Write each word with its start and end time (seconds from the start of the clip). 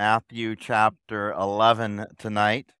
Matthew 0.00 0.56
chapter 0.56 1.32
11 1.34 2.06
tonight. 2.18 2.72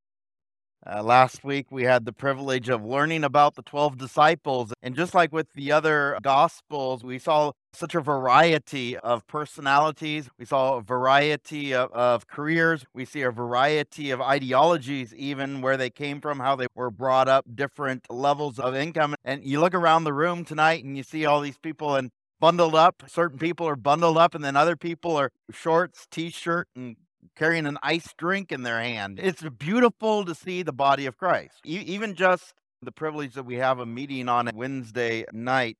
Uh, 0.84 1.00
last 1.00 1.44
week, 1.44 1.70
we 1.70 1.84
had 1.84 2.04
the 2.04 2.12
privilege 2.12 2.68
of 2.68 2.84
learning 2.84 3.22
about 3.22 3.54
the 3.54 3.62
12 3.62 3.96
disciples. 3.96 4.72
And 4.82 4.96
just 4.96 5.14
like 5.14 5.32
with 5.32 5.46
the 5.54 5.70
other 5.70 6.18
gospels, 6.22 7.04
we 7.04 7.20
saw 7.20 7.52
such 7.72 7.94
a 7.94 8.00
variety 8.00 8.96
of 8.98 9.24
personalities. 9.28 10.28
We 10.38 10.44
saw 10.44 10.78
a 10.78 10.82
variety 10.82 11.72
of, 11.72 11.92
of, 11.92 12.26
careers. 12.26 12.84
We 12.92 13.04
see 13.04 13.22
a 13.22 13.30
variety 13.30 14.10
of 14.10 14.20
ideologies, 14.20 15.14
even 15.14 15.60
where 15.60 15.76
they 15.76 15.90
came 15.90 16.20
from, 16.20 16.40
how 16.40 16.56
they 16.56 16.66
were 16.74 16.90
brought 16.90 17.28
up, 17.28 17.46
different 17.54 18.06
levels 18.10 18.58
of 18.58 18.74
income. 18.74 19.14
And 19.24 19.44
you 19.44 19.60
look 19.60 19.74
around 19.74 20.02
the 20.02 20.12
room 20.12 20.44
tonight 20.44 20.82
and 20.82 20.96
you 20.96 21.04
see 21.04 21.24
all 21.24 21.40
these 21.40 21.58
people 21.58 21.94
and 21.94 22.10
bundled 22.40 22.74
up. 22.74 23.04
Certain 23.06 23.38
people 23.38 23.66
are 23.66 23.76
bundled 23.76 24.18
up, 24.18 24.34
and 24.34 24.44
then 24.44 24.56
other 24.56 24.76
people 24.76 25.16
are 25.16 25.30
shorts, 25.50 26.06
t 26.10 26.28
shirt, 26.28 26.68
and 26.76 26.96
carrying 27.36 27.66
an 27.66 27.78
iced 27.82 28.16
drink 28.16 28.52
in 28.52 28.62
their 28.62 28.80
hand. 28.80 29.18
It's 29.22 29.42
beautiful 29.42 30.24
to 30.24 30.34
see 30.34 30.62
the 30.62 30.72
body 30.72 31.06
of 31.06 31.16
Christ. 31.16 31.54
E- 31.64 31.84
even 31.86 32.14
just 32.14 32.54
the 32.82 32.92
privilege 32.92 33.34
that 33.34 33.44
we 33.44 33.56
have 33.56 33.78
a 33.78 33.86
meeting 33.86 34.28
on 34.28 34.50
Wednesday 34.54 35.24
night. 35.32 35.76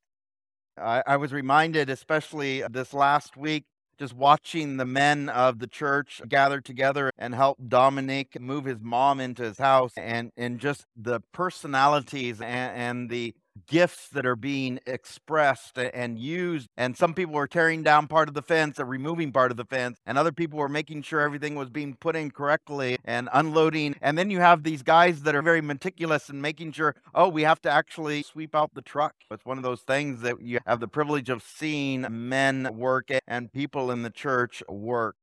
I, 0.77 1.03
I 1.07 1.17
was 1.17 1.31
reminded, 1.31 1.89
especially 1.89 2.63
this 2.69 2.93
last 2.93 3.37
week, 3.37 3.63
just 3.97 4.13
watching 4.13 4.77
the 4.77 4.85
men 4.85 5.29
of 5.29 5.59
the 5.59 5.67
church 5.67 6.21
gather 6.27 6.59
together 6.59 7.11
and 7.17 7.33
help 7.33 7.57
Dominic 7.65 8.39
move 8.41 8.65
his 8.65 8.79
mom 8.81 9.21
into 9.21 9.43
his 9.43 9.57
house 9.57 9.93
and, 9.95 10.31
and 10.35 10.59
just 10.59 10.85
the 10.97 11.21
personalities 11.31 12.41
and, 12.41 12.77
and 12.77 13.09
the 13.09 13.33
gifts 13.67 14.09
that 14.09 14.25
are 14.25 14.35
being 14.35 14.79
expressed 14.85 15.77
and 15.77 16.19
used. 16.19 16.67
And 16.77 16.97
some 16.97 17.13
people 17.13 17.35
were 17.35 17.47
tearing 17.47 17.83
down 17.83 18.07
part 18.07 18.27
of 18.27 18.33
the 18.33 18.41
fence 18.41 18.79
or 18.79 18.85
removing 18.85 19.31
part 19.31 19.51
of 19.51 19.57
the 19.57 19.65
fence, 19.65 19.97
and 20.05 20.17
other 20.17 20.31
people 20.31 20.59
were 20.59 20.69
making 20.69 21.03
sure 21.03 21.21
everything 21.21 21.55
was 21.55 21.69
being 21.69 21.95
put 21.95 22.15
in 22.15 22.31
correctly 22.31 22.97
and 23.05 23.29
unloading. 23.33 23.95
And 24.01 24.17
then 24.17 24.29
you 24.29 24.39
have 24.39 24.63
these 24.63 24.83
guys 24.83 25.23
that 25.23 25.35
are 25.35 25.41
very 25.41 25.61
meticulous 25.61 26.29
and 26.29 26.41
making 26.41 26.73
sure, 26.73 26.95
oh, 27.13 27.29
we 27.29 27.43
have 27.43 27.61
to 27.61 27.71
actually 27.71 28.23
sweep 28.23 28.55
out 28.55 28.73
the 28.73 28.81
truck. 28.81 29.15
It's 29.31 29.45
one 29.45 29.57
of 29.57 29.63
those 29.63 29.81
things 29.81 30.21
that 30.21 30.41
you 30.41 30.59
have 30.65 30.79
the 30.79 30.87
privilege 30.87 31.29
of 31.29 31.41
seeing 31.41 32.05
men 32.09 32.75
work 32.75 33.09
and 33.27 33.51
people 33.51 33.91
in 33.91 34.03
the 34.03 34.09
church 34.09 34.61
work. 34.67 35.15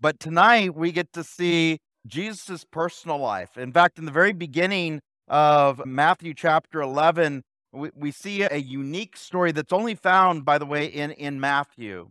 But 0.00 0.18
tonight 0.18 0.74
we 0.74 0.92
get 0.92 1.12
to 1.12 1.22
see 1.22 1.78
Jesus' 2.06 2.64
personal 2.64 3.18
life. 3.18 3.56
In 3.56 3.72
fact, 3.72 3.98
in 3.98 4.04
the 4.04 4.12
very 4.12 4.32
beginning 4.32 5.00
of 5.28 5.84
Matthew 5.84 6.34
chapter 6.34 6.80
11, 6.80 7.42
we, 7.72 7.90
we 7.94 8.10
see 8.10 8.42
a 8.42 8.56
unique 8.56 9.16
story 9.16 9.52
that's 9.52 9.72
only 9.72 9.94
found, 9.94 10.44
by 10.44 10.58
the 10.58 10.66
way, 10.66 10.86
in, 10.86 11.10
in 11.12 11.40
Matthew, 11.40 12.10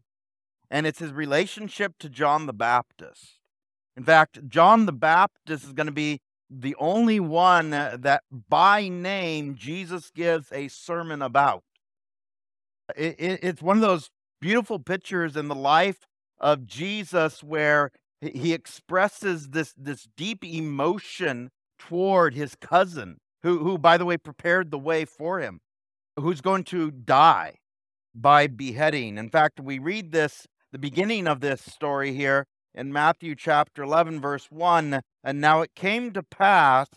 and 0.69 0.85
it's 0.85 0.99
his 0.99 1.11
relationship 1.11 1.97
to 1.99 2.09
John 2.09 2.45
the 2.45 2.53
Baptist. 2.53 3.39
In 3.97 4.03
fact, 4.03 4.47
John 4.47 4.85
the 4.85 4.91
Baptist 4.93 5.63
is 5.63 5.73
going 5.73 5.87
to 5.87 5.93
be 5.93 6.21
the 6.49 6.75
only 6.77 7.19
one 7.19 7.71
that 7.71 8.23
by 8.31 8.87
name 8.87 9.55
Jesus 9.55 10.11
gives 10.11 10.51
a 10.51 10.67
sermon 10.67 11.21
about. 11.21 11.63
It, 12.95 13.15
it, 13.17 13.39
it's 13.41 13.61
one 13.61 13.77
of 13.77 13.81
those 13.81 14.09
beautiful 14.39 14.79
pictures 14.79 15.35
in 15.35 15.47
the 15.47 15.55
life 15.55 16.05
of 16.39 16.67
Jesus 16.67 17.43
where 17.43 17.91
he 18.21 18.53
expresses 18.53 19.49
this, 19.49 19.73
this 19.77 20.07
deep 20.15 20.43
emotion 20.43 21.49
toward 21.79 22.35
his 22.35 22.55
cousin 22.55 23.17
who, 23.45 23.59
who, 23.59 23.77
by 23.77 23.95
the 23.95 24.05
way, 24.05 24.17
prepared 24.17 24.71
the 24.71 24.79
way 24.79 25.05
for 25.05 25.39
him, 25.39 25.61
who's 26.19 26.41
going 26.41 26.63
to 26.63 26.89
die 26.89 27.59
by 28.15 28.47
beheading. 28.47 29.19
In 29.19 29.29
fact, 29.29 29.59
we 29.59 29.77
read 29.77 30.11
this, 30.11 30.47
the 30.71 30.79
beginning 30.79 31.27
of 31.27 31.41
this 31.41 31.61
story 31.61 32.15
here 32.15 32.47
in 32.73 32.91
Matthew 32.91 33.35
chapter 33.35 33.83
11, 33.83 34.19
verse 34.19 34.47
1. 34.49 34.99
And 35.23 35.39
now 35.39 35.61
it 35.61 35.75
came 35.75 36.11
to 36.13 36.23
pass 36.23 36.87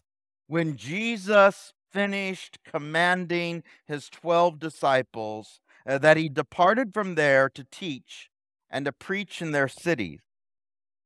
when 0.46 0.78
Jesus 0.78 1.74
finished 1.92 2.58
commanding 2.64 3.62
his 3.86 4.08
12 4.08 4.58
disciples 4.58 5.60
uh, 5.86 5.98
that 5.98 6.16
he 6.16 6.30
departed 6.30 6.94
from 6.94 7.14
there 7.14 7.50
to 7.50 7.64
teach 7.70 8.30
and 8.70 8.86
to 8.86 8.92
preach 8.92 9.42
in 9.42 9.52
their 9.52 9.68
cities. 9.68 10.20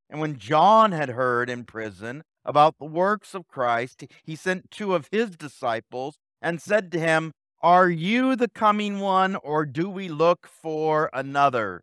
And 0.08 0.20
when 0.20 0.36
John 0.36 0.92
had 0.92 1.08
heard 1.08 1.50
in 1.50 1.64
prison 1.64 2.22
about 2.44 2.78
the 2.78 2.84
works 2.84 3.34
of 3.34 3.48
Christ, 3.48 4.04
he 4.22 4.36
sent 4.36 4.70
two 4.70 4.94
of 4.94 5.08
his 5.10 5.30
disciples 5.30 6.18
and 6.40 6.60
said 6.60 6.90
to 6.92 6.98
him, 6.98 7.32
Are 7.60 7.88
you 7.88 8.36
the 8.36 8.48
coming 8.48 9.00
one, 9.00 9.36
or 9.36 9.64
do 9.64 9.88
we 9.88 10.08
look 10.08 10.46
for 10.46 11.10
another? 11.12 11.82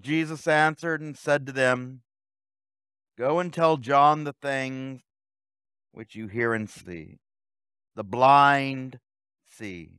Jesus 0.00 0.46
answered 0.46 1.00
and 1.00 1.16
said 1.16 1.46
to 1.46 1.52
them, 1.52 2.02
Go 3.16 3.40
and 3.40 3.52
tell 3.52 3.78
John 3.78 4.24
the 4.24 4.34
things 4.40 5.02
which 5.92 6.14
you 6.14 6.28
hear 6.28 6.54
and 6.54 6.70
see. 6.70 7.18
The 7.96 8.04
blind 8.04 9.00
see, 9.44 9.98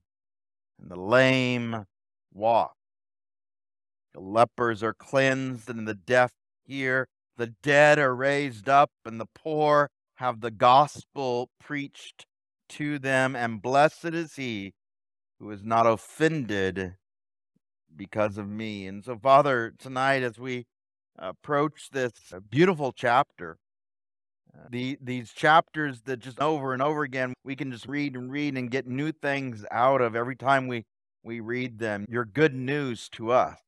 and 0.82 0.90
the 0.90 1.00
lame 1.00 1.86
walk. 2.34 2.76
The 4.14 4.22
lepers 4.22 4.82
are 4.82 4.94
cleansed, 4.94 5.70
and 5.70 5.86
the 5.88 5.94
deaf 5.94 6.32
hear 6.64 7.08
the 7.40 7.48
dead 7.64 7.98
are 7.98 8.14
raised 8.14 8.68
up, 8.68 8.92
and 9.06 9.20
the 9.20 9.26
poor 9.34 9.90
have 10.16 10.42
the 10.42 10.52
gospel 10.52 11.50
preached 11.58 12.26
to 12.68 13.00
them. 13.00 13.34
And 13.34 13.62
blessed 13.62 14.14
is 14.14 14.36
he 14.36 14.74
who 15.40 15.50
is 15.50 15.64
not 15.64 15.88
offended 15.88 16.96
because 17.96 18.38
of 18.38 18.50
me. 18.50 18.86
And 18.88 19.06
so, 19.06 19.18
Father, 19.18 19.74
tonight 19.80 20.22
as 20.22 20.38
we 20.38 20.66
approach 21.18 21.90
this 21.94 22.12
beautiful 22.50 22.92
chapter, 22.92 23.58
uh, 24.54 24.68
the, 24.70 24.98
these 25.02 25.32
chapters 25.32 26.02
that 26.02 26.20
just 26.20 26.42
over 26.42 26.74
and 26.74 26.82
over 26.82 27.04
again, 27.04 27.34
we 27.46 27.56
can 27.56 27.72
just 27.72 27.88
read 27.88 28.18
and 28.18 28.30
read 28.30 28.58
and 28.58 28.70
get 28.70 28.86
new 28.86 29.14
things 29.14 29.66
out 29.72 30.02
of 30.02 30.14
every 30.14 30.36
time 30.36 30.68
we, 30.68 30.84
we 31.24 31.40
read 31.40 31.80
them. 31.80 32.06
Your 32.10 32.26
good 32.26 32.54
news 32.54 33.08
to 33.14 33.32
us 33.32 33.60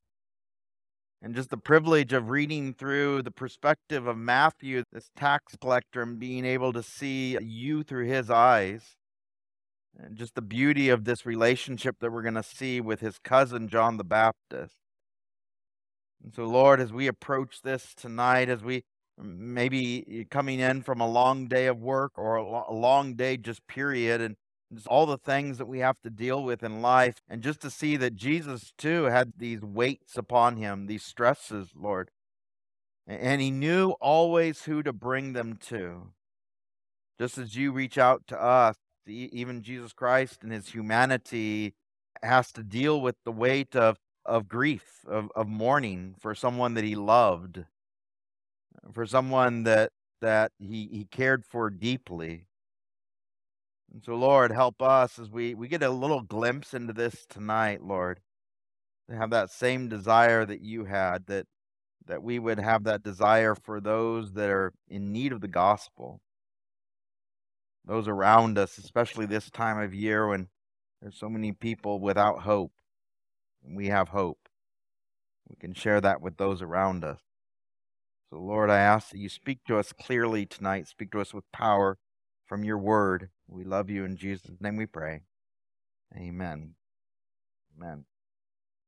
and 1.22 1.36
just 1.36 1.50
the 1.50 1.56
privilege 1.56 2.12
of 2.12 2.30
reading 2.30 2.74
through 2.74 3.22
the 3.22 3.30
perspective 3.30 4.08
of 4.08 4.18
Matthew, 4.18 4.82
this 4.92 5.08
tax 5.16 5.54
collector, 5.60 6.02
and 6.02 6.18
being 6.18 6.44
able 6.44 6.72
to 6.72 6.82
see 6.82 7.38
you 7.40 7.84
through 7.84 8.08
his 8.08 8.28
eyes. 8.28 8.96
And 9.96 10.16
just 10.16 10.34
the 10.34 10.42
beauty 10.42 10.88
of 10.88 11.04
this 11.04 11.24
relationship 11.24 11.96
that 12.00 12.10
we're 12.10 12.22
going 12.22 12.34
to 12.34 12.42
see 12.42 12.80
with 12.80 13.00
his 13.00 13.18
cousin, 13.18 13.68
John 13.68 13.98
the 13.98 14.04
Baptist. 14.04 14.74
And 16.24 16.34
so, 16.34 16.44
Lord, 16.44 16.80
as 16.80 16.92
we 16.92 17.06
approach 17.06 17.62
this 17.62 17.94
tonight, 17.94 18.48
as 18.48 18.64
we 18.64 18.82
maybe 19.22 20.04
eh, 20.10 20.24
coming 20.28 20.58
in 20.58 20.82
from 20.82 21.00
a 21.00 21.08
long 21.08 21.46
day 21.46 21.66
of 21.66 21.78
work 21.78 22.12
or 22.16 22.36
a 22.36 22.72
long 22.72 23.14
day 23.14 23.36
just 23.36 23.66
period, 23.68 24.20
and 24.20 24.36
all 24.86 25.06
the 25.06 25.18
things 25.18 25.58
that 25.58 25.66
we 25.66 25.80
have 25.80 26.00
to 26.02 26.10
deal 26.10 26.42
with 26.42 26.62
in 26.62 26.82
life. 26.82 27.16
And 27.28 27.42
just 27.42 27.60
to 27.60 27.70
see 27.70 27.96
that 27.96 28.16
Jesus, 28.16 28.72
too, 28.76 29.04
had 29.04 29.32
these 29.36 29.62
weights 29.62 30.16
upon 30.16 30.56
him, 30.56 30.86
these 30.86 31.04
stresses, 31.04 31.70
Lord. 31.74 32.10
And 33.06 33.40
he 33.40 33.50
knew 33.50 33.90
always 34.00 34.62
who 34.62 34.82
to 34.82 34.92
bring 34.92 35.32
them 35.32 35.58
to. 35.68 36.12
Just 37.18 37.38
as 37.38 37.56
you 37.56 37.72
reach 37.72 37.98
out 37.98 38.26
to 38.28 38.40
us, 38.40 38.76
even 39.06 39.62
Jesus 39.62 39.92
Christ 39.92 40.42
and 40.42 40.52
his 40.52 40.68
humanity 40.68 41.74
has 42.22 42.52
to 42.52 42.62
deal 42.62 43.00
with 43.00 43.16
the 43.24 43.32
weight 43.32 43.74
of, 43.74 43.98
of 44.24 44.48
grief, 44.48 45.04
of, 45.06 45.30
of 45.34 45.48
mourning 45.48 46.14
for 46.20 46.34
someone 46.34 46.74
that 46.74 46.84
he 46.84 46.94
loved, 46.94 47.64
for 48.92 49.06
someone 49.06 49.64
that, 49.64 49.90
that 50.20 50.52
he, 50.58 50.88
he 50.92 51.04
cared 51.10 51.44
for 51.44 51.68
deeply. 51.68 52.46
And 53.92 54.02
so, 54.02 54.14
Lord, 54.14 54.52
help 54.52 54.80
us 54.80 55.18
as 55.18 55.30
we, 55.30 55.54
we 55.54 55.68
get 55.68 55.82
a 55.82 55.90
little 55.90 56.22
glimpse 56.22 56.72
into 56.72 56.92
this 56.92 57.26
tonight, 57.28 57.82
Lord, 57.82 58.20
to 59.10 59.16
have 59.16 59.30
that 59.30 59.50
same 59.50 59.88
desire 59.88 60.46
that 60.46 60.62
you 60.62 60.86
had, 60.86 61.26
that 61.26 61.46
that 62.06 62.22
we 62.22 62.38
would 62.38 62.58
have 62.58 62.84
that 62.84 63.02
desire 63.02 63.54
for 63.54 63.80
those 63.80 64.32
that 64.32 64.50
are 64.50 64.72
in 64.88 65.12
need 65.12 65.32
of 65.32 65.40
the 65.40 65.48
gospel, 65.48 66.20
those 67.84 68.08
around 68.08 68.58
us, 68.58 68.78
especially 68.78 69.26
this 69.26 69.50
time 69.50 69.78
of 69.78 69.94
year 69.94 70.26
when 70.28 70.48
there's 71.00 71.18
so 71.18 71.28
many 71.28 71.52
people 71.52 72.00
without 72.00 72.42
hope. 72.42 72.72
And 73.64 73.76
We 73.76 73.88
have 73.88 74.08
hope. 74.08 74.48
We 75.48 75.56
can 75.56 75.74
share 75.74 76.00
that 76.00 76.20
with 76.20 76.36
those 76.36 76.62
around 76.62 77.04
us. 77.04 77.20
So, 78.30 78.38
Lord, 78.38 78.70
I 78.70 78.78
ask 78.78 79.10
that 79.10 79.18
you 79.18 79.28
speak 79.28 79.58
to 79.66 79.78
us 79.78 79.92
clearly 79.92 80.46
tonight, 80.46 80.88
speak 80.88 81.10
to 81.12 81.20
us 81.20 81.34
with 81.34 81.44
power 81.52 81.98
from 82.46 82.64
your 82.64 82.78
word. 82.78 83.28
We 83.52 83.64
love 83.64 83.90
you 83.90 84.04
in 84.04 84.16
Jesus' 84.16 84.60
name 84.60 84.76
we 84.76 84.86
pray. 84.86 85.20
Amen. 86.16 86.74
Amen. 87.76 88.04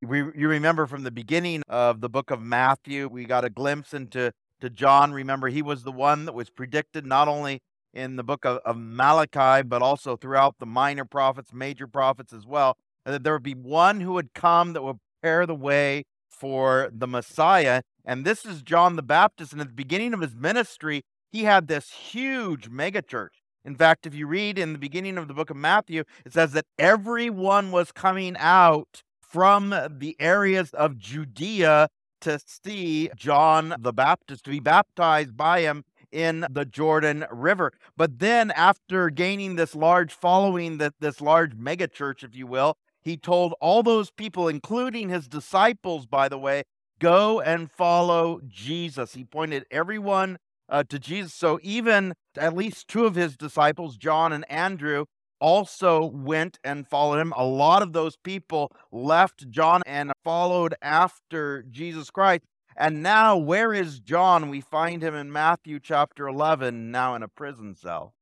We, 0.02 0.18
you 0.18 0.48
remember 0.48 0.86
from 0.86 1.02
the 1.02 1.10
beginning 1.10 1.62
of 1.68 2.00
the 2.00 2.08
book 2.08 2.30
of 2.30 2.40
Matthew, 2.40 3.08
we 3.08 3.26
got 3.26 3.44
a 3.44 3.50
glimpse 3.50 3.92
into 3.92 4.32
to 4.60 4.70
John. 4.70 5.12
Remember, 5.12 5.48
he 5.48 5.60
was 5.60 5.82
the 5.82 5.92
one 5.92 6.24
that 6.24 6.34
was 6.34 6.48
predicted 6.48 7.04
not 7.04 7.28
only 7.28 7.60
in 7.92 8.16
the 8.16 8.24
book 8.24 8.46
of, 8.46 8.58
of 8.64 8.76
Malachi, 8.78 9.62
but 9.62 9.82
also 9.82 10.16
throughout 10.16 10.56
the 10.58 10.66
minor 10.66 11.04
prophets, 11.04 11.52
major 11.52 11.86
prophets 11.86 12.32
as 12.32 12.46
well, 12.46 12.76
that 13.04 13.22
there 13.22 13.34
would 13.34 13.42
be 13.42 13.54
one 13.54 14.00
who 14.00 14.14
would 14.14 14.32
come 14.34 14.72
that 14.72 14.82
would 14.82 14.98
prepare 15.20 15.46
the 15.46 15.54
way 15.54 16.04
for 16.30 16.90
the 16.92 17.06
Messiah. 17.06 17.82
And 18.04 18.24
this 18.24 18.46
is 18.46 18.62
John 18.62 18.96
the 18.96 19.02
Baptist. 19.02 19.52
And 19.52 19.60
at 19.60 19.68
the 19.68 19.74
beginning 19.74 20.14
of 20.14 20.20
his 20.20 20.34
ministry, 20.34 21.02
he 21.30 21.44
had 21.44 21.68
this 21.68 21.90
huge 21.90 22.70
megachurch. 22.70 23.43
In 23.64 23.74
fact, 23.74 24.06
if 24.06 24.14
you 24.14 24.26
read 24.26 24.58
in 24.58 24.72
the 24.72 24.78
beginning 24.78 25.16
of 25.16 25.28
the 25.28 25.34
book 25.34 25.50
of 25.50 25.56
Matthew, 25.56 26.04
it 26.24 26.32
says 26.32 26.52
that 26.52 26.66
everyone 26.78 27.70
was 27.70 27.92
coming 27.92 28.36
out 28.38 29.02
from 29.20 29.70
the 29.70 30.16
areas 30.20 30.70
of 30.70 30.98
Judea 30.98 31.88
to 32.20 32.38
see 32.46 33.10
John 33.16 33.74
the 33.78 33.92
Baptist, 33.92 34.44
to 34.44 34.50
be 34.50 34.60
baptized 34.60 35.36
by 35.36 35.60
him 35.62 35.84
in 36.12 36.46
the 36.50 36.64
Jordan 36.64 37.24
River. 37.30 37.72
But 37.96 38.18
then, 38.18 38.50
after 38.52 39.10
gaining 39.10 39.56
this 39.56 39.74
large 39.74 40.12
following, 40.12 40.78
this 40.78 41.20
large 41.20 41.56
megachurch, 41.56 42.22
if 42.22 42.34
you 42.34 42.46
will, 42.46 42.76
he 43.02 43.16
told 43.16 43.54
all 43.60 43.82
those 43.82 44.10
people, 44.10 44.48
including 44.48 45.08
his 45.08 45.26
disciples, 45.28 46.06
by 46.06 46.28
the 46.28 46.38
way, 46.38 46.64
go 46.98 47.40
and 47.40 47.70
follow 47.70 48.40
Jesus. 48.46 49.14
He 49.14 49.24
pointed 49.24 49.66
everyone 49.70 50.38
uh, 50.68 50.84
to 50.88 50.98
Jesus. 50.98 51.34
So 51.34 51.58
even 51.62 52.14
at 52.36 52.56
least 52.56 52.88
two 52.88 53.04
of 53.04 53.14
his 53.14 53.36
disciples, 53.36 53.96
John 53.96 54.32
and 54.32 54.50
Andrew, 54.50 55.06
also 55.40 56.04
went 56.04 56.58
and 56.64 56.88
followed 56.88 57.18
him. 57.18 57.32
A 57.36 57.44
lot 57.44 57.82
of 57.82 57.92
those 57.92 58.16
people 58.16 58.72
left 58.90 59.50
John 59.50 59.82
and 59.86 60.12
followed 60.24 60.74
after 60.80 61.62
Jesus 61.70 62.10
Christ. 62.10 62.44
And 62.76 63.02
now, 63.02 63.36
where 63.36 63.72
is 63.72 64.00
John? 64.00 64.48
We 64.48 64.60
find 64.60 65.02
him 65.02 65.14
in 65.14 65.30
Matthew 65.30 65.78
chapter 65.78 66.26
11, 66.26 66.90
now 66.90 67.14
in 67.14 67.22
a 67.22 67.28
prison 67.28 67.74
cell. 67.74 68.14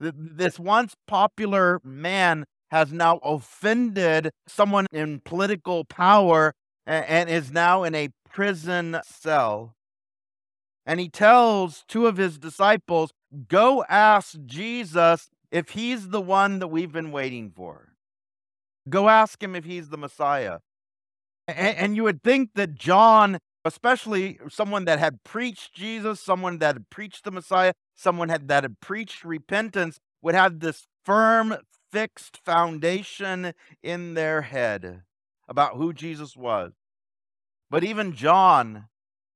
This 0.00 0.58
once 0.58 0.96
popular 1.06 1.80
man 1.84 2.44
has 2.72 2.92
now 2.92 3.18
offended 3.18 4.30
someone 4.48 4.86
in 4.90 5.20
political 5.20 5.84
power 5.84 6.54
and 6.86 7.28
is 7.28 7.52
now 7.52 7.84
in 7.84 7.94
a 7.94 8.08
prison 8.28 8.98
cell. 9.04 9.76
And 10.84 10.98
he 10.98 11.08
tells 11.08 11.84
two 11.86 12.06
of 12.06 12.16
his 12.16 12.38
disciples, 12.38 13.12
Go 13.48 13.84
ask 13.88 14.36
Jesus 14.44 15.30
if 15.50 15.70
he's 15.70 16.08
the 16.08 16.20
one 16.20 16.58
that 16.58 16.68
we've 16.68 16.92
been 16.92 17.12
waiting 17.12 17.50
for. 17.54 17.92
Go 18.88 19.08
ask 19.08 19.42
him 19.42 19.54
if 19.54 19.64
he's 19.64 19.90
the 19.90 19.98
Messiah. 19.98 20.58
And, 21.46 21.76
and, 21.76 21.96
you 21.96 22.04
would 22.04 22.22
think 22.22 22.50
that 22.54 22.74
John, 22.74 23.38
especially 23.64 24.38
someone 24.48 24.84
that 24.86 24.98
had 24.98 25.24
preached 25.24 25.74
Jesus, 25.74 26.20
someone 26.20 26.58
that 26.58 26.76
had 26.76 26.90
preached 26.90 27.24
the 27.24 27.30
Messiah, 27.30 27.74
someone 27.94 28.28
had, 28.28 28.48
that 28.48 28.64
had 28.64 28.80
preached 28.80 29.24
repentance, 29.24 29.98
would 30.20 30.34
have 30.34 30.60
this 30.60 30.86
firm, 31.04 31.56
fixed 31.90 32.38
foundation 32.44 33.52
in 33.82 34.14
their 34.14 34.42
head 34.42 35.02
about 35.48 35.76
who 35.76 35.92
Jesus 35.92 36.36
was. 36.36 36.72
But 37.70 37.84
even 37.84 38.14
John, 38.14 38.86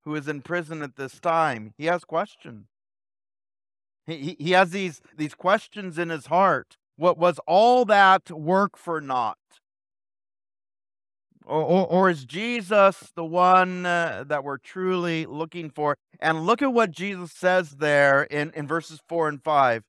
who 0.06 0.14
is 0.14 0.28
in 0.28 0.40
prison 0.40 0.82
at 0.82 0.94
this 0.94 1.18
time, 1.18 1.74
he 1.76 1.86
has 1.86 2.04
questions. 2.04 2.68
He, 4.06 4.36
he 4.38 4.52
has 4.52 4.70
these, 4.70 5.02
these 5.16 5.34
questions 5.34 5.98
in 5.98 6.10
his 6.10 6.26
heart. 6.26 6.76
What 6.94 7.18
was 7.18 7.40
all 7.44 7.84
that 7.86 8.30
work 8.30 8.78
for 8.78 9.00
naught? 9.00 9.36
Or, 11.44 11.60
or, 11.60 11.86
or 11.86 12.10
is 12.10 12.24
Jesus 12.24 13.12
the 13.16 13.24
one 13.24 13.84
uh, 13.84 14.24
that 14.28 14.44
we're 14.44 14.58
truly 14.58 15.26
looking 15.26 15.70
for? 15.70 15.96
And 16.20 16.46
look 16.46 16.62
at 16.62 16.72
what 16.72 16.92
Jesus 16.92 17.32
says 17.32 17.72
there 17.72 18.22
in, 18.22 18.52
in 18.54 18.68
verses 18.68 19.00
4 19.08 19.28
and 19.28 19.42
5. 19.42 19.82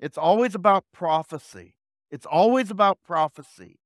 It's 0.00 0.18
always 0.18 0.56
about 0.56 0.84
prophecy. 0.92 1.76
It's 2.10 2.26
always 2.26 2.72
about 2.72 2.98
prophecy. 3.06 3.78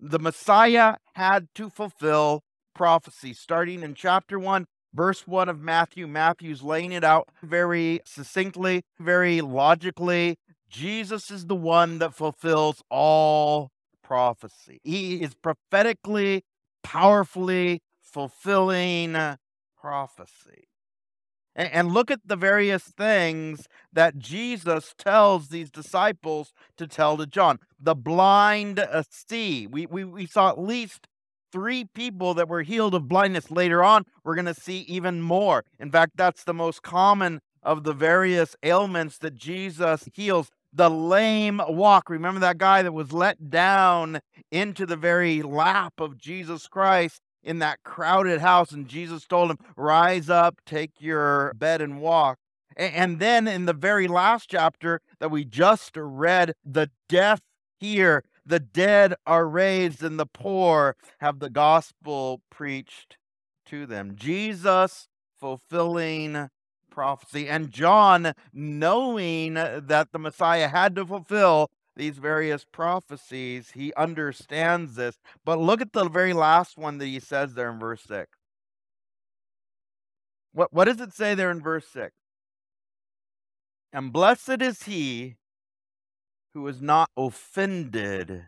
The 0.00 0.18
Messiah 0.18 0.96
had 1.14 1.48
to 1.56 1.68
fulfill 1.68 2.42
prophecy. 2.78 3.34
Starting 3.34 3.82
in 3.82 3.92
chapter 3.92 4.38
1, 4.38 4.64
verse 4.94 5.26
1 5.26 5.48
of 5.48 5.60
Matthew, 5.60 6.06
Matthew's 6.06 6.62
laying 6.62 6.92
it 6.92 7.02
out 7.02 7.28
very 7.42 8.00
succinctly, 8.04 8.84
very 9.00 9.40
logically. 9.40 10.38
Jesus 10.70 11.30
is 11.30 11.46
the 11.46 11.56
one 11.56 11.98
that 11.98 12.14
fulfills 12.14 12.82
all 12.88 13.72
prophecy. 14.02 14.80
He 14.84 15.16
is 15.16 15.34
prophetically, 15.34 16.44
powerfully 16.84 17.82
fulfilling 18.00 19.16
prophecy. 19.76 20.68
And 21.56 21.90
look 21.90 22.12
at 22.12 22.20
the 22.24 22.36
various 22.36 22.84
things 22.84 23.66
that 23.92 24.18
Jesus 24.18 24.94
tells 24.96 25.48
these 25.48 25.72
disciples 25.72 26.52
to 26.76 26.86
tell 26.86 27.16
to 27.16 27.26
John. 27.26 27.58
The 27.80 27.96
blind 27.96 28.78
uh, 28.78 29.02
see. 29.10 29.66
We, 29.66 29.84
we, 29.86 30.04
we 30.04 30.26
saw 30.26 30.50
at 30.50 30.60
least 30.60 31.08
three 31.52 31.84
people 31.84 32.34
that 32.34 32.48
were 32.48 32.62
healed 32.62 32.94
of 32.94 33.08
blindness. 33.08 33.50
Later 33.50 33.82
on, 33.82 34.04
we're 34.24 34.34
going 34.34 34.46
to 34.46 34.54
see 34.54 34.80
even 34.80 35.22
more. 35.22 35.64
In 35.78 35.90
fact, 35.90 36.12
that's 36.16 36.44
the 36.44 36.54
most 36.54 36.82
common 36.82 37.40
of 37.62 37.84
the 37.84 37.92
various 37.92 38.56
ailments 38.62 39.18
that 39.18 39.34
Jesus 39.34 40.08
heals. 40.14 40.50
The 40.72 40.90
lame 40.90 41.60
walk. 41.66 42.10
Remember 42.10 42.40
that 42.40 42.58
guy 42.58 42.82
that 42.82 42.92
was 42.92 43.12
let 43.12 43.50
down 43.50 44.20
into 44.50 44.84
the 44.84 44.96
very 44.96 45.42
lap 45.42 45.94
of 45.98 46.18
Jesus 46.18 46.66
Christ 46.66 47.22
in 47.42 47.58
that 47.60 47.82
crowded 47.82 48.40
house, 48.40 48.72
and 48.72 48.86
Jesus 48.86 49.24
told 49.24 49.50
him, 49.50 49.58
Rise 49.76 50.28
up, 50.28 50.60
take 50.66 50.92
your 50.98 51.54
bed, 51.54 51.80
and 51.80 52.00
walk. 52.00 52.38
And 52.76 53.18
then 53.18 53.48
in 53.48 53.64
the 53.64 53.72
very 53.72 54.06
last 54.06 54.50
chapter 54.50 55.00
that 55.18 55.30
we 55.30 55.44
just 55.44 55.92
read, 55.96 56.52
the 56.64 56.90
deaf 57.08 57.40
hear 57.80 58.22
the 58.48 58.58
dead 58.60 59.14
are 59.26 59.46
raised 59.46 60.02
and 60.02 60.18
the 60.18 60.26
poor 60.26 60.96
have 61.20 61.38
the 61.38 61.50
gospel 61.50 62.40
preached 62.50 63.18
to 63.66 63.86
them. 63.86 64.16
Jesus 64.16 65.08
fulfilling 65.38 66.48
prophecy 66.90 67.48
and 67.48 67.70
John 67.70 68.32
knowing 68.52 69.54
that 69.54 70.08
the 70.12 70.18
Messiah 70.18 70.68
had 70.68 70.96
to 70.96 71.06
fulfill 71.06 71.68
these 71.94 72.16
various 72.16 72.64
prophecies, 72.64 73.72
he 73.74 73.92
understands 73.94 74.94
this. 74.94 75.18
But 75.44 75.58
look 75.58 75.80
at 75.80 75.92
the 75.92 76.08
very 76.08 76.32
last 76.32 76.78
one 76.78 76.98
that 76.98 77.06
he 77.06 77.20
says 77.20 77.54
there 77.54 77.70
in 77.70 77.78
verse 77.78 78.02
6. 78.06 78.30
What, 80.52 80.72
what 80.72 80.84
does 80.86 81.00
it 81.00 81.12
say 81.12 81.34
there 81.34 81.50
in 81.50 81.60
verse 81.60 81.86
6? 81.88 82.12
And 83.92 84.12
blessed 84.12 84.62
is 84.62 84.84
he 84.84 85.36
who 86.58 86.66
is 86.66 86.82
not 86.82 87.08
offended 87.16 88.46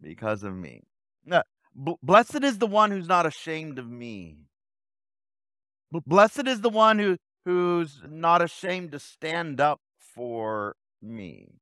because 0.00 0.42
of 0.42 0.52
me. 0.52 0.82
blessed 1.76 2.42
is 2.42 2.58
the 2.58 2.66
one 2.66 2.90
who's 2.90 3.06
not 3.06 3.26
ashamed 3.26 3.78
of 3.78 3.88
me. 3.88 4.38
blessed 5.92 6.48
is 6.48 6.60
the 6.60 6.68
one 6.68 6.98
who, 6.98 7.16
who's 7.44 8.02
not 8.08 8.42
ashamed 8.42 8.90
to 8.90 8.98
stand 8.98 9.60
up 9.60 9.80
for 10.00 10.74
me. 11.00 11.60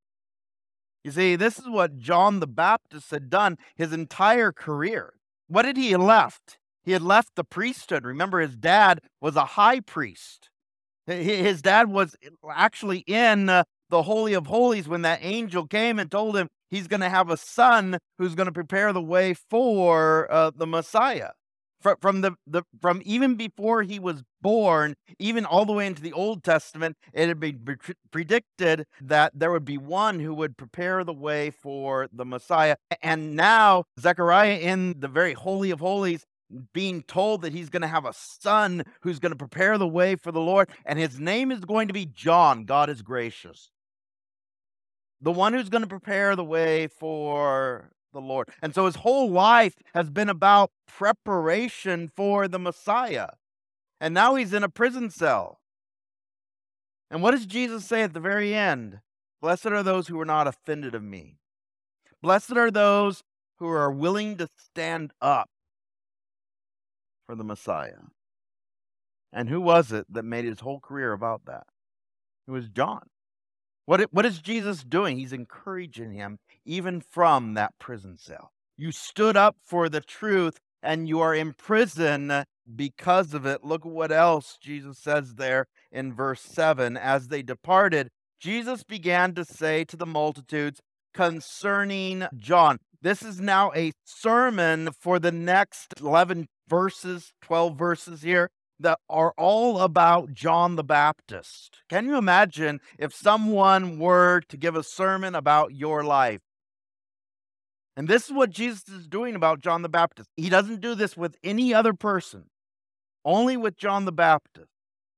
You 1.04 1.10
see, 1.10 1.36
this 1.36 1.58
is 1.58 1.68
what 1.68 1.98
John 1.98 2.40
the 2.40 2.46
Baptist 2.46 3.10
had 3.10 3.28
done 3.28 3.58
his 3.76 3.92
entire 3.92 4.50
career. 4.50 5.12
What 5.46 5.62
did 5.62 5.76
he 5.76 5.94
left? 5.94 6.56
He 6.82 6.92
had 6.92 7.02
left 7.02 7.36
the 7.36 7.44
priesthood. 7.44 8.06
Remember, 8.06 8.40
his 8.40 8.56
dad 8.56 9.00
was 9.20 9.36
a 9.36 9.44
high 9.44 9.80
priest. 9.80 10.48
His 11.06 11.62
dad 11.62 11.88
was 11.88 12.16
actually 12.50 13.00
in 13.00 13.48
uh, 13.48 13.64
the 13.90 14.02
Holy 14.02 14.34
of 14.34 14.46
Holies 14.46 14.88
when 14.88 15.02
that 15.02 15.20
angel 15.22 15.66
came 15.66 15.98
and 15.98 16.10
told 16.10 16.36
him 16.36 16.48
he's 16.68 16.88
going 16.88 17.00
to 17.00 17.08
have 17.08 17.30
a 17.30 17.36
son 17.36 17.98
who's 18.18 18.34
going 18.34 18.46
to 18.46 18.52
prepare 18.52 18.92
the 18.92 19.02
way 19.02 19.34
for 19.34 20.30
uh, 20.30 20.50
the 20.54 20.66
Messiah. 20.66 21.30
From, 21.80 21.96
from 22.00 22.20
the, 22.22 22.32
the 22.46 22.62
from 22.80 23.02
even 23.04 23.34
before 23.34 23.82
he 23.82 23.98
was 23.98 24.22
born, 24.40 24.94
even 25.18 25.44
all 25.44 25.66
the 25.66 25.74
way 25.74 25.86
into 25.86 26.02
the 26.02 26.12
Old 26.12 26.42
Testament, 26.42 26.96
it 27.12 27.28
had 27.28 27.38
been 27.38 27.60
pre- 27.64 27.94
predicted 28.10 28.86
that 29.02 29.32
there 29.34 29.52
would 29.52 29.66
be 29.66 29.76
one 29.76 30.18
who 30.18 30.34
would 30.34 30.56
prepare 30.56 31.04
the 31.04 31.12
way 31.12 31.50
for 31.50 32.08
the 32.12 32.24
Messiah. 32.24 32.76
And 33.02 33.36
now 33.36 33.84
Zechariah 34.00 34.56
in 34.56 35.00
the 35.00 35.08
very 35.08 35.34
holy 35.34 35.70
of 35.70 35.80
holies 35.80 36.24
being 36.72 37.02
told 37.02 37.42
that 37.42 37.52
he's 37.52 37.68
going 37.68 37.82
to 37.82 37.88
have 37.88 38.06
a 38.06 38.12
son 38.12 38.84
who's 39.02 39.18
going 39.18 39.32
to 39.32 39.36
prepare 39.36 39.78
the 39.78 39.86
way 39.86 40.16
for 40.16 40.32
the 40.32 40.40
Lord, 40.40 40.70
and 40.84 40.98
his 40.98 41.18
name 41.20 41.50
is 41.50 41.60
going 41.60 41.88
to 41.88 41.94
be 41.94 42.06
John. 42.06 42.64
God 42.64 42.88
is 42.88 43.02
gracious 43.02 43.70
the 45.20 45.32
one 45.32 45.52
who's 45.52 45.68
going 45.68 45.82
to 45.82 45.88
prepare 45.88 46.36
the 46.36 46.44
way 46.44 46.86
for 46.86 47.90
the 48.12 48.20
Lord. 48.20 48.48
And 48.62 48.74
so 48.74 48.86
his 48.86 48.96
whole 48.96 49.30
life 49.30 49.74
has 49.94 50.10
been 50.10 50.28
about 50.28 50.70
preparation 50.86 52.10
for 52.14 52.48
the 52.48 52.58
Messiah. 52.58 53.30
And 54.00 54.12
now 54.12 54.34
he's 54.34 54.52
in 54.52 54.62
a 54.62 54.68
prison 54.68 55.10
cell. 55.10 55.60
And 57.10 57.22
what 57.22 57.30
does 57.30 57.46
Jesus 57.46 57.84
say 57.84 58.02
at 58.02 58.12
the 58.12 58.20
very 58.20 58.54
end? 58.54 59.00
Blessed 59.40 59.66
are 59.66 59.82
those 59.82 60.08
who 60.08 60.20
are 60.20 60.26
not 60.26 60.46
offended 60.46 60.94
of 60.94 61.02
me. 61.02 61.38
Blessed 62.22 62.56
are 62.56 62.70
those 62.70 63.22
who 63.58 63.68
are 63.68 63.90
willing 63.90 64.36
to 64.36 64.48
stand 64.58 65.12
up 65.20 65.48
for 67.26 67.34
the 67.34 67.44
Messiah. 67.44 68.10
And 69.32 69.48
who 69.48 69.60
was 69.60 69.92
it 69.92 70.06
that 70.12 70.24
made 70.24 70.44
his 70.44 70.60
whole 70.60 70.80
career 70.80 71.12
about 71.12 71.44
that? 71.46 71.66
It 72.48 72.50
was 72.50 72.68
John. 72.68 73.02
What, 73.86 74.00
what 74.12 74.26
is 74.26 74.40
Jesus 74.40 74.82
doing? 74.82 75.16
He's 75.16 75.32
encouraging 75.32 76.12
him 76.12 76.38
even 76.64 77.00
from 77.00 77.54
that 77.54 77.78
prison 77.78 78.18
cell. 78.18 78.50
You 78.76 78.90
stood 78.90 79.36
up 79.36 79.56
for 79.64 79.88
the 79.88 80.00
truth 80.00 80.58
and 80.82 81.08
you 81.08 81.20
are 81.20 81.34
in 81.34 81.54
prison 81.54 82.44
because 82.74 83.32
of 83.32 83.46
it. 83.46 83.64
Look 83.64 83.84
what 83.84 84.10
else 84.10 84.58
Jesus 84.60 84.98
says 84.98 85.36
there 85.36 85.66
in 85.92 86.12
verse 86.12 86.42
7. 86.42 86.96
As 86.96 87.28
they 87.28 87.42
departed, 87.42 88.08
Jesus 88.40 88.82
began 88.82 89.34
to 89.34 89.44
say 89.44 89.84
to 89.84 89.96
the 89.96 90.04
multitudes 90.04 90.80
concerning 91.14 92.26
John. 92.36 92.78
This 93.00 93.22
is 93.22 93.40
now 93.40 93.72
a 93.74 93.92
sermon 94.04 94.90
for 94.98 95.20
the 95.20 95.32
next 95.32 96.00
11 96.00 96.48
verses, 96.68 97.32
12 97.42 97.78
verses 97.78 98.22
here 98.22 98.50
that 98.78 98.98
are 99.08 99.32
all 99.36 99.80
about 99.80 100.32
John 100.34 100.76
the 100.76 100.84
Baptist. 100.84 101.78
Can 101.88 102.06
you 102.06 102.16
imagine 102.16 102.80
if 102.98 103.14
someone 103.14 103.98
were 103.98 104.42
to 104.48 104.56
give 104.56 104.76
a 104.76 104.82
sermon 104.82 105.34
about 105.34 105.74
your 105.74 106.04
life? 106.04 106.40
And 107.96 108.08
this 108.08 108.26
is 108.26 108.32
what 108.32 108.50
Jesus 108.50 108.88
is 108.88 109.08
doing 109.08 109.34
about 109.34 109.60
John 109.60 109.82
the 109.82 109.88
Baptist. 109.88 110.28
He 110.36 110.50
doesn't 110.50 110.82
do 110.82 110.94
this 110.94 111.16
with 111.16 111.36
any 111.42 111.72
other 111.72 111.94
person, 111.94 112.44
only 113.24 113.56
with 113.56 113.76
John 113.76 114.04
the 114.04 114.12
Baptist. 114.12 114.68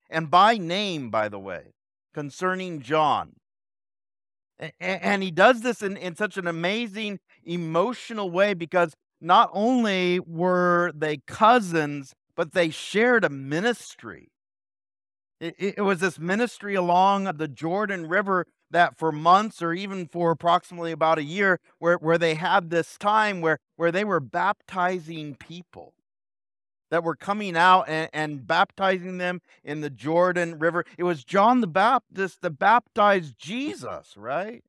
And 0.08 0.30
by 0.30 0.56
name, 0.56 1.10
by 1.10 1.28
the 1.28 1.40
way, 1.40 1.72
concerning 2.14 2.80
John. 2.80 3.32
And 4.80 5.22
he 5.22 5.30
does 5.30 5.60
this 5.60 5.82
in, 5.82 5.96
in 5.96 6.16
such 6.16 6.36
an 6.36 6.46
amazing 6.46 7.20
emotional 7.44 8.30
way 8.30 8.54
because 8.54 8.94
not 9.20 9.50
only 9.52 10.20
were 10.20 10.92
they 10.94 11.18
cousins, 11.26 12.14
but 12.38 12.52
they 12.52 12.70
shared 12.70 13.24
a 13.24 13.28
ministry. 13.28 14.30
It, 15.40 15.56
it, 15.58 15.80
was 15.80 15.98
this 15.98 16.20
ministry 16.20 16.76
along 16.76 17.24
the 17.24 17.48
Jordan 17.48 18.06
River 18.06 18.46
that 18.70 18.96
for 18.96 19.10
months 19.10 19.60
or 19.60 19.72
even 19.72 20.06
for 20.06 20.30
approximately 20.30 20.92
about 20.92 21.18
a 21.18 21.24
year, 21.24 21.58
where, 21.80 21.96
where 21.96 22.16
they 22.16 22.36
had 22.36 22.70
this 22.70 22.96
time 22.96 23.40
where, 23.40 23.58
where 23.74 23.90
they 23.90 24.04
were 24.04 24.20
baptizing 24.20 25.34
people 25.34 25.94
that 26.92 27.02
were 27.02 27.16
coming 27.16 27.56
out 27.56 27.88
and, 27.88 28.08
and 28.12 28.46
baptizing 28.46 29.18
them 29.18 29.40
in 29.64 29.80
the 29.80 29.90
Jordan 29.90 30.60
River. 30.60 30.84
It 30.96 31.02
was 31.02 31.24
John 31.24 31.60
the 31.60 31.66
Baptist 31.66 32.42
that 32.42 32.56
baptized 32.56 33.36
Jesus, 33.36 34.16
right? 34.16 34.62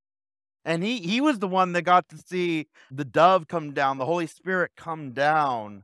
And 0.66 0.84
he, 0.84 0.98
he 0.98 1.22
was 1.22 1.38
the 1.38 1.48
one 1.48 1.74
that 1.74 1.84
got 1.84 2.10
to 2.10 2.18
see 2.18 2.66
the 2.90 3.06
dove 3.06 3.48
come 3.48 3.74
down, 3.74 4.00
the 4.00 4.06
Holy 4.06 4.28
Spirit 4.28 4.72
come 4.76 5.12
down 5.12 5.84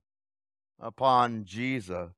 upon 0.79 1.45
Jesus. 1.45 2.11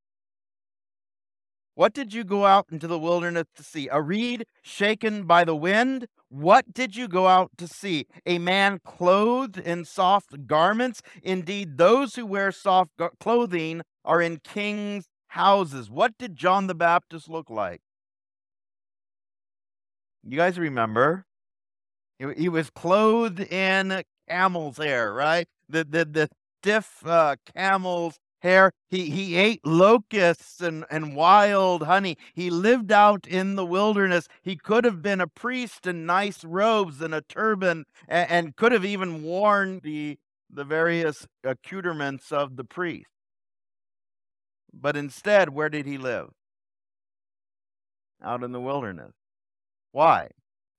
What 1.75 1.93
did 1.93 2.11
you 2.11 2.23
go 2.23 2.45
out 2.47 2.65
into 2.71 2.87
the 2.87 2.97
wilderness 2.97 3.45
to 3.55 3.61
see? 3.61 3.87
A 3.91 4.01
reed 4.01 4.45
shaken 4.63 5.25
by 5.25 5.43
the 5.43 5.55
wind? 5.55 6.07
What 6.29 6.73
did 6.73 6.95
you 6.95 7.07
go 7.07 7.27
out 7.27 7.51
to 7.57 7.67
see? 7.67 8.07
A 8.25 8.39
man 8.39 8.79
clothed 8.83 9.59
in 9.59 9.85
soft 9.85 10.47
garments? 10.47 11.03
Indeed, 11.21 11.77
those 11.77 12.15
who 12.15 12.25
wear 12.25 12.51
soft 12.51 12.91
clothing 13.19 13.83
are 14.03 14.21
in 14.21 14.39
kings' 14.43 15.07
houses. 15.27 15.91
What 15.91 16.17
did 16.17 16.35
John 16.35 16.65
the 16.65 16.73
Baptist 16.73 17.29
look 17.29 17.49
like? 17.49 17.81
You 20.27 20.35
guys 20.35 20.57
remember? 20.57 21.25
He 22.35 22.49
was 22.49 22.71
clothed 22.71 23.39
in 23.39 24.01
camel's 24.27 24.77
hair, 24.77 25.13
right? 25.13 25.47
The 25.69 25.83
the 25.83 26.05
the 26.05 26.29
stiff 26.59 27.05
uh, 27.05 27.35
camel's 27.55 28.17
hair. 28.41 28.71
He, 28.89 29.09
he 29.09 29.35
ate 29.35 29.65
locusts 29.65 30.61
and, 30.61 30.85
and 30.89 31.15
wild 31.15 31.83
honey. 31.83 32.17
He 32.33 32.49
lived 32.49 32.91
out 32.91 33.27
in 33.27 33.55
the 33.55 33.65
wilderness. 33.65 34.27
He 34.41 34.55
could 34.55 34.85
have 34.85 35.01
been 35.01 35.21
a 35.21 35.27
priest 35.27 35.87
in 35.87 36.05
nice 36.05 36.43
robes 36.43 37.01
and 37.01 37.13
a 37.13 37.21
turban 37.21 37.85
and, 38.07 38.29
and 38.29 38.55
could 38.55 38.71
have 38.71 38.85
even 38.85 39.23
worn 39.23 39.79
the, 39.83 40.17
the 40.49 40.63
various 40.63 41.27
accoutrements 41.43 42.31
of 42.31 42.55
the 42.55 42.63
priest. 42.63 43.07
But 44.73 44.95
instead, 44.95 45.49
where 45.49 45.69
did 45.69 45.85
he 45.85 45.97
live? 45.97 46.29
Out 48.23 48.43
in 48.43 48.51
the 48.51 48.61
wilderness. 48.61 49.13
Why? 49.91 50.29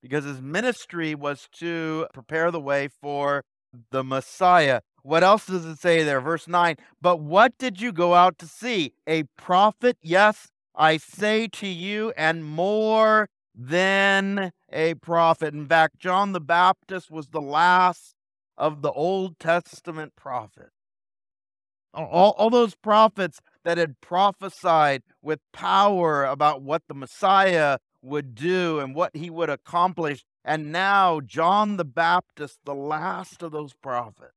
Because 0.02 0.24
his 0.24 0.40
ministry 0.40 1.14
was 1.14 1.48
to 1.58 2.06
prepare 2.14 2.50
the 2.50 2.60
way 2.60 2.88
for 3.00 3.42
the 3.90 4.04
Messiah. 4.04 4.80
What 5.08 5.24
else 5.24 5.46
does 5.46 5.64
it 5.64 5.78
say 5.78 6.02
there? 6.02 6.20
Verse 6.20 6.46
9. 6.46 6.76
But 7.00 7.18
what 7.18 7.56
did 7.56 7.80
you 7.80 7.92
go 7.92 8.12
out 8.12 8.38
to 8.40 8.46
see? 8.46 8.92
A 9.06 9.22
prophet? 9.38 9.96
Yes, 10.02 10.48
I 10.74 10.98
say 10.98 11.46
to 11.46 11.66
you, 11.66 12.12
and 12.14 12.44
more 12.44 13.30
than 13.54 14.52
a 14.70 14.92
prophet. 14.96 15.54
In 15.54 15.66
fact, 15.66 15.98
John 15.98 16.32
the 16.32 16.42
Baptist 16.42 17.10
was 17.10 17.28
the 17.28 17.40
last 17.40 18.16
of 18.58 18.82
the 18.82 18.92
Old 18.92 19.38
Testament 19.38 20.12
prophets. 20.14 20.72
All, 21.94 22.34
all 22.36 22.50
those 22.50 22.74
prophets 22.74 23.40
that 23.64 23.78
had 23.78 24.02
prophesied 24.02 25.04
with 25.22 25.40
power 25.54 26.26
about 26.26 26.60
what 26.60 26.82
the 26.86 26.92
Messiah 26.94 27.78
would 28.02 28.34
do 28.34 28.78
and 28.78 28.94
what 28.94 29.16
he 29.16 29.30
would 29.30 29.48
accomplish. 29.48 30.26
And 30.44 30.70
now, 30.70 31.20
John 31.20 31.78
the 31.78 31.86
Baptist, 31.86 32.58
the 32.66 32.74
last 32.74 33.42
of 33.42 33.52
those 33.52 33.72
prophets, 33.72 34.34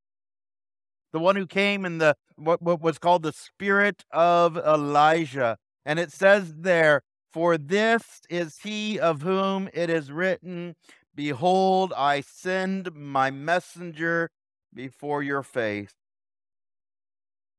the 1.12 1.20
one 1.20 1.36
who 1.36 1.46
came 1.46 1.86
in 1.86 1.98
the 1.98 2.15
what, 2.36 2.62
what 2.62 2.82
was 2.82 2.98
called 2.98 3.24
the 3.24 3.34
spirit 3.34 4.03
of 4.12 4.58
Elijah. 4.58 5.58
And 5.86 6.00
it 6.00 6.12
says 6.12 6.53
there, 6.58 7.01
For 7.32 7.58
this 7.58 8.22
is 8.30 8.60
he 8.63 9.00
of 9.00 9.22
whom 9.22 9.70
it 9.74 9.89
is 9.89 10.12
written, 10.12 10.75
Behold, 11.13 11.94
I 11.96 12.22
send 12.22 12.94
my 12.96 13.32
messenger 13.32 14.30
before 14.74 15.22
your 15.22 15.44
face, 15.44 15.94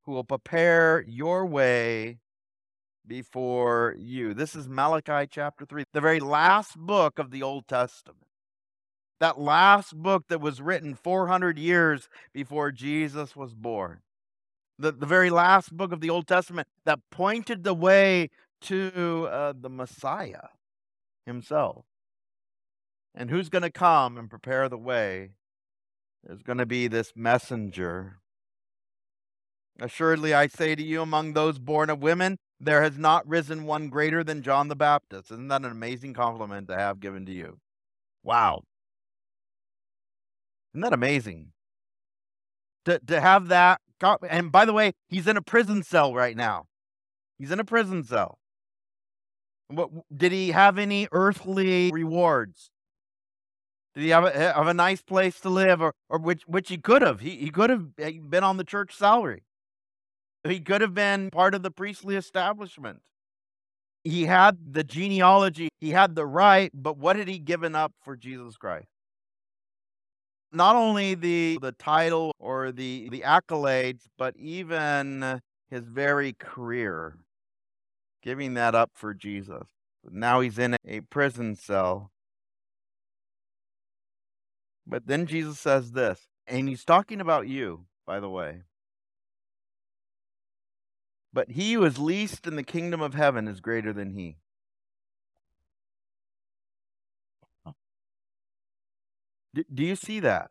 who 0.04 0.12
will 0.12 0.24
prepare 0.24 1.04
your 1.06 1.44
way 1.44 2.18
before 3.06 3.94
you. 3.98 4.32
This 4.32 4.54
is 4.54 4.68
Malachi 4.68 5.28
chapter 5.30 5.66
3, 5.66 5.84
the 5.92 6.00
very 6.00 6.20
last 6.20 6.76
book 6.76 7.18
of 7.18 7.30
the 7.30 7.42
Old 7.42 7.68
Testament 7.68 8.26
that 9.22 9.38
last 9.38 9.94
book 9.94 10.24
that 10.26 10.40
was 10.40 10.60
written 10.60 10.96
400 10.96 11.56
years 11.56 12.08
before 12.34 12.72
Jesus 12.72 13.36
was 13.36 13.54
born. 13.54 14.00
The, 14.80 14.90
the 14.90 15.06
very 15.06 15.30
last 15.30 15.76
book 15.76 15.92
of 15.92 16.00
the 16.00 16.10
Old 16.10 16.26
Testament 16.26 16.66
that 16.86 16.98
pointed 17.12 17.62
the 17.62 17.72
way 17.72 18.30
to 18.62 19.28
uh, 19.30 19.52
the 19.56 19.68
Messiah 19.70 20.48
himself. 21.24 21.84
And 23.14 23.30
who's 23.30 23.48
going 23.48 23.62
to 23.62 23.70
come 23.70 24.18
and 24.18 24.28
prepare 24.28 24.68
the 24.68 24.76
way? 24.76 25.30
There's 26.24 26.42
going 26.42 26.58
to 26.58 26.66
be 26.66 26.88
this 26.88 27.12
messenger. 27.14 28.18
Assuredly, 29.80 30.34
I 30.34 30.48
say 30.48 30.74
to 30.74 30.82
you, 30.82 31.00
among 31.00 31.34
those 31.34 31.60
born 31.60 31.90
of 31.90 32.02
women, 32.02 32.38
there 32.58 32.82
has 32.82 32.98
not 32.98 33.28
risen 33.28 33.66
one 33.66 33.88
greater 33.88 34.24
than 34.24 34.42
John 34.42 34.66
the 34.66 34.74
Baptist. 34.74 35.30
Isn't 35.30 35.46
that 35.46 35.64
an 35.64 35.70
amazing 35.70 36.12
compliment 36.12 36.66
to 36.66 36.76
have 36.76 36.98
given 36.98 37.24
to 37.26 37.32
you? 37.32 37.58
Wow. 38.24 38.62
Isn't 40.74 40.82
that 40.82 40.92
amazing? 40.92 41.52
To 42.84 42.98
to 42.98 43.20
have 43.20 43.48
that 43.48 43.80
and 44.28 44.50
by 44.50 44.64
the 44.64 44.72
way, 44.72 44.92
he's 45.08 45.26
in 45.26 45.36
a 45.36 45.42
prison 45.42 45.82
cell 45.82 46.14
right 46.14 46.36
now. 46.36 46.66
He's 47.38 47.50
in 47.50 47.60
a 47.60 47.64
prison 47.64 48.04
cell. 48.04 48.38
What 49.68 49.90
did 50.14 50.32
he 50.32 50.50
have 50.50 50.78
any 50.78 51.08
earthly 51.12 51.90
rewards? 51.92 52.70
Did 53.94 54.04
he 54.04 54.08
have 54.10 54.24
a, 54.24 54.30
have 54.30 54.66
a 54.66 54.74
nice 54.74 55.02
place 55.02 55.40
to 55.40 55.50
live, 55.50 55.80
or, 55.80 55.94
or 56.08 56.18
which 56.18 56.42
which 56.46 56.68
he 56.68 56.78
could 56.78 57.02
have? 57.02 57.20
He 57.20 57.36
he 57.36 57.50
could 57.50 57.70
have 57.70 57.86
eh, 57.98 58.12
been 58.22 58.44
on 58.44 58.56
the 58.56 58.64
church 58.64 58.94
salary. 58.94 59.44
He 60.44 60.60
could 60.60 60.80
have 60.80 60.94
been 60.94 61.30
part 61.30 61.54
of 61.54 61.62
the 61.62 61.70
priestly 61.70 62.16
establishment. 62.16 63.00
He 64.02 64.24
had 64.24 64.74
the 64.74 64.82
genealogy, 64.82 65.68
he 65.78 65.90
had 65.90 66.16
the 66.16 66.26
right, 66.26 66.72
but 66.74 66.98
what 66.98 67.14
had 67.14 67.28
he 67.28 67.38
given 67.38 67.76
up 67.76 67.92
for 68.02 68.16
Jesus 68.16 68.56
Christ? 68.56 68.88
Not 70.52 70.76
only 70.76 71.14
the 71.14 71.58
the 71.60 71.72
title 71.72 72.32
or 72.38 72.72
the 72.72 73.08
the 73.10 73.20
accolades, 73.20 74.02
but 74.18 74.36
even 74.36 75.40
his 75.70 75.84
very 75.84 76.34
career, 76.34 77.16
giving 78.22 78.54
that 78.54 78.74
up 78.74 78.90
for 78.94 79.14
Jesus. 79.14 79.66
Now 80.10 80.40
he's 80.40 80.58
in 80.58 80.76
a 80.86 81.00
prison 81.00 81.54
cell. 81.56 82.10
But 84.86 85.06
then 85.06 85.26
Jesus 85.26 85.60
says 85.60 85.92
this, 85.92 86.26
and 86.46 86.68
he's 86.68 86.84
talking 86.84 87.20
about 87.20 87.48
you, 87.48 87.86
by 88.04 88.20
the 88.20 88.28
way. 88.28 88.62
But 91.32 91.52
he 91.52 91.74
who 91.74 91.84
is 91.84 91.98
least 91.98 92.46
in 92.46 92.56
the 92.56 92.62
kingdom 92.62 93.00
of 93.00 93.14
heaven 93.14 93.48
is 93.48 93.60
greater 93.60 93.92
than 93.92 94.10
he. 94.10 94.36
D- 99.54 99.64
do 99.72 99.82
you 99.82 99.96
see 99.96 100.20
that? 100.20 100.50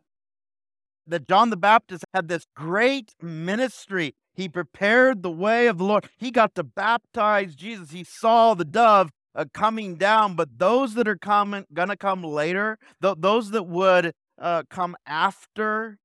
That 1.08 1.28
John 1.28 1.50
the 1.50 1.58
Baptist 1.58 2.06
had 2.14 2.28
this 2.28 2.46
great 2.56 3.14
ministry. 3.22 4.14
He 4.34 4.48
prepared 4.48 5.24
the 5.24 5.32
way 5.32 5.68
of 5.68 5.78
the 5.78 5.84
Lord. 5.84 6.08
He 6.18 6.32
got 6.32 6.56
to 6.56 6.64
baptize 6.64 7.56
Jesus. 7.56 7.92
He 7.92 8.04
saw 8.04 8.54
the 8.54 8.66
dove 8.66 9.12
uh, 9.36 9.46
coming 9.54 9.96
down, 9.96 10.36
but 10.36 10.60
those 10.60 10.94
that 10.94 11.08
are 11.08 11.18
coming, 11.18 11.66
gonna 11.74 11.98
come 11.98 12.24
later, 12.24 12.78
th- 13.02 13.16
those 13.18 13.52
that 13.52 13.64
would 13.64 14.14
uh, 14.40 14.64
come 14.70 14.96
after 15.06 15.98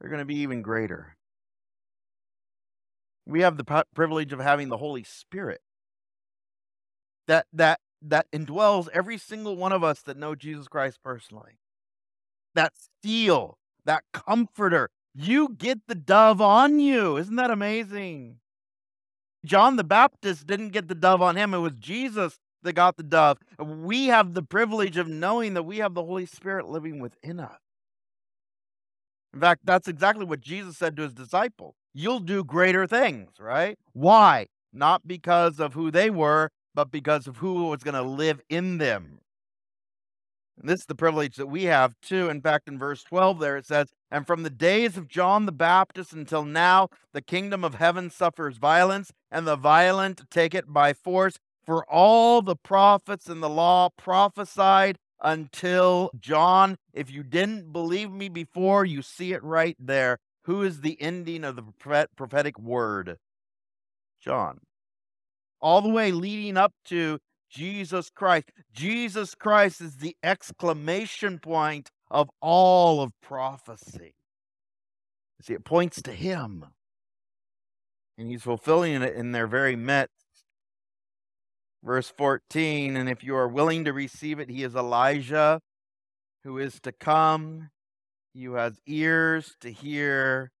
they're 0.00 0.16
to 0.16 0.24
be 0.24 0.36
even 0.36 0.62
greater. 0.62 1.16
We 3.26 3.42
have 3.42 3.58
the 3.58 3.84
privilege 3.94 4.32
of 4.32 4.40
having 4.40 4.70
the 4.70 4.78
Holy 4.78 5.04
Spirit 5.04 5.60
that 7.28 7.46
that 7.52 7.80
that 8.02 8.26
indwells 8.32 8.88
every 8.92 9.18
single 9.18 9.56
one 9.56 9.72
of 9.72 9.84
us 9.84 10.00
that 10.02 10.16
know 10.16 10.34
Jesus 10.34 10.68
Christ 10.68 10.98
personally. 11.04 11.59
That 12.54 12.72
seal, 13.02 13.58
that 13.84 14.04
comforter. 14.12 14.90
You 15.14 15.50
get 15.50 15.80
the 15.86 15.94
dove 15.94 16.40
on 16.40 16.80
you. 16.80 17.16
Isn't 17.16 17.36
that 17.36 17.50
amazing? 17.50 18.36
John 19.44 19.76
the 19.76 19.84
Baptist 19.84 20.46
didn't 20.46 20.70
get 20.70 20.88
the 20.88 20.94
dove 20.94 21.22
on 21.22 21.36
him. 21.36 21.54
It 21.54 21.58
was 21.58 21.74
Jesus 21.76 22.38
that 22.62 22.74
got 22.74 22.96
the 22.96 23.02
dove. 23.02 23.38
We 23.58 24.06
have 24.06 24.34
the 24.34 24.42
privilege 24.42 24.96
of 24.96 25.08
knowing 25.08 25.54
that 25.54 25.62
we 25.62 25.78
have 25.78 25.94
the 25.94 26.04
Holy 26.04 26.26
Spirit 26.26 26.68
living 26.68 27.00
within 27.00 27.40
us. 27.40 27.58
In 29.32 29.40
fact, 29.40 29.62
that's 29.64 29.88
exactly 29.88 30.24
what 30.24 30.40
Jesus 30.40 30.76
said 30.76 30.96
to 30.96 31.02
his 31.02 31.14
disciples. 31.14 31.74
You'll 31.94 32.20
do 32.20 32.44
greater 32.44 32.86
things, 32.86 33.30
right? 33.38 33.78
Why? 33.92 34.46
Not 34.72 35.06
because 35.06 35.58
of 35.58 35.74
who 35.74 35.90
they 35.90 36.10
were, 36.10 36.50
but 36.74 36.90
because 36.90 37.26
of 37.26 37.38
who 37.38 37.68
was 37.68 37.82
going 37.82 37.94
to 37.94 38.02
live 38.02 38.40
in 38.48 38.78
them. 38.78 39.20
This 40.62 40.80
is 40.80 40.86
the 40.86 40.94
privilege 40.94 41.36
that 41.36 41.46
we 41.46 41.64
have 41.64 41.94
too. 42.02 42.28
In 42.28 42.40
fact, 42.40 42.68
in 42.68 42.78
verse 42.78 43.02
12 43.04 43.40
there 43.40 43.56
it 43.56 43.66
says, 43.66 43.88
And 44.10 44.26
from 44.26 44.42
the 44.42 44.50
days 44.50 44.96
of 44.96 45.08
John 45.08 45.46
the 45.46 45.52
Baptist 45.52 46.12
until 46.12 46.44
now, 46.44 46.88
the 47.12 47.22
kingdom 47.22 47.64
of 47.64 47.76
heaven 47.76 48.10
suffers 48.10 48.58
violence, 48.58 49.10
and 49.30 49.46
the 49.46 49.56
violent 49.56 50.22
take 50.30 50.54
it 50.54 50.72
by 50.72 50.92
force. 50.92 51.38
For 51.64 51.88
all 51.90 52.42
the 52.42 52.56
prophets 52.56 53.28
and 53.28 53.42
the 53.42 53.48
law 53.48 53.90
prophesied 53.96 54.98
until 55.22 56.10
John. 56.18 56.76
If 56.92 57.10
you 57.10 57.22
didn't 57.22 57.72
believe 57.72 58.10
me 58.10 58.28
before, 58.28 58.84
you 58.84 59.02
see 59.02 59.32
it 59.32 59.42
right 59.42 59.76
there. 59.78 60.18
Who 60.44 60.62
is 60.62 60.80
the 60.80 61.00
ending 61.00 61.44
of 61.44 61.56
the 61.56 61.64
prophetic 62.16 62.58
word? 62.58 63.18
John. 64.20 64.58
All 65.60 65.82
the 65.82 65.90
way 65.90 66.12
leading 66.12 66.56
up 66.56 66.72
to 66.86 67.18
Jesus 67.50 68.10
Christ. 68.10 68.50
Jesus 68.72 69.34
Christ 69.34 69.80
is 69.80 69.96
the 69.96 70.16
exclamation 70.22 71.38
point 71.38 71.90
of 72.10 72.30
all 72.40 73.02
of 73.02 73.12
prophecy. 73.20 74.14
See, 75.42 75.54
it 75.54 75.64
points 75.64 76.02
to 76.02 76.12
him. 76.12 76.66
And 78.16 78.28
he's 78.28 78.42
fulfilling 78.42 79.02
it 79.02 79.14
in 79.14 79.32
their 79.32 79.46
very 79.46 79.76
midst. 79.76 80.14
Verse 81.82 82.12
14, 82.16 82.94
and 82.94 83.08
if 83.08 83.24
you 83.24 83.34
are 83.34 83.48
willing 83.48 83.86
to 83.86 83.92
receive 83.94 84.38
it, 84.38 84.50
he 84.50 84.62
is 84.62 84.74
Elijah 84.74 85.60
who 86.44 86.58
is 86.58 86.78
to 86.80 86.92
come. 86.92 87.70
He 88.34 88.44
who 88.44 88.54
has 88.54 88.78
ears 88.86 89.56
to 89.60 89.72
hear, 89.72 90.52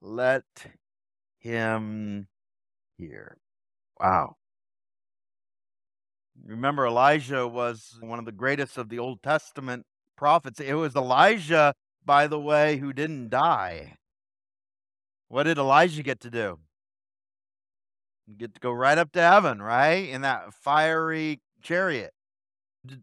let 0.00 0.44
him 1.38 2.26
hear. 2.98 3.38
Wow. 4.00 4.36
Remember, 6.44 6.86
Elijah 6.86 7.46
was 7.46 7.96
one 8.00 8.18
of 8.18 8.24
the 8.24 8.32
greatest 8.32 8.76
of 8.76 8.88
the 8.88 8.98
Old 8.98 9.22
Testament 9.22 9.86
prophets. 10.16 10.60
It 10.60 10.74
was 10.74 10.96
Elijah, 10.96 11.74
by 12.04 12.26
the 12.26 12.40
way, 12.40 12.78
who 12.78 12.92
didn't 12.92 13.30
die. 13.30 13.96
What 15.28 15.44
did 15.44 15.58
Elijah 15.58 16.02
get 16.02 16.20
to 16.20 16.30
do? 16.30 16.58
Get 18.36 18.54
to 18.54 18.60
go 18.60 18.72
right 18.72 18.98
up 18.98 19.12
to 19.12 19.20
heaven, 19.20 19.62
right? 19.62 20.08
In 20.08 20.22
that 20.22 20.52
fiery 20.52 21.40
chariot. 21.62 22.12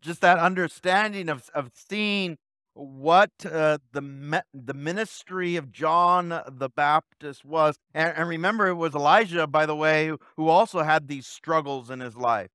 Just 0.02 0.22
that 0.22 0.38
understanding 0.38 1.30
of, 1.30 1.50
of 1.54 1.72
seeing 1.74 2.38
what 2.74 3.32
uh, 3.46 3.78
the 3.92 4.44
the 4.54 4.74
ministry 4.74 5.56
of 5.56 5.72
John 5.72 6.30
the 6.30 6.70
Baptist 6.70 7.44
was, 7.44 7.76
and, 7.94 8.16
and, 8.16 8.30
remember, 8.30 8.68
it 8.68 8.76
was 8.76 8.96
Elijah, 8.96 9.48
by 9.48 9.66
the 9.66 9.76
way, 9.76 10.12
who 10.38 10.48
also 10.48 10.84
had 10.84 11.08
these 11.08 11.28
struggles 11.28 11.90
in 11.90 12.00
his 12.00 12.16
life. 12.16 12.50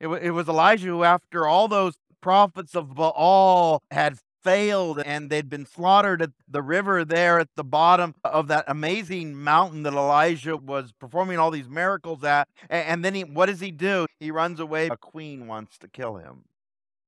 It, 0.00 0.04
w- 0.04 0.22
it 0.22 0.30
was 0.30 0.48
Elijah 0.48 0.88
who, 0.88 1.04
after 1.04 1.46
all 1.46 1.68
those 1.68 1.94
prophets 2.20 2.74
of 2.74 2.94
Baal 2.94 3.82
had 3.90 4.18
failed 4.42 5.00
and 5.04 5.30
they'd 5.30 5.48
been 5.48 5.66
slaughtered 5.66 6.22
at 6.22 6.30
the 6.48 6.62
river 6.62 7.04
there 7.04 7.38
at 7.38 7.48
the 7.56 7.64
bottom 7.64 8.14
of 8.24 8.48
that 8.48 8.64
amazing 8.68 9.34
mountain 9.34 9.82
that 9.82 9.92
Elijah 9.92 10.56
was 10.56 10.92
performing 10.92 11.38
all 11.38 11.50
these 11.50 11.68
miracles 11.68 12.22
at. 12.24 12.48
And, 12.70 13.04
then 13.04 13.14
he, 13.14 13.24
what 13.24 13.46
does 13.46 13.60
he 13.60 13.70
do? 13.70 14.06
He 14.20 14.30
runs 14.30 14.60
away. 14.60 14.86
A 14.86 14.96
queen 14.96 15.46
wants 15.46 15.76
to 15.78 15.88
kill 15.88 16.16
him. 16.16 16.44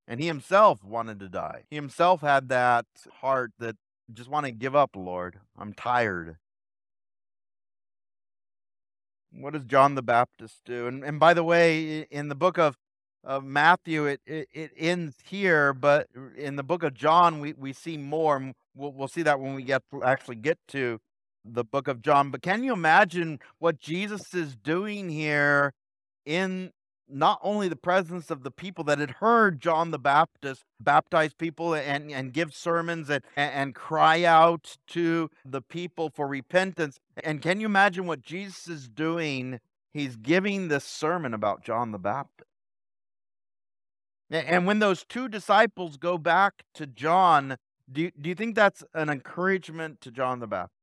And 0.09 0.21
he 0.21 0.27
himself 0.27 0.83
wanted 0.83 1.21
to 1.21 1.29
die. 1.29 1.65
He 1.71 1.77
himself 1.77 2.21
had 2.21 2.49
that 2.49 2.87
heart 3.21 3.53
that 3.59 3.77
just 4.13 4.29
want 4.29 4.47
to 4.47 4.53
give 4.53 4.75
up, 4.75 4.97
Lord. 4.97 5.39
I'm 5.57 5.73
tired. 5.73 6.37
What 9.33 9.53
does 9.53 9.65
John 9.65 9.95
the 9.95 10.03
Baptist 10.03 10.63
do? 10.65 10.89
And, 10.89 11.05
and 11.05 11.21
by 11.21 11.35
the 11.35 11.45
way, 11.45 12.01
in 12.11 12.29
the 12.29 12.35
book 12.35 12.59
of, 12.59 12.77
of 13.25 13.45
Matthew, 13.45 14.07
it, 14.07 14.21
it, 14.27 14.49
it 14.53 14.71
ends 14.77 15.17
here, 15.25 15.73
but 15.73 16.09
in 16.37 16.57
the 16.57 16.63
book 16.63 16.83
of 16.83 16.95
John, 16.95 17.41
we, 17.41 17.53
we 17.53 17.73
see 17.73 17.97
more. 17.97 18.53
We'll, 18.75 18.93
we'll 18.93 19.09
see 19.09 19.23
that 19.23 19.41
when 19.41 19.55
we 19.55 19.63
get 19.63 19.83
actually 20.05 20.37
get 20.37 20.59
to 20.69 21.01
the 21.45 21.65
book 21.65 21.89
of 21.89 22.03
John. 22.03 22.31
But 22.31 22.43
can 22.43 22.63
you 22.63 22.73
imagine 22.73 23.41
what 23.59 23.79
Jesus 23.79 24.35
is 24.35 24.57
doing 24.57 25.11
here 25.11 25.73
in 26.25 26.73
not 27.13 27.41
only 27.43 27.69
the 27.69 27.77
presence 27.77 28.31
of 28.31 28.43
the 28.43 28.51
people 28.51 28.85
that 28.85 28.99
had 28.99 29.11
heard 29.13 29.61
John 29.61 29.91
the 29.91 29.99
Baptist 29.99 30.63
baptize 30.79 31.35
people 31.35 31.75
and, 31.75 32.11
and 32.11 32.33
give 32.33 32.55
sermons 32.55 33.11
and, 33.11 33.25
and 33.37 33.75
cry 33.75 34.25
out 34.25 34.77
to 34.89 35.29
the 35.45 35.61
people 35.61 36.11
for 36.15 36.27
repentance. 36.27 36.99
And 37.23 37.43
can 37.43 37.61
you 37.61 37.67
imagine 37.67 38.07
what 38.07 38.23
Jesus 38.23 38.69
is 38.69 38.89
doing? 38.89 39.59
He's 39.93 40.17
giving 40.17 40.69
this 40.69 40.85
sermon 40.85 41.35
about 41.35 41.65
John 41.65 41.91
the 41.91 41.99
Baptist. 41.99 42.50
And 44.31 44.67
when 44.67 44.79
those 44.79 45.05
two 45.05 45.29
disciples 45.29 45.97
go 45.97 46.17
back 46.17 46.63
to 46.75 46.87
John, 46.87 47.57
do 47.91 48.03
you, 48.03 48.13
do 48.21 48.29
you 48.29 48.35
think 48.35 48.55
that's 48.55 48.85
an 48.95 49.09
encouragement 49.09 50.01
to 50.03 50.11
John 50.11 50.39
the 50.39 50.47
Baptist? 50.47 50.75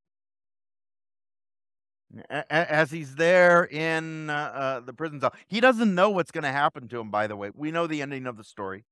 as 2.30 2.90
he's 2.90 3.16
there 3.16 3.64
in 3.64 4.30
uh, 4.30 4.32
uh, 4.32 4.80
the 4.80 4.92
prison 4.92 5.20
cell. 5.20 5.34
He 5.46 5.60
doesn't 5.60 5.94
know 5.94 6.10
what's 6.10 6.30
going 6.30 6.44
to 6.44 6.52
happen 6.52 6.88
to 6.88 7.00
him, 7.00 7.10
by 7.10 7.26
the 7.26 7.36
way. 7.36 7.50
We 7.54 7.70
know 7.70 7.86
the 7.86 8.00
ending 8.02 8.26
of 8.26 8.36
the 8.36 8.44
story. 8.44 8.84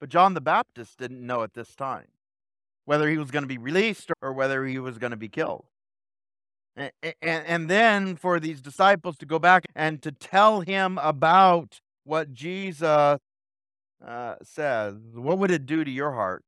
But 0.00 0.08
John 0.08 0.34
the 0.34 0.40
Baptist 0.40 0.98
didn't 0.98 1.24
know 1.24 1.42
at 1.42 1.54
this 1.54 1.74
time 1.74 2.08
whether 2.84 3.08
he 3.08 3.16
was 3.16 3.30
going 3.30 3.44
to 3.44 3.48
be 3.48 3.58
released 3.58 4.10
or 4.20 4.32
whether 4.32 4.66
he 4.66 4.78
was 4.78 4.98
going 4.98 5.12
to 5.12 5.16
be 5.16 5.28
killed. 5.28 5.66
And, 6.76 6.90
and, 7.02 7.46
and 7.46 7.70
then 7.70 8.16
for 8.16 8.40
these 8.40 8.60
disciples 8.60 9.16
to 9.18 9.26
go 9.26 9.38
back 9.38 9.64
and 9.74 10.02
to 10.02 10.10
tell 10.10 10.60
him 10.60 10.98
about 10.98 11.80
what 12.02 12.32
Jesus 12.32 13.20
uh, 14.06 14.36
says, 14.42 14.94
what 15.14 15.38
would 15.38 15.50
it 15.50 15.66
do 15.66 15.84
to 15.84 15.90
your 15.90 16.12
heart? 16.12 16.44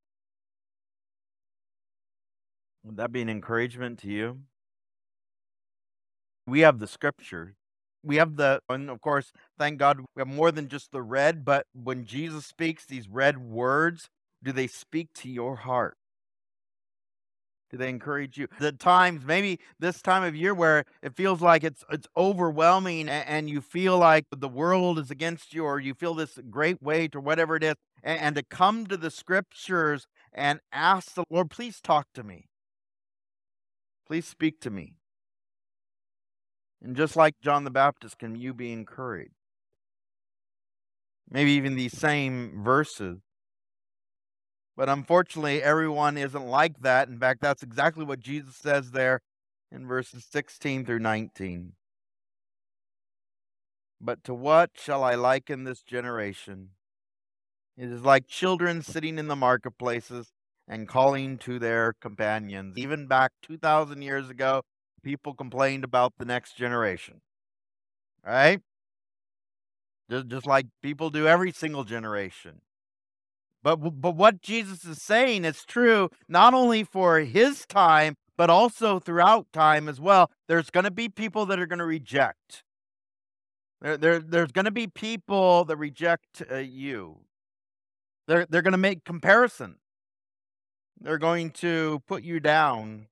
Would 2.85 2.97
that 2.99 3.13
be 3.13 3.23
an 3.23 3.29
encouragement 3.29 3.99
to 4.01 4.09
you? 4.09 4.41
we 6.47 6.61
have 6.61 6.79
the 6.79 6.87
scripture. 6.87 7.55
We 8.03 8.17
have 8.17 8.37
the, 8.37 8.61
and 8.69 8.89
of 8.89 9.01
course, 9.01 9.33
thank 9.59 9.79
God, 9.79 10.01
we 10.01 10.21
have 10.21 10.29
more 10.29 10.53
than 10.53 10.69
just 10.69 10.93
the 10.93 11.03
red, 11.03 11.45
but 11.45 11.67
when 11.73 12.05
Jesus 12.05 12.47
speaks 12.47 12.87
these 12.87 13.09
red 13.09 13.39
words, 13.39 14.09
do 14.43 14.53
they 14.53 14.69
speak 14.69 15.09
to 15.15 15.29
your 15.29 15.57
heart? 15.57 15.97
They 17.77 17.89
encourage 17.89 18.39
you? 18.39 18.49
The 18.59 18.73
times, 18.73 19.25
maybe 19.25 19.61
this 19.79 20.03
time 20.03 20.25
of 20.25 20.35
year 20.35 20.55
where 20.55 20.85
it 21.03 21.15
feels 21.15 21.41
like 21.41 21.65
it's 21.65 21.85
it's 21.91 22.07
overwhelming 22.17 23.09
and, 23.09 23.29
and 23.29 23.51
you 23.51 23.61
feel 23.61 23.99
like 23.99 24.27
the 24.31 24.49
world 24.49 24.99
is 24.99 25.11
against 25.11 25.55
you 25.55 25.65
or 25.65 25.79
you 25.79 25.95
feel 25.95 26.15
this 26.15 26.39
great 26.51 26.83
weight 26.83 27.15
or 27.15 27.21
whatever 27.21 27.57
it 27.57 27.65
is, 27.65 27.75
and, 28.03 28.21
and 28.21 28.37
to 28.37 28.43
come 28.43 28.87
to 28.87 28.97
the 28.97 29.11
scriptures 29.11 30.07
and 30.33 30.61
ask 30.73 31.15
the 31.15 31.25
Lord, 31.31 31.51
please 31.51 31.81
talk 31.81 32.07
to 32.15 32.23
me. 32.23 32.49
Please 34.07 34.27
speak 34.27 34.61
to 34.61 34.71
me. 34.71 34.95
And 36.83 36.95
just 36.95 37.17
like 37.17 37.35
John 37.43 37.65
the 37.65 37.71
Baptist, 37.71 38.19
can 38.19 38.37
you 38.37 38.55
be 38.55 38.73
encouraged? 38.73 39.33
Maybe 41.29 41.53
even 41.53 41.75
these 41.75 41.99
same 41.99 42.63
verses. 42.63 43.19
But 44.77 44.89
unfortunately, 44.89 45.63
everyone 45.63 46.19
isn't 46.19 46.47
like 46.47 46.81
that. 46.81 47.09
In 47.09 47.19
fact, 47.19 47.41
that's 47.41 47.63
exactly 47.63 48.05
what 48.05 48.21
Jesus 48.21 48.57
says 48.57 48.91
there 48.91 49.23
in 49.73 49.87
verses 49.87 50.27
16 50.31 50.85
through 50.85 50.99
19. 50.99 51.73
But 54.01 54.23
to 54.25 54.35
what 54.35 54.73
shall 54.75 55.03
I 55.03 55.15
liken 55.15 55.65
this 55.65 55.83
generation? 55.83 56.71
It 57.79 57.91
is 57.91 58.03
like 58.03 58.27
children 58.27 58.83
sitting 58.83 59.19
in 59.19 59.29
the 59.29 59.37
marketplaces 59.37 60.33
and 60.69 60.89
calling 60.89 61.39
to 61.39 61.59
their 61.59 61.95
companions. 62.01 62.77
Even 62.77 63.07
back 63.07 63.33
2,000 63.43 64.03
years 64.03 64.29
ago, 64.29 64.63
people 65.03 65.33
complained 65.35 65.85
about 65.85 66.15
the 66.19 66.25
next 66.25 66.57
generation. 66.57 67.21
Right? 68.25 68.61
Just, 70.11 70.29
just 70.29 70.47
like 70.47 70.67
people 70.83 71.11
do 71.11 71.27
every 71.27 71.53
single 71.53 71.85
generation. 71.85 72.61
But, 73.67 74.01
but 74.01 74.15
what 74.15 74.43
Jesus 74.43 74.85
is 74.85 75.03
saying 75.03 75.45
is 75.45 75.65
true 75.65 76.09
not 76.29 76.55
only 76.55 76.85
for 76.85 77.19
his 77.19 77.67
time, 77.67 78.15
but 78.37 78.49
also 78.49 79.01
throughout 79.01 79.53
time 79.53 79.89
as 79.89 80.01
well, 80.01 80.31
there's 80.47 80.71
going 80.71 80.85
to 80.85 80.91
be 80.93 81.09
people 81.09 81.47
that 81.47 81.59
are 81.59 81.67
going 81.67 81.81
to 81.81 81.85
reject. 81.85 82.63
There, 83.81 83.97
there, 83.97 84.21
there's 84.21 84.53
going 84.53 84.67
to 84.67 84.71
be 84.71 84.87
people 84.87 85.65
that 85.65 85.77
reject 85.79 86.45
uh, 86.49 86.59
you. 86.59 87.23
They're, 88.29 88.47
they're 88.49 88.63
going 88.63 88.71
to 88.71 88.79
make 88.79 89.03
comparison. 89.03 89.79
They're 91.01 91.19
going 91.19 91.51
to 91.51 92.03
put 92.07 92.23
you 92.23 92.39
down. 92.39 93.09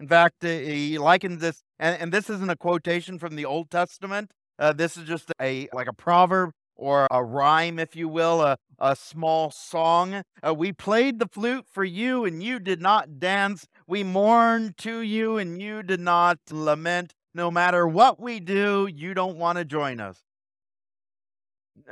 In 0.00 0.08
fact, 0.08 0.44
uh, 0.44 0.48
he 0.48 0.98
likens 0.98 1.40
this, 1.40 1.62
and, 1.78 1.96
and 2.00 2.12
this 2.12 2.28
isn't 2.28 2.50
a 2.50 2.56
quotation 2.56 3.20
from 3.20 3.36
the 3.36 3.44
Old 3.44 3.70
Testament. 3.70 4.32
Uh, 4.58 4.72
this 4.72 4.96
is 4.96 5.04
just 5.04 5.30
a 5.40 5.68
like 5.72 5.86
a 5.86 5.92
proverb 5.92 6.50
or 6.76 7.06
a 7.10 7.24
rhyme, 7.24 7.78
if 7.78 7.96
you 7.96 8.08
will, 8.08 8.42
a, 8.42 8.58
a 8.78 8.96
small 8.96 9.50
song. 9.50 10.22
Uh, 10.46 10.54
we 10.54 10.72
played 10.72 11.18
the 11.18 11.28
flute 11.28 11.66
for 11.70 11.84
you, 11.84 12.24
and 12.24 12.42
you 12.42 12.58
did 12.58 12.80
not 12.80 13.18
dance. 13.18 13.66
We 13.86 14.02
mourned 14.02 14.76
to 14.78 15.00
you, 15.00 15.38
and 15.38 15.60
you 15.60 15.82
did 15.82 16.00
not 16.00 16.38
lament. 16.50 17.14
No 17.34 17.50
matter 17.50 17.86
what 17.86 18.20
we 18.20 18.40
do, 18.40 18.88
you 18.92 19.14
don't 19.14 19.36
want 19.36 19.58
to 19.58 19.64
join 19.64 20.00
us. 20.00 20.22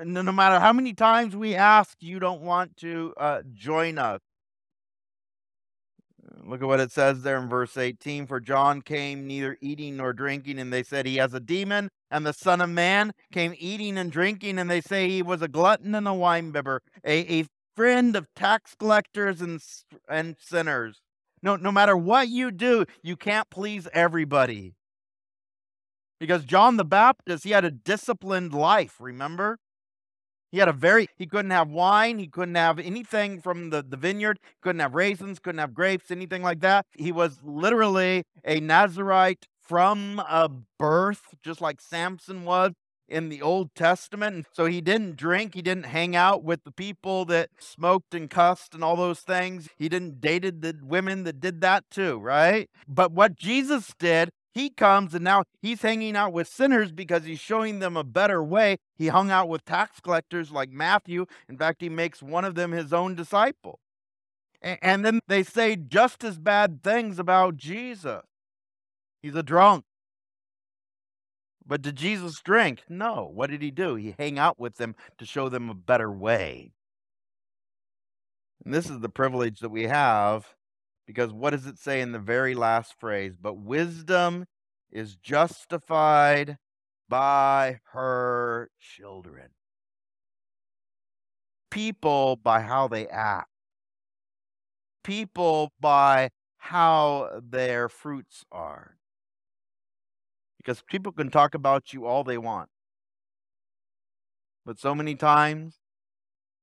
No, 0.03 0.23
matter 0.33 0.59
how 0.59 0.73
many 0.73 0.94
times 0.94 1.37
we 1.37 1.55
ask, 1.55 1.99
you 2.01 2.18
don't 2.18 2.40
want 2.40 2.77
to 2.79 3.12
uh, 3.18 3.42
join 3.53 3.99
us. 3.99 4.20
Look 6.46 6.61
at 6.61 6.68
what 6.68 6.80
it 6.80 6.92
says 6.92 7.22
there 7.22 7.38
in 7.38 7.48
verse 7.48 7.76
18. 7.76 8.26
For 8.26 8.38
John 8.38 8.83
came 8.83 9.26
neither 9.26 9.57
eating 9.61 9.96
nor 9.96 10.12
drinking, 10.12 10.59
and 10.59 10.72
they 10.72 10.83
said 10.83 11.07
he 11.07 11.16
has 11.16 11.33
a 11.33 11.40
demon. 11.40 11.88
And 12.11 12.26
the 12.26 12.35
Son 12.35 12.61
of 12.61 12.68
Man 12.68 13.12
came 13.33 13.54
eating 13.59 13.96
and 13.96 14.12
drinking, 14.12 14.59
and 14.59 14.70
they 14.70 14.80
say 14.80 15.09
he 15.09 15.22
was 15.22 15.40
a 15.40 15.48
glutton 15.48 15.94
and 15.94 16.07
a 16.07 16.11
winebibber, 16.11 16.80
a, 17.04 17.40
a 17.40 17.46
friend 17.74 18.14
of 18.14 18.26
tax 18.37 18.74
collectors 18.78 19.40
and, 19.40 19.61
and 20.09 20.37
sinners. 20.38 21.00
No, 21.42 21.57
no 21.57 21.72
matter 21.72 21.96
what 21.96 22.28
you 22.28 22.50
do, 22.50 22.85
you 23.02 23.16
can't 23.16 23.48
please 23.50 23.88
everybody. 23.92 24.74
Because 26.20 26.44
John 26.44 26.76
the 26.76 26.85
Baptist, 26.85 27.44
he 27.44 27.50
had 27.50 27.64
a 27.64 27.70
disciplined 27.70 28.54
life, 28.54 28.96
remember? 29.00 29.59
He 30.55 30.61
had 30.61 30.69
a 30.69 30.73
very, 30.73 31.09
he 31.17 31.27
couldn't 31.27 31.51
have 31.51 31.69
wine. 31.69 32.21
He 32.21 32.29
couldn't 32.29 32.55
have 32.55 32.79
anything 32.79 33.40
from 33.40 33.71
the, 33.71 33.83
the 33.83 33.97
vineyard. 33.97 34.38
Couldn't 34.62 34.79
have 34.79 34.95
raisins, 34.95 35.40
couldn't 35.40 35.59
have 35.59 35.75
grapes, 35.75 36.12
anything 36.12 36.45
like 36.45 36.61
that. 36.61 36.87
He 36.93 37.11
was 37.11 37.40
literally 37.43 38.23
a 38.45 38.61
Nazarite 38.61 39.47
from 39.61 40.21
a 40.21 40.49
birth, 40.79 41.35
just 41.43 41.61
like 41.61 41.81
Samson 41.81 42.45
was 42.45 42.71
in 43.09 43.31
the 43.31 43.43
Old 43.43 43.75
Testament. 43.75 44.37
And 44.37 44.47
So 44.53 44.67
he 44.67 44.81
didn't 44.81 45.17
drink. 45.17 45.55
He 45.55 45.62
didn't 45.62 45.87
hang 45.87 46.14
out 46.14 46.45
with 46.45 46.62
the 46.62 46.71
people 46.71 47.25
that 47.25 47.51
smoked 47.59 48.14
and 48.14 48.31
cussed 48.31 48.75
and 48.75 48.85
all 48.85 48.95
those 48.95 49.23
things. 49.23 49.69
He 49.77 49.88
didn't 49.88 50.21
dated 50.21 50.62
the 50.62 50.79
women 50.81 51.25
that 51.25 51.40
did 51.40 51.62
that 51.62 51.83
too, 51.90 52.19
right? 52.19 52.71
But 52.87 53.11
what 53.11 53.35
Jesus 53.35 53.93
did 53.99 54.31
he 54.55 54.71
comes 54.71 55.14
and 55.14 55.25
now 55.25 55.43
he's 55.61 55.83
hanging 55.83 56.14
out 56.14 56.33
with 56.33 56.47
sinners 56.47 56.93
because 56.93 57.25
he's 57.25 57.40
showing 57.40 57.81
them 57.81 57.97
a 57.97 58.05
better 58.05 58.43
way. 58.43 58.77
He 58.95 59.09
hung 59.09 59.31
out 59.31 59.49
with 59.49 59.64
tax 59.64 59.99
collectors 60.01 60.53
like 60.53 60.71
Matthew. 60.71 61.27
In 61.49 61.59
fact, 61.59 61.83
he 61.83 61.88
makes 61.88 62.23
one 62.23 62.45
of 62.45 62.55
them 62.55 62.71
his 62.71 62.93
own 62.93 63.17
disciple. 63.17 63.81
And 64.62 65.05
then 65.05 65.21
they 65.27 65.43
say 65.43 65.77
just 65.77 66.23
as 66.23 66.38
bad 66.38 66.83
things 66.83 67.19
about 67.19 67.57
Jesus. 67.57 68.23
He's 69.21 69.35
a 69.35 69.43
drunk. 69.43 69.85
But 71.67 71.83
did 71.83 71.97
Jesus 71.97 72.40
drink? 72.40 72.83
No. 72.88 73.31
What 73.33 73.51
did 73.51 73.61
he 73.61 73.71
do? 73.71 73.97
He 73.97 74.14
hang 74.19 74.38
out 74.38 74.61
with 74.61 74.77
them 74.77 74.95
to 75.19 75.27
show 75.27 75.49
them 75.49 75.69
a 75.69 75.75
better 75.75 76.12
way. 76.12 76.73
And 78.64 78.73
this 78.73 78.88
is 78.88 79.01
the 79.01 79.09
privilege 79.09 79.61
that 79.61 79.71
we 79.71 79.85
have 79.85 80.55
because 81.07 81.33
what 81.33 81.51
does 81.51 81.67
it 81.67 81.79
say 81.79 82.01
in 82.01 82.12
the 82.12 82.19
very 82.19 82.55
last 82.55 82.95
phrase? 82.99 83.37
But 83.40 83.59
wisdom 83.59 84.47
is 84.90 85.17
justified 85.17 86.59
by 87.09 87.81
her 87.93 88.71
children. 88.81 89.49
People 91.71 92.37
by 92.37 92.61
how 92.61 92.88
they 92.88 93.09
act, 93.09 93.49
people 95.03 95.73
by 95.81 96.31
how 96.59 97.40
their 97.43 97.88
fruits 97.88 98.45
are. 98.53 98.97
Because 100.57 100.83
people 100.88 101.12
can 101.12 101.31
talk 101.31 101.55
about 101.55 101.93
you 101.93 102.07
all 102.07 102.25
they 102.25 102.38
want. 102.38 102.71
But 104.64 104.79
so 104.79 104.95
many 104.95 105.14
times, 105.14 105.75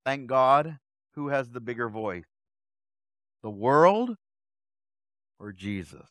thank 0.06 0.26
God, 0.26 0.80
who 1.14 1.28
has 1.28 1.50
the 1.50 1.60
bigger 1.60 1.88
voice? 1.88 2.26
The 3.44 3.50
world 3.50 4.16
or 5.42 5.52
Jesus? 5.52 6.08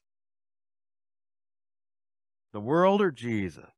The 2.52 2.60
world 2.60 3.00
or 3.00 3.12
Jesus? 3.12 3.70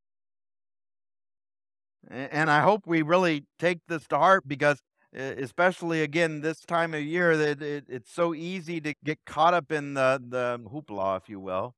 And 2.08 2.50
I 2.50 2.62
hope 2.62 2.86
we 2.86 3.02
really 3.02 3.44
take 3.58 3.80
this 3.86 4.08
to 4.08 4.18
heart 4.18 4.48
because, 4.48 4.80
especially 5.14 6.02
again 6.02 6.40
this 6.40 6.60
time 6.60 6.94
of 6.94 7.02
year, 7.02 7.36
that 7.36 7.62
it, 7.62 7.84
it's 7.88 8.12
so 8.12 8.34
easy 8.34 8.80
to 8.80 8.94
get 9.04 9.18
caught 9.24 9.54
up 9.54 9.70
in 9.70 9.94
the 9.94 10.20
the 10.26 10.58
hoopla, 10.68 11.18
if 11.18 11.28
you 11.28 11.38
will, 11.38 11.74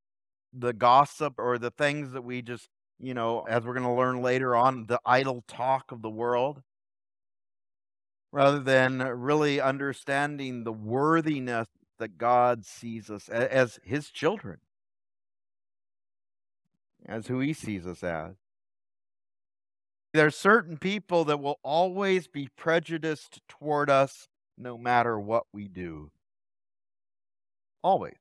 the 0.53 0.73
gossip 0.73 1.35
or 1.37 1.59
the 1.59 1.71
things 1.71 2.13
that 2.13 2.23
we 2.23 2.41
just, 2.41 2.69
you 2.99 3.13
know, 3.13 3.43
as 3.43 3.65
we're 3.65 3.75
going 3.75 3.85
to 3.85 3.93
learn 3.93 4.23
later 4.23 4.57
on, 4.57 4.87
the 4.87 5.01
idle 5.05 5.45
talk 5.47 5.93
of 5.93 6.01
the 6.01 6.11
world, 6.11 6.63
rather 8.33 8.61
than 8.61 8.99
really 8.99 9.61
understanding 9.61 10.65
the 10.65 10.73
worthiness 10.73 11.69
that 11.99 12.19
God 12.19 12.65
sees 12.65 13.11
us 13.11 13.29
as 13.29 13.79
his 13.83 14.11
children, 14.11 14.59
as 17.07 17.27
who 17.27 17.41
he 17.41 17.53
sees 17.53 17.87
us 17.87 18.03
as. 18.03 18.35
There 20.13 20.27
are 20.27 20.31
certain 20.31 20.77
people 20.77 21.25
that 21.25 21.41
will 21.41 21.59
always 21.65 22.29
be 22.29 22.49
prejudiced 22.57 23.41
toward 23.49 23.91
us 23.91 24.29
no 24.57 24.79
matter 24.79 25.19
what 25.19 25.45
we 25.53 25.67
do. 25.67 26.13
Always. 27.83 28.15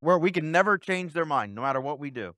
Where 0.00 0.18
we 0.18 0.30
can 0.30 0.52
never 0.52 0.76
change 0.76 1.14
their 1.14 1.24
mind 1.24 1.54
no 1.54 1.62
matter 1.62 1.80
what 1.80 1.98
we 1.98 2.10
do. 2.10 2.34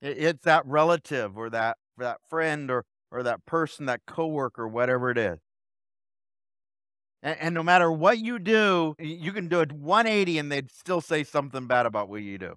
It's 0.00 0.44
that 0.44 0.64
relative 0.66 1.36
or 1.36 1.50
that, 1.50 1.78
that 1.98 2.18
friend 2.28 2.70
or, 2.70 2.84
or 3.10 3.22
that 3.24 3.44
person, 3.44 3.86
that 3.86 4.02
coworker, 4.06 4.68
whatever 4.68 5.10
it 5.10 5.18
is. 5.18 5.40
And, 7.26 7.36
and 7.40 7.54
no 7.56 7.64
matter 7.64 7.90
what 7.90 8.18
you 8.18 8.38
do, 8.38 8.94
you 9.00 9.32
can 9.32 9.48
do 9.48 9.60
it 9.60 9.72
180 9.72 10.38
and 10.38 10.52
they'd 10.52 10.70
still 10.70 11.00
say 11.00 11.24
something 11.24 11.66
bad 11.66 11.84
about 11.84 12.08
what 12.08 12.22
you 12.22 12.38
do. 12.38 12.54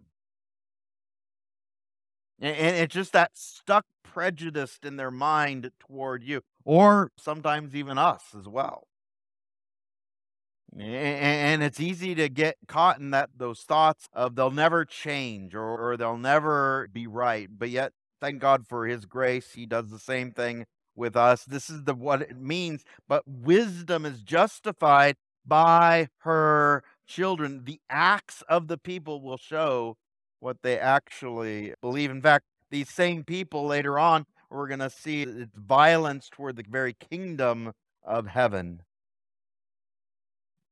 And, 2.40 2.56
it's 2.56 2.94
just 2.94 3.12
that 3.14 3.32
stuck 3.34 3.86
prejudice 4.04 4.78
in 4.84 4.96
their 4.96 5.10
mind 5.10 5.72
toward 5.80 6.24
you, 6.24 6.42
or 6.64 7.12
sometimes 7.18 7.76
even 7.76 7.98
us 7.98 8.24
as 8.38 8.48
well. 8.48 8.88
And 10.78 11.64
it's 11.64 11.80
easy 11.80 12.14
to 12.14 12.30
get 12.30 12.58
caught 12.68 13.00
in 13.00 13.10
that 13.10 13.32
those 13.36 13.62
thoughts 13.62 14.08
of 14.14 14.36
they'll 14.36 14.52
never 14.52 14.86
change 14.86 15.56
or, 15.56 15.64
or 15.64 15.98
they'll 15.98 16.16
never 16.16 16.88
be 16.94 17.08
right. 17.08 17.50
But 17.52 17.72
yet, 17.72 17.94
thank 18.22 18.40
God 18.40 18.68
for 18.68 18.86
His 18.86 19.06
grace, 19.06 19.54
He 19.54 19.66
does 19.66 19.90
the 19.90 19.98
same 19.98 20.32
thing 20.32 20.68
with 21.00 21.16
us. 21.16 21.46
This 21.46 21.70
is 21.70 21.86
the 21.86 21.96
what 21.96 22.22
it 22.22 22.40
means. 22.40 22.84
But 23.08 23.24
wisdom 23.26 24.06
is 24.06 24.22
justified 24.22 25.16
by 25.46 26.10
her 26.20 26.84
children. 27.08 27.64
The 27.64 27.80
acts 27.90 28.44
of 28.48 28.68
the 28.68 28.78
people 28.78 29.22
will 29.22 29.38
show 29.38 29.98
what 30.40 30.58
they 30.62 30.78
actually 30.78 31.74
believe. 31.82 32.12
In 32.12 32.22
fact, 32.22 32.46
these 32.70 32.90
same 32.90 33.24
people 33.24 33.66
later 33.66 33.98
on, 33.98 34.26
we're 34.52 34.68
going 34.68 34.80
to 34.80 34.90
see 34.90 35.24
its 35.24 35.56
violence 35.56 36.30
toward 36.30 36.56
the 36.56 36.66
very 36.70 36.94
kingdom 36.94 37.74
of 38.04 38.28
heaven. 38.28 38.82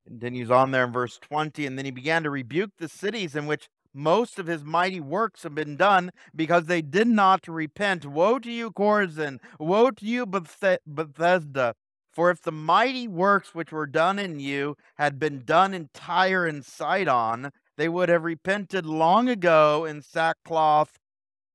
Continues 0.05 0.49
on 0.49 0.71
there 0.71 0.85
in 0.85 0.91
verse 0.91 1.17
20, 1.21 1.65
and 1.65 1.77
then 1.77 1.85
he 1.85 1.91
began 1.91 2.23
to 2.23 2.29
rebuke 2.29 2.71
the 2.77 2.87
cities 2.87 3.35
in 3.35 3.45
which 3.45 3.67
most 3.93 4.39
of 4.39 4.47
his 4.47 4.63
mighty 4.63 4.99
works 4.99 5.43
have 5.43 5.55
been 5.55 5.75
done 5.75 6.11
because 6.35 6.65
they 6.65 6.81
did 6.81 7.07
not 7.07 7.47
repent. 7.47 8.05
Woe 8.05 8.39
to 8.39 8.51
you, 8.51 8.71
Chorazin! 8.71 9.39
Woe 9.59 9.91
to 9.91 10.05
you, 10.05 10.25
Bethsaida! 10.25 11.73
For 12.11 12.31
if 12.31 12.41
the 12.41 12.51
mighty 12.51 13.07
works 13.07 13.53
which 13.53 13.71
were 13.71 13.85
done 13.85 14.17
in 14.17 14.39
you 14.39 14.75
had 14.97 15.19
been 15.19 15.43
done 15.45 15.73
in 15.73 15.89
Tyre 15.93 16.45
and 16.45 16.65
Sidon, 16.65 17.51
they 17.77 17.87
would 17.87 18.09
have 18.09 18.23
repented 18.23 18.85
long 18.87 19.29
ago 19.29 19.85
in 19.85 20.01
sackcloth 20.01 20.97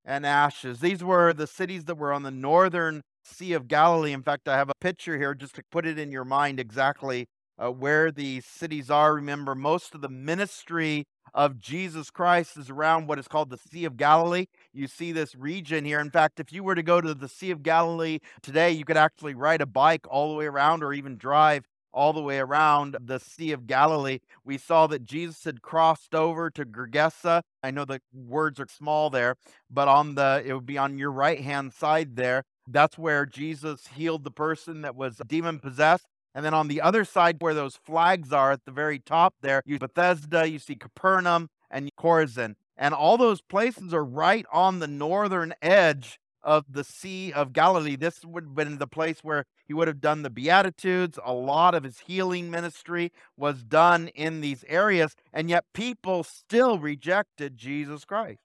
and 0.05 0.25
ashes. 0.25 0.81
These 0.81 1.03
were 1.03 1.33
the 1.33 1.49
cities 1.49 1.87
that 1.87 1.99
were 1.99 2.13
on 2.13 2.23
the 2.23 2.31
northern 2.31 3.03
Sea 3.25 3.53
of 3.53 3.69
Galilee. 3.69 4.13
In 4.13 4.23
fact, 4.23 4.49
I 4.49 4.57
have 4.57 4.71
a 4.71 4.75
picture 4.81 5.19
here 5.19 5.35
just 5.35 5.57
to 5.57 5.63
put 5.71 5.87
it 5.87 5.99
in 5.99 6.13
your 6.13 6.25
mind 6.25 6.61
exactly 6.61 7.27
uh, 7.59 7.71
where 7.71 8.11
these 8.11 8.45
cities 8.45 8.91
are. 8.91 9.15
Remember, 9.15 9.55
most 9.55 9.95
of 9.95 10.01
the 10.01 10.09
ministry 10.09 11.05
of 11.35 11.59
Jesus 11.59 12.11
Christ 12.11 12.57
is 12.57 12.71
around 12.71 13.07
what 13.07 13.19
is 13.19 13.29
called 13.29 13.51
the 13.51 13.59
Sea 13.59 13.85
of 13.85 13.97
Galilee. 13.97 14.47
You 14.73 14.87
see 14.87 15.13
this 15.13 15.35
region 15.35 15.85
here. 15.85 16.01
In 16.01 16.11
fact, 16.11 16.41
if 16.41 16.53
you 16.53 16.63
were 16.63 16.75
to 16.75 16.83
go 16.83 17.01
to 17.01 17.15
the 17.15 17.29
Sea 17.29 17.51
of 17.51 17.63
Galilee 17.63 18.19
today, 18.43 18.71
you 18.73 18.85
could 18.85 18.97
actually 18.97 19.35
ride 19.35 19.61
a 19.61 19.67
bike 19.67 20.07
all 20.09 20.31
the 20.31 20.37
way 20.37 20.47
around 20.47 20.83
or 20.83 20.93
even 20.93 21.17
drive 21.17 21.65
all 21.93 22.13
the 22.13 22.23
way 22.23 22.39
around 22.39 22.97
the 23.01 23.19
Sea 23.19 23.53
of 23.53 23.67
Galilee, 23.67 24.21
we 24.45 24.59
saw 24.59 24.87
that 24.87 25.05
Jesus 25.05 25.45
had 25.45 25.63
crossed 25.63 26.15
over 26.15 26.51
to 26.51 26.65
Gergesa. 26.65 27.43
I 27.63 27.71
know 27.71 27.85
the 27.85 28.01
words 28.13 28.59
are 28.61 28.67
small 28.67 29.11
there, 29.11 29.37
but 29.71 29.89
on 29.89 30.15
the 30.15 30.43
it 30.45 30.53
would 30.55 30.67
be 30.67 30.79
on 30.79 30.99
your 30.99 31.13
right 31.13 31.41
hand 31.41 31.73
side 31.73 32.17
there. 32.17 32.45
That's 32.67 32.97
where 32.97 33.27
Jesus 33.27 33.89
healed 33.89 34.25
the 34.25 34.31
person 34.31 34.83
that 34.83 34.97
was 34.97 35.21
demon 35.27 35.59
possessed. 35.59 36.07
And 36.35 36.45
then 36.45 36.55
on 36.55 36.69
the 36.69 36.81
other 36.81 37.05
side, 37.05 37.37
where 37.41 37.55
those 37.55 37.77
flags 37.77 38.33
are 38.33 38.53
at 38.53 38.65
the 38.65 38.71
very 38.71 38.99
top 38.99 39.35
there, 39.43 39.63
you 39.67 39.79
Bethsaida, 39.79 40.49
you 40.49 40.59
see 40.59 40.77
Capernaum 40.77 41.51
and 41.71 41.91
Chorazin. 41.99 42.55
And 42.77 42.95
all 42.95 43.19
those 43.19 43.43
places 43.43 43.93
are 43.93 44.05
right 44.05 44.47
on 44.53 44.79
the 44.79 44.89
northern 44.89 45.55
edge 45.61 46.19
of 46.43 46.65
the 46.69 46.85
Sea 46.85 47.33
of 47.33 47.53
Galilee. 47.53 47.97
This 47.97 48.25
would 48.25 48.45
have 48.45 48.55
been 48.55 48.79
the 48.79 48.87
place 48.87 49.19
where 49.23 49.45
he 49.65 49.75
would 49.75 49.89
have 49.89 50.01
done 50.01 50.23
the 50.23 50.31
Beatitudes. 50.31 51.19
A 51.25 51.33
lot 51.33 51.75
of 51.75 51.85
his 51.85 52.01
healing 52.01 52.51
ministry 52.51 53.13
was 53.37 53.63
done 53.63 54.09
in 54.09 54.41
these 54.41 54.65
areas, 54.69 55.15
and 55.33 55.49
yet 55.49 55.65
people 55.73 56.25
still 56.25 56.79
rejected 56.79 57.57
Jesus 57.57 58.05
Christ. 58.05 58.41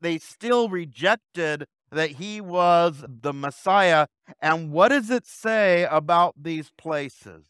They 0.00 0.18
still 0.18 0.68
rejected 0.68 1.66
that 1.90 2.12
he 2.12 2.40
was 2.40 3.04
the 3.06 3.32
Messiah. 3.32 4.06
And 4.40 4.72
what 4.72 4.88
does 4.88 5.10
it 5.10 5.26
say 5.26 5.86
about 5.90 6.34
these 6.42 6.70
places? 6.76 7.44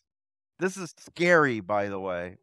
This 0.59 0.77
is 0.77 0.94
scary, 0.99 1.61
by 1.61 1.88
the 1.88 2.01
way. 2.01 2.37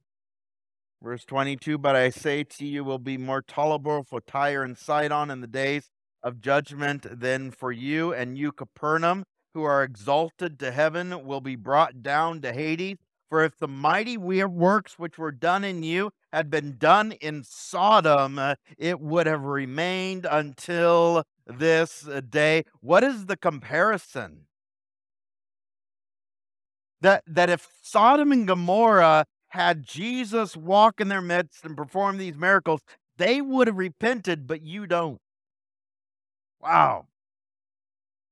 Verse 1.01 1.25
22 1.25 1.77
But 1.77 1.95
I 1.95 2.09
say 2.09 2.43
to 2.43 2.65
you, 2.65 2.83
will 2.83 2.99
be 2.99 3.17
more 3.17 3.41
tolerable 3.41 4.03
for 4.03 4.21
Tyre 4.21 4.63
and 4.63 4.77
Sidon 4.77 5.29
in 5.29 5.41
the 5.41 5.47
days 5.47 5.91
of 6.23 6.39
judgment 6.39 7.05
than 7.19 7.51
for 7.51 7.71
you, 7.71 8.13
and 8.13 8.37
you, 8.37 8.51
Capernaum, 8.51 9.25
who 9.53 9.63
are 9.63 9.83
exalted 9.83 10.57
to 10.59 10.71
heaven, 10.71 11.25
will 11.25 11.41
be 11.41 11.55
brought 11.55 12.01
down 12.01 12.41
to 12.41 12.53
Hades. 12.53 12.97
For 13.29 13.43
if 13.43 13.57
the 13.57 13.67
mighty 13.67 14.15
works 14.15 14.99
which 14.99 15.17
were 15.17 15.31
done 15.31 15.63
in 15.63 15.81
you 15.81 16.11
had 16.31 16.49
been 16.51 16.77
done 16.77 17.13
in 17.13 17.43
Sodom, 17.43 18.39
it 18.77 18.99
would 18.99 19.25
have 19.25 19.43
remained 19.43 20.27
until 20.29 21.23
this 21.47 22.07
uh, 22.07 22.21
day. 22.27 22.63
What 22.81 23.03
is 23.03 23.25
the 23.25 23.37
comparison? 23.37 24.45
That, 27.01 27.23
that 27.27 27.49
if 27.49 27.67
Sodom 27.81 28.31
and 28.31 28.47
Gomorrah 28.47 29.25
had 29.49 29.83
Jesus 29.83 30.55
walk 30.55 31.01
in 31.01 31.09
their 31.09 31.21
midst 31.21 31.65
and 31.65 31.75
perform 31.75 32.17
these 32.17 32.37
miracles, 32.37 32.81
they 33.17 33.41
would 33.41 33.67
have 33.67 33.77
repented, 33.77 34.47
but 34.47 34.61
you 34.61 34.87
don't. 34.87 35.19
Wow. 36.61 37.07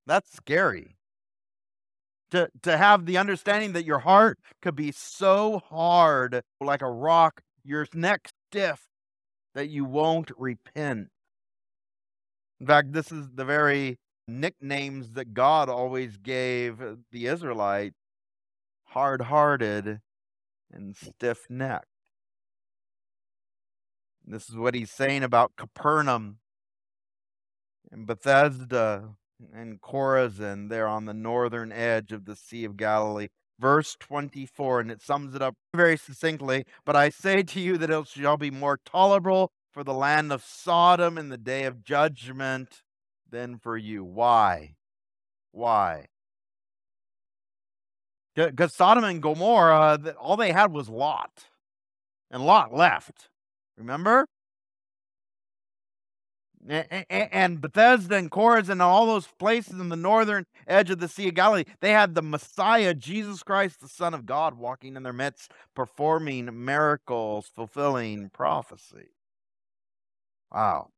That's 0.06 0.32
scary. 0.32 0.96
To, 2.30 2.48
to 2.62 2.78
have 2.78 3.04
the 3.04 3.18
understanding 3.18 3.74
that 3.74 3.84
your 3.84 4.00
heart 4.00 4.38
could 4.62 4.74
be 4.74 4.90
so 4.90 5.60
hard, 5.68 6.42
like 6.60 6.80
a 6.80 6.90
rock, 6.90 7.42
your 7.62 7.86
neck 7.92 8.30
stiff, 8.48 8.86
that 9.54 9.68
you 9.68 9.84
won't 9.84 10.30
repent. 10.38 11.08
In 12.62 12.68
fact, 12.68 12.92
this 12.92 13.10
is 13.10 13.28
the 13.34 13.44
very 13.44 13.98
nicknames 14.28 15.14
that 15.14 15.34
God 15.34 15.68
always 15.68 16.16
gave 16.16 16.80
uh, 16.80 16.94
the 17.10 17.26
Israelites 17.26 17.96
hard 18.84 19.22
hearted 19.22 19.98
and 20.72 20.94
stiff 20.94 21.50
necked. 21.50 21.86
This 24.24 24.48
is 24.48 24.54
what 24.54 24.76
he's 24.76 24.92
saying 24.92 25.24
about 25.24 25.56
Capernaum 25.56 26.38
and 27.90 28.06
Bethsaida 28.06 29.16
and 29.52 29.80
Chorazin 29.80 30.68
there 30.68 30.86
on 30.86 31.06
the 31.06 31.14
northern 31.14 31.72
edge 31.72 32.12
of 32.12 32.26
the 32.26 32.36
Sea 32.36 32.64
of 32.64 32.76
Galilee. 32.76 33.26
Verse 33.58 33.96
24, 33.98 34.78
and 34.78 34.90
it 34.92 35.02
sums 35.02 35.34
it 35.34 35.42
up 35.42 35.56
very 35.74 35.96
succinctly. 35.96 36.64
But 36.86 36.94
I 36.94 37.08
say 37.08 37.42
to 37.42 37.58
you 37.58 37.76
that 37.78 37.90
it 37.90 38.06
shall 38.06 38.36
be 38.36 38.52
more 38.52 38.78
tolerable 38.86 39.50
for 39.72 39.82
the 39.82 39.94
land 39.94 40.32
of 40.32 40.44
Sodom 40.44 41.18
in 41.18 41.28
the 41.30 41.38
day 41.38 41.64
of 41.64 41.82
judgment 41.82 42.82
than 43.30 43.58
for 43.58 43.76
you. 43.76 44.04
Why? 44.04 44.76
Why? 45.50 46.06
Because 48.34 48.74
Sodom 48.74 49.04
and 49.04 49.22
Gomorrah, 49.22 50.14
all 50.18 50.36
they 50.36 50.52
had 50.52 50.72
was 50.72 50.88
Lot, 50.88 51.44
and 52.30 52.44
Lot 52.44 52.72
left. 52.72 53.28
Remember? 53.76 54.26
and 56.68 57.60
Bethsaida 57.60 58.16
and 58.16 58.30
Chorazin 58.30 58.70
and 58.70 58.82
all 58.82 59.06
those 59.06 59.26
places 59.26 59.80
in 59.80 59.88
the 59.88 59.96
northern 59.96 60.46
edge 60.66 60.90
of 60.90 61.00
the 61.00 61.08
Sea 61.08 61.28
of 61.28 61.34
Galilee, 61.34 61.64
they 61.80 61.90
had 61.90 62.14
the 62.14 62.22
Messiah, 62.22 62.94
Jesus 62.94 63.42
Christ, 63.42 63.80
the 63.80 63.88
Son 63.88 64.14
of 64.14 64.26
God, 64.26 64.56
walking 64.56 64.96
in 64.96 65.02
their 65.02 65.12
midst, 65.12 65.50
performing 65.74 66.64
miracles, 66.64 67.50
fulfilling 67.52 68.30
prophecy. 68.30 69.08
Wow. 70.52 70.90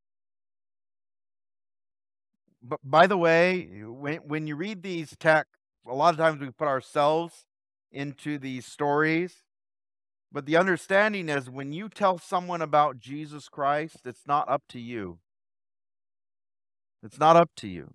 But 2.63 2.81
by 2.83 3.07
the 3.07 3.19
way, 3.19 3.69
when, 3.85 4.17
when 4.19 4.47
you 4.47 4.57
read 4.57 4.83
these 4.83 5.15
texts, 5.19 5.59
a 5.87 5.95
lot 5.95 6.15
of 6.15 6.19
times 6.19 6.41
we 6.41 6.51
put 6.51 6.67
ourselves 6.67 7.45
into 7.93 8.39
these 8.39 8.65
stories. 8.67 9.45
But 10.33 10.47
the 10.47 10.57
understanding 10.57 11.29
is 11.29 11.49
when 11.49 11.73
you 11.73 11.89
tell 11.89 12.19
someone 12.19 12.63
about 12.63 12.99
Jesus 12.99 13.49
Christ, 13.49 13.99
it's 14.05 14.27
not 14.27 14.49
up 14.49 14.63
to 14.71 14.81
you. 14.81 15.19
It's 17.03 17.19
not 17.19 17.37
up 17.37 17.51
to 17.57 17.69
you. 17.69 17.93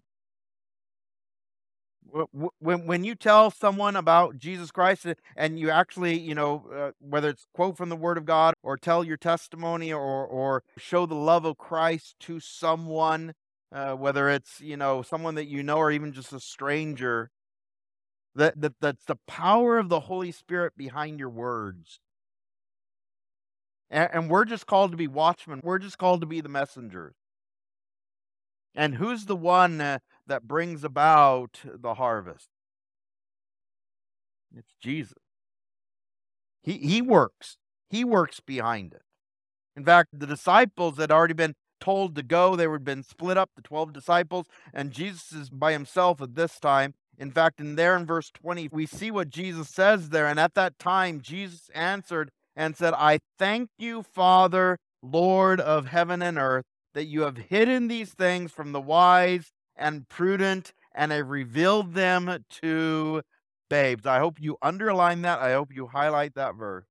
When, 2.60 2.86
when 2.86 3.04
you 3.04 3.16
tell 3.16 3.52
someone 3.52 3.96
about 3.96 4.38
Jesus 4.38 4.72
Christ 4.72 5.06
and 5.36 5.60
you 5.60 5.70
actually, 5.70 6.20
you 6.20 6.36
know, 6.36 6.66
uh, 6.74 6.92
whether 7.00 7.30
it's 7.30 7.46
quote 7.54 7.78
from 7.78 7.90
the 7.90 7.96
Word 7.96 8.18
of 8.18 8.26
God 8.26 8.54
or 8.64 8.78
tell 8.78 9.04
your 9.04 9.18
testimony 9.18 9.92
or, 9.92 10.26
or 10.26 10.64
show 10.78 11.06
the 11.06 11.16
love 11.16 11.46
of 11.46 11.58
Christ 11.58 12.16
to 12.22 12.40
someone, 12.40 13.34
uh, 13.72 13.94
whether 13.94 14.30
it's, 14.30 14.60
you 14.62 14.78
know, 14.78 15.02
someone 15.02 15.36
that 15.36 15.48
you 15.48 15.64
know 15.64 15.78
or 15.78 15.92
even 15.92 16.12
just 16.12 16.34
a 16.34 16.40
stranger, 16.40 17.30
that, 18.36 18.60
that 18.62 18.74
that's 18.80 19.06
the 19.06 19.18
power 19.28 19.78
of 19.78 19.90
the 19.90 20.02
Holy 20.02 20.32
Spirit 20.32 20.74
behind 20.78 21.20
your 21.20 21.30
words. 21.30 22.00
And, 23.90 24.10
and 24.14 24.30
we're 24.30 24.46
just 24.46 24.68
called 24.68 24.92
to 24.92 24.98
be 24.98 25.08
watchmen. 25.08 25.62
We're 25.64 25.80
just 25.80 25.98
called 25.98 26.22
to 26.22 26.28
be 26.28 26.42
the 26.42 26.50
messengers. 26.50 27.16
And 28.76 28.96
who's 28.96 29.26
the 29.26 29.36
one 29.36 29.82
uh, 29.82 30.00
that 30.30 30.48
brings 30.48 30.84
about 30.84 31.60
the 31.66 31.96
harvest? 31.96 32.48
It's 34.56 34.74
Jesus. 34.82 35.18
He, 36.64 36.78
he 36.78 37.02
works. 37.02 37.58
He 37.90 38.04
works 38.04 38.40
behind 38.40 38.94
it. 38.94 39.02
In 39.76 39.86
fact, 39.86 40.10
the 40.14 40.28
disciples 40.28 40.98
had 40.98 41.12
already 41.12 41.34
been 41.34 41.56
told 41.80 42.16
to 42.16 42.24
go. 42.24 42.56
They 42.56 42.68
had 42.68 42.84
been 42.84 43.04
split 43.04 43.38
up, 43.38 43.52
the 43.56 43.62
12 43.62 43.94
disciples, 43.94 44.46
and 44.74 44.92
Jesus 44.92 45.32
is 45.32 45.50
by 45.50 45.72
himself 45.72 46.22
at 46.22 46.36
this 46.36 46.60
time. 46.60 46.94
In 47.18 47.32
fact, 47.32 47.60
in 47.60 47.76
there 47.76 47.96
in 47.96 48.06
verse 48.06 48.32
20, 48.32 48.70
we 48.72 48.86
see 48.86 49.12
what 49.12 49.30
Jesus 49.30 49.70
says 49.70 50.10
there. 50.10 50.28
And 50.28 50.40
at 50.40 50.54
that 50.56 50.80
time, 50.80 51.22
Jesus 51.22 51.70
answered 51.74 52.32
and 52.56 52.76
said, 52.76 52.94
I 52.94 53.20
thank 53.38 53.70
you, 53.78 54.04
Father, 54.04 54.78
Lord 55.02 55.60
of 55.60 55.88
heaven 55.88 56.22
and 56.22 56.38
earth 56.38 56.66
that 56.94 57.06
you 57.06 57.22
have 57.22 57.38
hidden 57.38 57.88
these 57.88 58.14
things 58.14 58.52
from 58.52 58.72
the 58.72 58.82
wise 58.82 59.52
and 59.80 60.08
prudent 60.10 60.74
and 60.94 61.14
I 61.14 61.18
revealed 61.18 61.94
them 61.94 62.44
to 62.62 63.22
babes. 63.70 64.06
I 64.06 64.20
hope 64.20 64.42
you 64.42 64.58
underline 64.62 65.22
that. 65.22 65.40
I 65.40 65.54
hope 65.54 65.74
you 65.74 65.88
highlight 65.88 66.36
that 66.36 66.56
verse. 66.56 66.86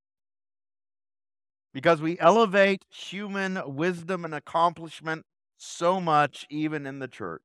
Because 1.74 2.00
we 2.00 2.18
elevate 2.18 2.84
human 2.90 3.60
wisdom 3.76 4.24
and 4.24 4.34
accomplishment 4.34 5.26
so 5.56 6.00
much, 6.00 6.46
even 6.48 6.86
in 6.86 6.98
the 6.98 7.08
church. 7.08 7.42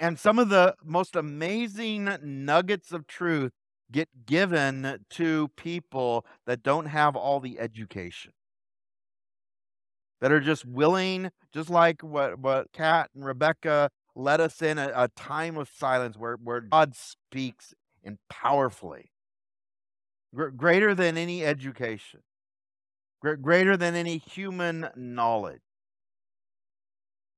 And 0.00 0.18
some 0.18 0.38
of 0.38 0.48
the 0.48 0.74
most 0.84 1.16
amazing 1.16 2.16
nuggets 2.22 2.92
of 2.92 3.06
truth 3.06 3.52
get 3.90 4.08
given 4.26 5.04
to 5.10 5.48
people 5.56 6.26
that 6.46 6.62
don't 6.62 6.86
have 6.86 7.16
all 7.16 7.40
the 7.40 7.58
education 7.60 8.32
that 10.24 10.32
are 10.32 10.40
just 10.40 10.64
willing, 10.64 11.30
just 11.52 11.68
like 11.68 12.00
what, 12.02 12.38
what 12.38 12.72
Kat 12.72 13.10
and 13.14 13.26
Rebecca 13.26 13.90
led 14.16 14.40
us 14.40 14.62
in 14.62 14.78
a, 14.78 14.90
a 14.94 15.08
time 15.08 15.58
of 15.58 15.68
silence 15.68 16.16
where, 16.16 16.38
where 16.42 16.62
God 16.62 16.96
speaks 16.96 17.74
and 18.02 18.16
powerfully, 18.30 19.12
Gr- 20.34 20.46
greater 20.46 20.94
than 20.94 21.18
any 21.18 21.44
education, 21.44 22.20
Gr- 23.20 23.34
greater 23.34 23.76
than 23.76 23.94
any 23.94 24.16
human 24.16 24.88
knowledge. 24.96 25.60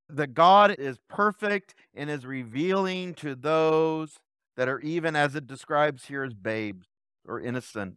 That 0.09 0.35
God 0.35 0.77
is 0.79 0.99
perfect 1.09 1.75
and 1.93 2.09
is 2.09 2.25
revealing 2.25 3.15
to 3.15 3.35
those 3.35 4.21
that 4.57 4.69
are 4.69 4.79
even 4.79 5.17
as 5.17 5.35
it 5.35 5.49
describes 5.49 6.05
here 6.05 6.23
as 6.23 6.35
babes 6.35 6.87
or 7.27 7.41
innocent 7.41 7.97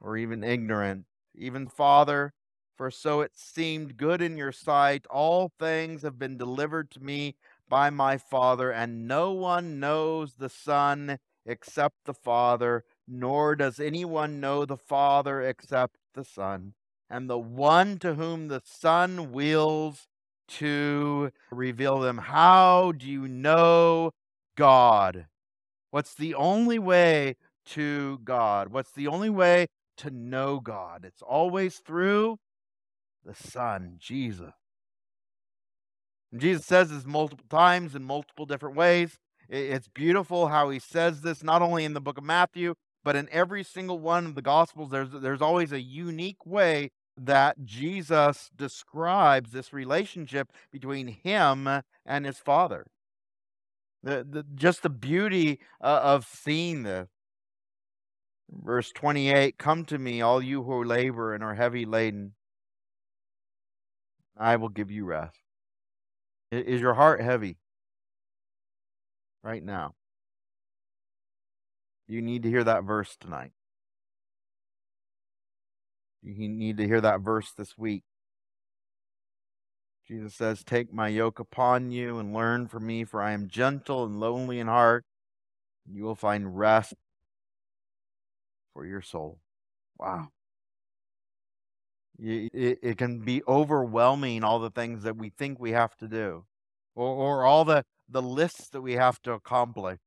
or 0.00 0.16
even 0.16 0.42
ignorant. 0.42 1.04
Even 1.34 1.68
Father, 1.68 2.32
for 2.80 2.90
so 2.90 3.20
it 3.20 3.32
seemed 3.36 3.98
good 3.98 4.22
in 4.22 4.38
your 4.38 4.52
sight. 4.52 5.04
All 5.10 5.52
things 5.58 6.00
have 6.00 6.18
been 6.18 6.38
delivered 6.38 6.90
to 6.92 7.00
me 7.04 7.34
by 7.68 7.90
my 7.90 8.16
Father, 8.16 8.70
and 8.70 9.06
no 9.06 9.32
one 9.32 9.78
knows 9.78 10.36
the 10.36 10.48
Son 10.48 11.18
except 11.44 11.96
the 12.06 12.14
Father, 12.14 12.84
nor 13.06 13.54
does 13.54 13.80
anyone 13.80 14.40
know 14.40 14.64
the 14.64 14.78
Father 14.78 15.42
except 15.42 15.98
the 16.14 16.24
Son, 16.24 16.72
and 17.10 17.28
the 17.28 17.38
one 17.38 17.98
to 17.98 18.14
whom 18.14 18.48
the 18.48 18.62
Son 18.64 19.30
wills 19.30 20.08
to 20.48 21.32
reveal 21.50 21.98
them. 21.98 22.16
How 22.16 22.92
do 22.92 23.06
you 23.06 23.28
know 23.28 24.12
God? 24.56 25.26
What's 25.90 26.14
the 26.14 26.34
only 26.34 26.78
way 26.78 27.36
to 27.66 28.20
God? 28.24 28.68
What's 28.68 28.92
the 28.92 29.06
only 29.06 29.28
way 29.28 29.66
to 29.98 30.08
know 30.08 30.60
God? 30.60 31.04
It's 31.04 31.20
always 31.20 31.76
through 31.76 32.38
the 33.24 33.34
Son, 33.34 33.96
Jesus. 33.98 34.52
And 36.32 36.40
Jesus 36.40 36.64
says 36.64 36.90
this 36.90 37.04
multiple 37.04 37.46
times 37.50 37.94
in 37.94 38.04
multiple 38.04 38.46
different 38.46 38.76
ways. 38.76 39.18
It's 39.48 39.88
beautiful 39.88 40.48
how 40.48 40.70
he 40.70 40.78
says 40.78 41.22
this, 41.22 41.42
not 41.42 41.60
only 41.60 41.84
in 41.84 41.92
the 41.92 42.00
book 42.00 42.18
of 42.18 42.24
Matthew, 42.24 42.74
but 43.02 43.16
in 43.16 43.28
every 43.32 43.64
single 43.64 43.98
one 43.98 44.26
of 44.26 44.34
the 44.34 44.42
Gospels. 44.42 44.90
There's, 44.90 45.10
there's 45.10 45.42
always 45.42 45.72
a 45.72 45.80
unique 45.80 46.46
way 46.46 46.90
that 47.16 47.64
Jesus 47.64 48.50
describes 48.56 49.50
this 49.50 49.72
relationship 49.72 50.52
between 50.72 51.08
him 51.08 51.68
and 52.06 52.26
his 52.26 52.38
Father. 52.38 52.86
The, 54.02 54.26
the, 54.28 54.44
just 54.54 54.82
the 54.82 54.90
beauty 54.90 55.58
uh, 55.82 56.00
of 56.02 56.26
seeing 56.26 56.84
this. 56.84 57.08
Verse 58.50 58.90
28 58.92 59.58
Come 59.58 59.84
to 59.86 59.98
me, 59.98 60.20
all 60.20 60.42
you 60.42 60.62
who 60.62 60.82
labor 60.82 61.34
and 61.34 61.44
are 61.44 61.54
heavy 61.54 61.84
laden. 61.84 62.32
I 64.40 64.56
will 64.56 64.70
give 64.70 64.90
you 64.90 65.04
rest. 65.04 65.36
Is 66.50 66.80
your 66.80 66.94
heart 66.94 67.20
heavy 67.20 67.58
right 69.44 69.62
now? 69.62 69.94
You 72.08 72.22
need 72.22 72.42
to 72.42 72.48
hear 72.48 72.64
that 72.64 72.84
verse 72.84 73.16
tonight. 73.20 73.52
You 76.22 76.48
need 76.48 76.78
to 76.78 76.86
hear 76.86 77.00
that 77.00 77.20
verse 77.20 77.52
this 77.52 77.78
week. 77.78 78.02
Jesus 80.08 80.34
says, 80.34 80.64
Take 80.64 80.92
my 80.92 81.08
yoke 81.08 81.38
upon 81.38 81.92
you 81.92 82.18
and 82.18 82.34
learn 82.34 82.66
from 82.66 82.86
me, 82.86 83.04
for 83.04 83.22
I 83.22 83.32
am 83.32 83.46
gentle 83.46 84.04
and 84.04 84.18
lowly 84.18 84.58
in 84.58 84.66
heart, 84.66 85.04
and 85.86 85.94
you 85.94 86.02
will 86.02 86.16
find 86.16 86.58
rest 86.58 86.94
for 88.74 88.84
your 88.84 89.02
soul. 89.02 89.38
Wow. 89.98 90.30
It, 92.22 92.78
it 92.82 92.98
can 92.98 93.20
be 93.20 93.42
overwhelming, 93.48 94.44
all 94.44 94.58
the 94.58 94.70
things 94.70 95.04
that 95.04 95.16
we 95.16 95.30
think 95.30 95.58
we 95.58 95.72
have 95.72 95.96
to 95.96 96.08
do, 96.08 96.44
or, 96.94 97.06
or 97.06 97.44
all 97.44 97.64
the, 97.64 97.84
the 98.08 98.20
lists 98.20 98.68
that 98.70 98.82
we 98.82 98.92
have 98.94 99.22
to 99.22 99.32
accomplish. 99.32 100.00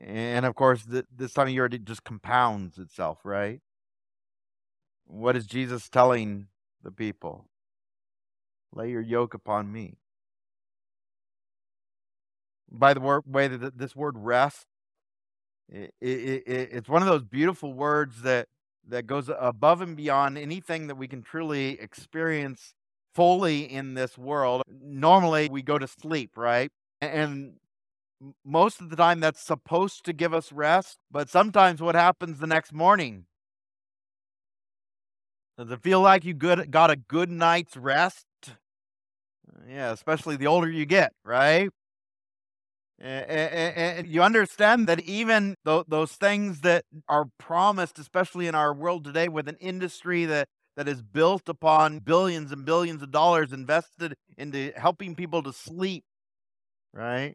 And 0.00 0.46
of 0.46 0.54
course, 0.54 0.84
th- 0.84 1.06
this 1.14 1.32
time 1.32 1.48
of 1.48 1.52
year, 1.52 1.66
it 1.66 1.84
just 1.84 2.04
compounds 2.04 2.78
itself, 2.78 3.18
right? 3.24 3.60
What 5.06 5.34
is 5.34 5.46
Jesus 5.46 5.88
telling 5.88 6.46
the 6.82 6.92
people? 6.92 7.48
Lay 8.72 8.90
your 8.90 9.02
yoke 9.02 9.34
upon 9.34 9.72
me. 9.72 9.98
By 12.70 12.94
the 12.94 13.22
way, 13.26 13.48
that 13.48 13.78
this 13.78 13.96
word 13.96 14.16
rest, 14.18 14.66
it, 15.68 15.92
it, 16.00 16.42
it, 16.46 16.68
it's 16.72 16.88
one 16.88 17.02
of 17.02 17.08
those 17.08 17.24
beautiful 17.24 17.72
words 17.72 18.22
that 18.22 18.48
that 18.88 19.06
goes 19.06 19.30
above 19.38 19.80
and 19.80 19.96
beyond 19.96 20.38
anything 20.38 20.86
that 20.88 20.96
we 20.96 21.08
can 21.08 21.22
truly 21.22 21.80
experience 21.80 22.74
fully 23.14 23.70
in 23.70 23.94
this 23.94 24.18
world. 24.18 24.62
Normally, 24.68 25.48
we 25.50 25.62
go 25.62 25.78
to 25.78 25.86
sleep, 25.86 26.32
right? 26.36 26.70
And 27.00 27.54
most 28.44 28.80
of 28.80 28.90
the 28.90 28.96
time, 28.96 29.20
that's 29.20 29.40
supposed 29.40 30.04
to 30.04 30.12
give 30.12 30.34
us 30.34 30.52
rest. 30.52 30.98
But 31.10 31.28
sometimes, 31.28 31.80
what 31.80 31.94
happens 31.94 32.38
the 32.38 32.46
next 32.46 32.72
morning? 32.72 33.26
Does 35.56 35.70
it 35.70 35.82
feel 35.82 36.00
like 36.00 36.24
you 36.24 36.34
good, 36.34 36.70
got 36.70 36.90
a 36.90 36.96
good 36.96 37.30
night's 37.30 37.76
rest? 37.76 38.26
Yeah, 39.68 39.92
especially 39.92 40.36
the 40.36 40.48
older 40.48 40.68
you 40.68 40.84
get, 40.84 41.12
right? 41.24 41.70
And 43.00 44.06
you 44.06 44.22
understand 44.22 44.86
that 44.86 45.00
even 45.00 45.56
those 45.64 46.12
things 46.12 46.60
that 46.60 46.84
are 47.08 47.26
promised, 47.38 47.98
especially 47.98 48.46
in 48.46 48.54
our 48.54 48.72
world 48.72 49.04
today, 49.04 49.28
with 49.28 49.48
an 49.48 49.56
industry 49.60 50.24
that, 50.26 50.48
that 50.76 50.88
is 50.88 51.02
built 51.02 51.48
upon 51.48 51.98
billions 51.98 52.52
and 52.52 52.64
billions 52.64 53.02
of 53.02 53.10
dollars 53.10 53.52
invested 53.52 54.14
into 54.38 54.72
helping 54.76 55.14
people 55.14 55.42
to 55.42 55.52
sleep, 55.52 56.04
right? 56.92 57.34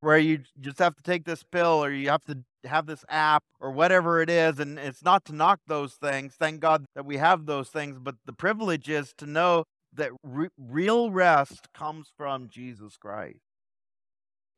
Where 0.00 0.18
you 0.18 0.40
just 0.60 0.78
have 0.78 0.94
to 0.96 1.02
take 1.02 1.24
this 1.24 1.42
pill 1.42 1.84
or 1.84 1.90
you 1.90 2.10
have 2.10 2.24
to 2.26 2.44
have 2.64 2.86
this 2.86 3.04
app 3.08 3.42
or 3.60 3.70
whatever 3.70 4.20
it 4.20 4.30
is. 4.30 4.58
And 4.58 4.78
it's 4.78 5.02
not 5.02 5.24
to 5.26 5.34
knock 5.34 5.60
those 5.66 5.94
things. 5.94 6.34
Thank 6.38 6.60
God 6.60 6.84
that 6.94 7.06
we 7.06 7.16
have 7.16 7.46
those 7.46 7.70
things. 7.70 7.98
But 7.98 8.16
the 8.24 8.32
privilege 8.32 8.88
is 8.88 9.12
to 9.18 9.26
know 9.26 9.64
that 9.92 10.10
re- 10.22 10.48
real 10.58 11.10
rest 11.10 11.68
comes 11.72 12.12
from 12.16 12.48
Jesus 12.48 12.96
Christ. 12.96 13.40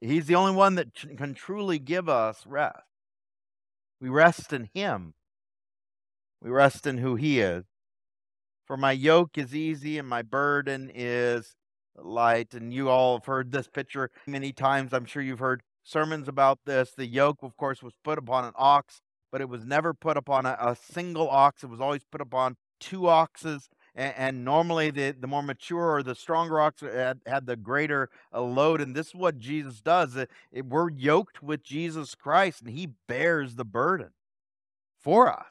He's 0.01 0.27
the 0.27 0.35
only 0.35 0.55
one 0.55 0.75
that 0.75 0.95
can 1.17 1.35
truly 1.35 1.79
give 1.79 2.09
us 2.09 2.45
rest. 2.47 2.83
We 4.01 4.09
rest 4.09 4.53
in 4.53 4.69
Him, 4.75 5.15
we 6.43 6.51
rest 6.51 6.87
in 6.87 6.99
who 6.99 7.17
He 7.17 7.41
is. 7.41 7.65
For 8.67 8.77
my 8.77 8.93
yoke 8.93 9.39
is 9.39 9.55
easy 9.55 9.97
and 9.97 10.09
my 10.09 10.23
burden 10.23 10.91
is 10.93 11.55
light. 11.97 12.53
And 12.53 12.75
you 12.75 12.89
all 12.89 13.19
have 13.19 13.27
heard 13.27 13.53
this 13.53 13.69
picture 13.69 14.11
many 14.27 14.53
times. 14.53 14.93
I'm 14.93 15.05
sure 15.05 15.23
you've 15.23 15.39
heard 15.39 15.63
sermons 15.85 16.27
about 16.27 16.59
this. 16.67 16.93
The 16.97 17.07
yoke, 17.07 17.39
of 17.43 17.57
course, 17.57 17.83
was 17.83 17.95
put 18.03 18.19
upon 18.19 18.45
an 18.45 18.53
ox, 18.57 19.01
but 19.31 19.41
it 19.41 19.49
was 19.49 19.65
never 19.65 19.95
put 19.95 20.17
upon 20.17 20.47
a, 20.47 20.57
a 20.61 20.77
single 20.77 21.31
ox. 21.31 21.63
It 21.63 21.71
was 21.71 21.81
always 21.81 22.03
put 22.11 22.21
upon 22.21 22.57
two 22.81 23.07
oxes 23.09 23.69
and, 23.97 24.15
and 24.17 24.45
normally 24.45 24.91
the, 24.91 25.17
the 25.19 25.27
more 25.27 25.43
mature 25.43 25.97
or 25.97 26.03
the 26.03 26.15
stronger 26.15 26.61
ox 26.61 26.83
had, 26.83 27.21
had 27.27 27.47
the 27.47 27.57
greater 27.57 28.11
uh, 28.33 28.43
load. 28.43 28.81
And 28.81 28.95
this 28.95 29.09
is 29.09 29.15
what 29.15 29.39
Jesus 29.39 29.81
does. 29.81 30.15
It, 30.15 30.31
it, 30.53 30.67
we're 30.67 30.91
yoked 30.91 31.43
with 31.43 31.65
Jesus 31.65 32.15
Christ, 32.15 32.61
and 32.61 32.71
He 32.71 32.91
bears 33.09 33.57
the 33.57 33.65
burden 33.65 34.11
for 35.01 35.33
us. 35.33 35.47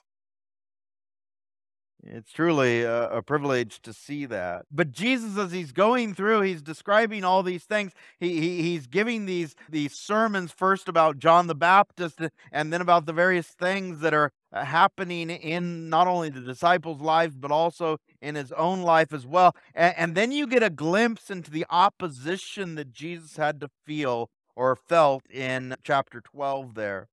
It's 2.08 2.32
truly 2.32 2.84
a, 2.84 3.10
a, 3.10 3.22
privilege 3.24 3.82
to 3.82 3.92
see 3.92 4.26
that. 4.28 4.66
But 4.72 4.92
Jesus, 4.92 5.38
as 5.38 5.52
he's 5.52 5.72
going 5.72 6.14
through, 6.14 6.42
he's 6.42 6.62
describing 6.62 7.24
all 7.24 7.42
these 7.42 7.64
things. 7.64 7.94
He, 8.20 8.40
he, 8.40 8.62
he's 8.62 8.86
giving 8.86 9.26
these, 9.26 9.56
these 9.70 9.94
sermons 9.94 10.52
first 10.52 10.88
about 10.88 11.18
John 11.18 11.48
the 11.48 11.56
Baptist 11.56 12.20
and 12.52 12.72
then 12.72 12.80
about 12.80 13.08
the 13.08 13.14
various 13.14 13.48
things 13.48 14.02
that 14.02 14.14
are 14.14 14.32
uh, 14.54 14.66
happening 14.66 15.32
in 15.32 15.90
not 15.90 16.06
only 16.08 16.30
the 16.30 16.42
disciples' 16.42 17.02
lives, 17.02 17.36
but 17.36 17.52
also 17.52 17.98
in 18.22 18.36
his 18.36 18.52
own 18.52 18.84
life 18.84 19.12
as 19.12 19.26
well. 19.26 19.56
And, 19.74 19.96
and 19.98 20.16
then 20.16 20.32
you 20.32 20.46
get 20.46 20.62
a 20.62 20.70
glimpse 20.70 21.32
into 21.32 21.50
the 21.50 21.66
opposition 21.72 22.76
that 22.76 22.94
Jesus 22.94 23.38
had 23.38 23.60
to 23.62 23.70
feel 23.84 24.30
or 24.56 24.76
felt 24.76 25.24
in 25.30 25.76
chapter 25.84 26.22
12 26.22 26.76
there. 26.76 27.08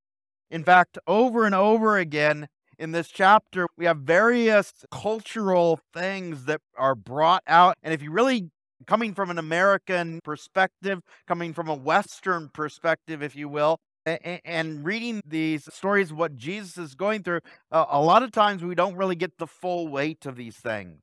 In 0.51 0.65
fact, 0.65 0.99
over 1.07 1.47
and 1.47 1.55
over 1.55 1.97
again, 1.97 2.49
in 2.83 2.91
this 2.91 3.07
chapter, 3.07 3.69
we 3.79 3.85
have 3.85 3.99
various 3.99 4.73
cultural 4.91 5.79
things 5.95 6.47
that 6.47 6.61
are 6.77 6.97
brought 6.97 7.45
out. 7.47 7.77
And 7.81 7.95
if 7.95 8.03
you 8.03 8.11
really 8.11 8.51
coming 8.89 9.15
from 9.15 9.31
an 9.31 9.39
American 9.39 10.19
perspective, 10.25 10.99
coming 11.29 11.55
from 11.55 11.69
a 11.69 11.75
Western 11.75 12.51
perspective, 12.53 13.23
if 13.23 13.37
you 13.37 13.49
will, 13.49 13.79
and 14.05 14.85
reading 14.85 15.23
these 15.25 15.73
stories 15.73 16.13
what 16.13 16.37
Jesus 16.37 16.77
is 16.77 16.97
going 16.97 17.23
through, 17.23 17.39
a 17.71 18.01
lot 18.01 18.25
of 18.25 18.33
times 18.33 18.65
we 18.65 18.75
don't 18.75 18.97
really 18.97 19.15
get 19.15 19.39
the 19.39 19.47
full 19.47 19.87
weight 19.87 20.27
of 20.27 20.35
these 20.35 20.57
things. 20.57 20.99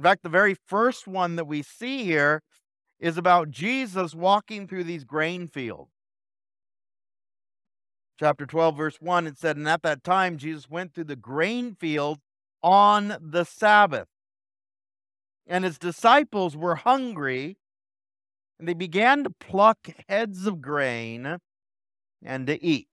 In 0.00 0.02
fact, 0.02 0.24
the 0.24 0.28
very 0.28 0.56
first 0.66 1.06
one 1.06 1.36
that 1.36 1.46
we 1.46 1.62
see 1.62 2.02
here 2.02 2.42
is 2.98 3.16
about 3.16 3.52
Jesus 3.52 4.16
walking 4.16 4.66
through 4.66 4.82
these 4.82 5.04
grain 5.04 5.46
fields 5.46 5.92
chapter 8.18 8.46
12, 8.46 8.76
verse 8.76 8.96
1, 9.00 9.26
it 9.26 9.38
said, 9.38 9.56
And 9.56 9.68
at 9.68 9.82
that 9.82 10.04
time 10.04 10.38
Jesus 10.38 10.68
went 10.68 10.94
through 10.94 11.04
the 11.04 11.16
grain 11.16 11.74
field 11.74 12.18
on 12.62 13.16
the 13.20 13.44
Sabbath. 13.44 14.08
And 15.46 15.64
his 15.64 15.78
disciples 15.78 16.56
were 16.56 16.74
hungry, 16.74 17.56
and 18.58 18.68
they 18.68 18.74
began 18.74 19.24
to 19.24 19.30
pluck 19.30 19.78
heads 20.08 20.46
of 20.46 20.60
grain 20.60 21.38
and 22.22 22.46
to 22.46 22.62
eat. 22.62 22.88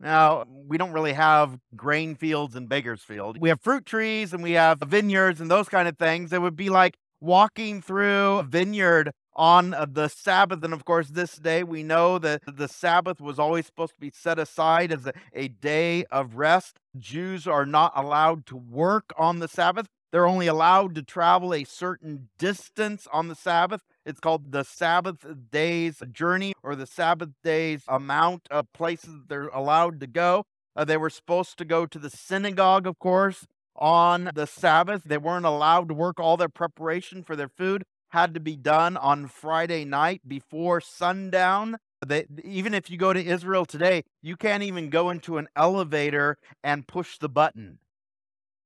Now, 0.00 0.44
we 0.48 0.78
don't 0.78 0.92
really 0.92 1.14
have 1.14 1.58
grain 1.74 2.14
fields 2.14 2.54
in 2.54 2.66
Bakersfield. 2.66 3.38
We 3.40 3.48
have 3.48 3.60
fruit 3.60 3.84
trees 3.84 4.32
and 4.32 4.44
we 4.44 4.52
have 4.52 4.78
vineyards 4.86 5.40
and 5.40 5.50
those 5.50 5.68
kind 5.68 5.88
of 5.88 5.98
things. 5.98 6.32
It 6.32 6.40
would 6.40 6.54
be 6.54 6.68
like 6.68 6.96
walking 7.20 7.82
through 7.82 8.38
a 8.38 8.42
vineyard 8.44 9.10
on 9.38 9.72
uh, 9.72 9.86
the 9.90 10.08
Sabbath. 10.08 10.62
And 10.64 10.74
of 10.74 10.84
course, 10.84 11.08
this 11.08 11.36
day 11.36 11.62
we 11.62 11.82
know 11.82 12.18
that 12.18 12.42
the 12.46 12.68
Sabbath 12.68 13.20
was 13.20 13.38
always 13.38 13.64
supposed 13.64 13.94
to 13.94 14.00
be 14.00 14.10
set 14.10 14.38
aside 14.38 14.92
as 14.92 15.06
a, 15.06 15.12
a 15.32 15.48
day 15.48 16.04
of 16.06 16.34
rest. 16.34 16.76
Jews 16.98 17.46
are 17.46 17.64
not 17.64 17.92
allowed 17.94 18.44
to 18.46 18.56
work 18.56 19.14
on 19.16 19.38
the 19.38 19.48
Sabbath. 19.48 19.86
They're 20.10 20.26
only 20.26 20.46
allowed 20.46 20.94
to 20.96 21.02
travel 21.02 21.54
a 21.54 21.64
certain 21.64 22.28
distance 22.38 23.06
on 23.12 23.28
the 23.28 23.34
Sabbath. 23.34 23.82
It's 24.04 24.20
called 24.20 24.52
the 24.52 24.64
Sabbath 24.64 25.24
days 25.50 26.02
journey 26.10 26.54
or 26.62 26.74
the 26.74 26.86
Sabbath 26.86 27.30
days 27.44 27.82
amount 27.86 28.48
of 28.50 28.72
places 28.72 29.22
they're 29.28 29.48
allowed 29.48 30.00
to 30.00 30.06
go. 30.06 30.44
Uh, 30.74 30.84
they 30.84 30.96
were 30.96 31.10
supposed 31.10 31.58
to 31.58 31.64
go 31.64 31.86
to 31.86 31.98
the 31.98 32.10
synagogue, 32.10 32.86
of 32.86 32.98
course, 32.98 33.46
on 33.76 34.30
the 34.34 34.46
Sabbath. 34.46 35.02
They 35.04 35.18
weren't 35.18 35.44
allowed 35.44 35.88
to 35.88 35.94
work. 35.94 36.18
All 36.18 36.36
their 36.36 36.48
preparation 36.48 37.22
for 37.22 37.36
their 37.36 37.48
food 37.48 37.84
had 38.08 38.34
to 38.34 38.40
be 38.40 38.56
done 38.56 38.96
on 38.96 39.26
Friday 39.26 39.84
night 39.84 40.22
before 40.26 40.80
sundown. 40.80 41.78
They, 42.06 42.26
even 42.44 42.74
if 42.74 42.90
you 42.90 42.96
go 42.96 43.12
to 43.12 43.24
Israel 43.24 43.64
today, 43.64 44.04
you 44.22 44.36
can't 44.36 44.62
even 44.62 44.90
go 44.90 45.10
into 45.10 45.38
an 45.38 45.48
elevator 45.56 46.36
and 46.62 46.86
push 46.86 47.18
the 47.18 47.28
button 47.28 47.78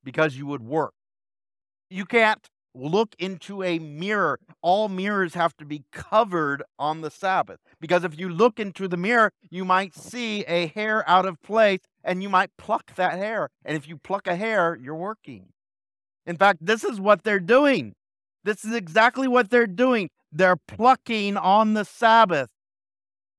because 0.04 0.36
you 0.36 0.46
would 0.46 0.62
work. 0.62 0.94
You 1.90 2.04
can't 2.04 2.48
look 2.74 3.14
into 3.18 3.62
a 3.62 3.78
mirror. 3.78 4.38
All 4.62 4.88
mirrors 4.88 5.34
have 5.34 5.56
to 5.58 5.64
be 5.64 5.84
covered 5.92 6.62
on 6.78 7.00
the 7.00 7.10
Sabbath 7.10 7.58
because 7.80 8.04
if 8.04 8.18
you 8.18 8.28
look 8.28 8.58
into 8.58 8.88
the 8.88 8.96
mirror, 8.96 9.32
you 9.50 9.64
might 9.64 9.94
see 9.94 10.42
a 10.44 10.68
hair 10.68 11.08
out 11.08 11.26
of 11.26 11.40
place 11.42 11.80
and 12.04 12.22
you 12.22 12.28
might 12.28 12.50
pluck 12.56 12.94
that 12.96 13.14
hair. 13.18 13.48
And 13.64 13.76
if 13.76 13.88
you 13.88 13.96
pluck 13.96 14.26
a 14.26 14.36
hair, 14.36 14.78
you're 14.80 14.94
working. 14.94 15.48
In 16.26 16.36
fact, 16.36 16.64
this 16.64 16.84
is 16.84 17.00
what 17.00 17.24
they're 17.24 17.40
doing. 17.40 17.94
This 18.44 18.64
is 18.64 18.74
exactly 18.74 19.28
what 19.28 19.50
they're 19.50 19.66
doing. 19.66 20.10
They're 20.32 20.56
plucking 20.56 21.36
on 21.36 21.74
the 21.74 21.84
Sabbath. 21.84 22.50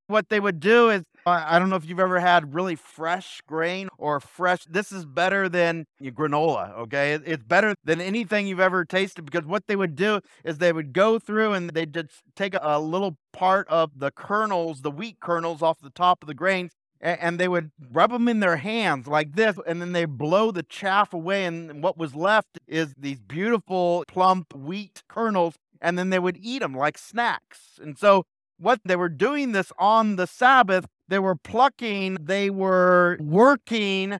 What 0.08 0.30
they 0.30 0.39
would 0.39 0.60
do 0.60 0.89
is, 0.89 1.04
I 1.26 1.58
don't 1.58 1.70
know 1.70 1.78
if 1.78 1.86
you've 1.86 2.01
ever 2.01 2.20
had 2.20 2.54
really 2.54 2.76
fresh 2.76 3.41
grain 3.47 3.88
or 3.97 4.20
fresh. 4.20 4.66
This 4.70 4.91
is 4.91 5.06
better 5.06 5.47
than 5.47 5.86
granola, 6.01 6.78
okay? 6.80 7.14
It's 7.14 7.43
better 7.43 7.74
than 7.86 8.01
anything 8.01 8.45
you've 8.45 8.60
ever 8.60 8.84
tasted 8.84 9.24
because 9.24 9.45
what 9.45 9.68
they 9.68 9.78
would 9.78 9.95
do 9.95 10.20
is 10.43 10.58
they 10.58 10.74
would 10.74 10.91
go 10.91 11.20
through 11.20 11.54
and 11.54 11.70
they'd 11.70 11.93
just 11.93 12.22
take 12.36 12.54
a 12.62 12.80
little 12.80 13.18
part 13.32 13.68
of 13.70 13.97
the 13.97 14.12
kernels, 14.12 14.82
the 14.82 14.91
wheat 14.91 15.22
kernels 15.22 15.62
off 15.62 15.80
the 15.80 15.89
top 15.89 16.22
of 16.22 16.28
the 16.28 16.34
grains, 16.34 16.74
and 17.04 17.38
they 17.38 17.49
would 17.49 17.72
rub 17.91 18.12
them 18.12 18.30
in 18.30 18.39
their 18.39 18.56
hands 18.56 19.08
like 19.08 19.36
this, 19.36 19.60
and 19.68 19.82
then 19.82 19.91
they 19.91 20.06
blow 20.06 20.51
the 20.51 20.64
chaff 20.64 21.14
away. 21.14 21.43
And 21.43 21.84
what 21.84 21.97
was 21.97 22.16
left 22.16 22.60
is 22.66 22.95
these 22.97 23.20
beautiful, 23.20 24.06
plump 24.08 24.56
wheat 24.56 25.04
kernels, 25.10 25.56
and 25.82 25.99
then 25.99 26.10
they 26.10 26.20
would 26.20 26.38
eat 26.41 26.60
them 26.60 26.74
like 26.74 26.97
snacks. 26.97 27.78
And 27.82 27.97
so 27.97 28.24
what 28.58 28.80
they 28.86 28.95
were 28.95 29.10
doing 29.10 29.51
this 29.51 29.74
on 29.78 30.16
the 30.16 30.26
Sabbath, 30.26 30.86
they 31.10 31.20
were 31.20 31.36
plucking, 31.36 32.20
they 32.22 32.49
were 32.49 33.18
working, 33.20 34.18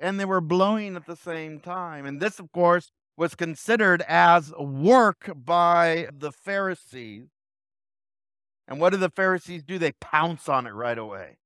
and 0.00 0.20
they 0.20 0.24
were 0.24 0.40
blowing 0.40 0.94
at 0.94 1.06
the 1.06 1.16
same 1.16 1.58
time. 1.58 2.06
And 2.06 2.20
this, 2.20 2.38
of 2.38 2.52
course, 2.52 2.92
was 3.16 3.34
considered 3.34 4.02
as 4.06 4.52
work 4.56 5.32
by 5.34 6.08
the 6.16 6.30
Pharisees. 6.30 7.26
And 8.68 8.78
what 8.78 8.90
do 8.90 8.98
the 8.98 9.10
Pharisees 9.10 9.64
do? 9.64 9.80
They 9.80 9.92
pounce 10.00 10.48
on 10.48 10.68
it 10.68 10.70
right 10.70 10.96
away. 10.96 11.38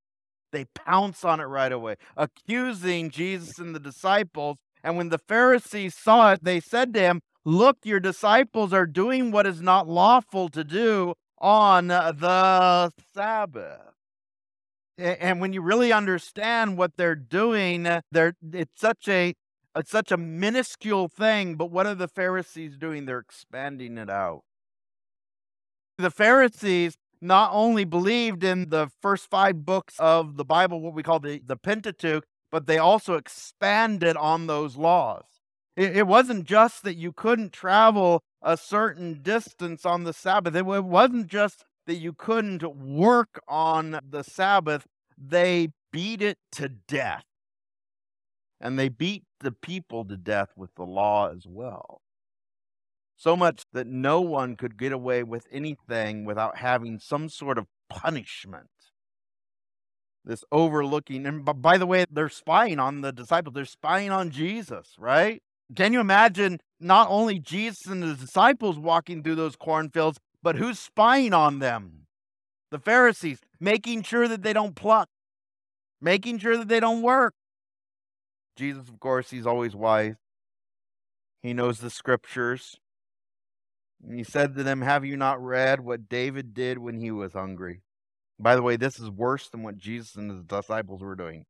They 0.54 0.64
pounce 0.64 1.24
on 1.24 1.40
it 1.40 1.44
right 1.44 1.72
away, 1.72 1.96
accusing 2.16 3.10
Jesus 3.10 3.58
and 3.58 3.74
the 3.74 3.80
disciples. 3.80 4.56
And 4.82 4.96
when 4.96 5.08
the 5.08 5.18
Pharisees 5.18 5.94
saw 5.94 6.32
it, 6.32 6.44
they 6.44 6.60
said 6.60 6.94
to 6.94 7.00
him, 7.00 7.20
Look, 7.44 7.78
your 7.84 8.00
disciples 8.00 8.72
are 8.72 8.86
doing 8.86 9.30
what 9.30 9.46
is 9.46 9.60
not 9.60 9.86
lawful 9.86 10.48
to 10.50 10.64
do 10.64 11.14
on 11.38 11.90
uh, 11.90 12.12
the 12.12 12.90
Sabbath. 13.12 13.80
And 14.96 15.40
when 15.40 15.52
you 15.52 15.60
really 15.60 15.92
understand 15.92 16.78
what 16.78 16.92
they're 16.96 17.16
doing, 17.16 17.86
uh, 17.86 18.00
they're, 18.12 18.34
it's 18.52 18.80
such 18.80 19.08
a 19.08 19.34
it's 19.76 19.90
such 19.90 20.12
a 20.12 20.16
minuscule 20.16 21.08
thing, 21.08 21.56
but 21.56 21.70
what 21.70 21.86
are 21.86 21.96
the 21.96 22.06
Pharisees 22.06 22.76
doing? 22.76 23.06
They're 23.06 23.18
expanding 23.18 23.98
it 23.98 24.08
out. 24.08 24.42
The 25.98 26.12
Pharisees 26.12 26.96
not 27.24 27.50
only 27.52 27.84
believed 27.84 28.44
in 28.44 28.68
the 28.68 28.90
first 29.00 29.30
five 29.30 29.64
books 29.64 29.94
of 29.98 30.36
the 30.36 30.44
Bible, 30.44 30.80
what 30.80 30.94
we 30.94 31.02
call 31.02 31.20
the, 31.20 31.40
the 31.44 31.56
Pentateuch, 31.56 32.24
but 32.52 32.66
they 32.66 32.78
also 32.78 33.14
expanded 33.14 34.16
on 34.16 34.46
those 34.46 34.76
laws. 34.76 35.24
It, 35.74 35.96
it 35.96 36.06
wasn't 36.06 36.44
just 36.44 36.84
that 36.84 36.96
you 36.96 37.12
couldn't 37.12 37.52
travel 37.52 38.22
a 38.42 38.56
certain 38.56 39.22
distance 39.22 39.86
on 39.86 40.04
the 40.04 40.12
Sabbath. 40.12 40.54
It 40.54 40.66
wasn't 40.66 41.26
just 41.26 41.64
that 41.86 41.96
you 41.96 42.12
couldn't 42.12 42.62
work 42.76 43.40
on 43.48 43.98
the 44.08 44.22
Sabbath. 44.22 44.86
They 45.16 45.68
beat 45.90 46.20
it 46.20 46.38
to 46.52 46.68
death. 46.68 47.24
And 48.60 48.78
they 48.78 48.88
beat 48.88 49.24
the 49.40 49.52
people 49.52 50.04
to 50.04 50.16
death 50.16 50.50
with 50.56 50.74
the 50.76 50.84
law 50.84 51.30
as 51.30 51.46
well. 51.46 52.00
So 53.16 53.36
much 53.36 53.62
that 53.72 53.86
no 53.86 54.20
one 54.20 54.56
could 54.56 54.76
get 54.76 54.92
away 54.92 55.22
with 55.22 55.46
anything 55.52 56.24
without 56.24 56.58
having 56.58 56.98
some 56.98 57.28
sort 57.28 57.58
of 57.58 57.66
punishment. 57.88 58.68
This 60.24 60.42
overlooking, 60.50 61.26
and 61.26 61.44
by 61.44 61.78
the 61.78 61.86
way, 61.86 62.06
they're 62.10 62.28
spying 62.28 62.78
on 62.78 63.02
the 63.02 63.12
disciples, 63.12 63.54
they're 63.54 63.64
spying 63.66 64.10
on 64.10 64.30
Jesus, 64.30 64.94
right? 64.98 65.42
Can 65.74 65.92
you 65.92 66.00
imagine 66.00 66.60
not 66.80 67.08
only 67.10 67.38
Jesus 67.38 67.86
and 67.86 68.02
the 68.02 68.14
disciples 68.14 68.78
walking 68.78 69.22
through 69.22 69.34
those 69.36 69.56
cornfields, 69.56 70.18
but 70.42 70.56
who's 70.56 70.78
spying 70.78 71.32
on 71.32 71.58
them? 71.58 72.06
The 72.70 72.78
Pharisees, 72.78 73.38
making 73.60 74.02
sure 74.02 74.26
that 74.26 74.42
they 74.42 74.52
don't 74.52 74.74
pluck, 74.74 75.08
making 76.00 76.38
sure 76.38 76.56
that 76.56 76.68
they 76.68 76.80
don't 76.80 77.02
work. 77.02 77.34
Jesus, 78.56 78.88
of 78.88 78.98
course, 79.00 79.30
he's 79.30 79.46
always 79.46 79.74
wise. 79.76 80.16
He 81.42 81.52
knows 81.52 81.80
the 81.80 81.90
scriptures. 81.90 82.76
And 84.02 84.16
he 84.16 84.24
said 84.24 84.54
to 84.54 84.62
them, 84.62 84.82
Have 84.82 85.04
you 85.04 85.16
not 85.16 85.42
read 85.42 85.80
what 85.80 86.08
David 86.08 86.54
did 86.54 86.78
when 86.78 86.98
he 86.98 87.10
was 87.10 87.32
hungry? 87.32 87.82
By 88.38 88.56
the 88.56 88.62
way, 88.62 88.76
this 88.76 88.98
is 88.98 89.10
worse 89.10 89.48
than 89.48 89.62
what 89.62 89.78
Jesus 89.78 90.16
and 90.16 90.30
his 90.30 90.42
disciples 90.44 91.02
were 91.02 91.14
doing. 91.14 91.46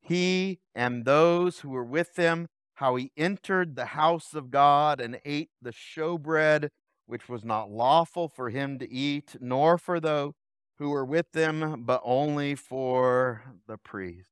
He 0.00 0.60
and 0.74 1.04
those 1.04 1.60
who 1.60 1.70
were 1.70 1.84
with 1.84 2.16
him 2.16 2.48
how 2.74 2.96
he 2.96 3.12
entered 3.16 3.76
the 3.76 3.86
house 3.86 4.34
of 4.34 4.50
God 4.50 5.00
and 5.00 5.20
ate 5.24 5.50
the 5.62 5.72
showbread, 5.72 6.68
which 7.06 7.28
was 7.28 7.44
not 7.44 7.70
lawful 7.70 8.28
for 8.28 8.50
him 8.50 8.78
to 8.78 8.90
eat, 8.90 9.36
nor 9.40 9.78
for 9.78 10.00
those 10.00 10.32
who 10.78 10.90
were 10.90 11.04
with 11.04 11.30
them, 11.32 11.84
but 11.86 12.00
only 12.04 12.54
for 12.54 13.44
the 13.68 13.78
priests. 13.78 14.28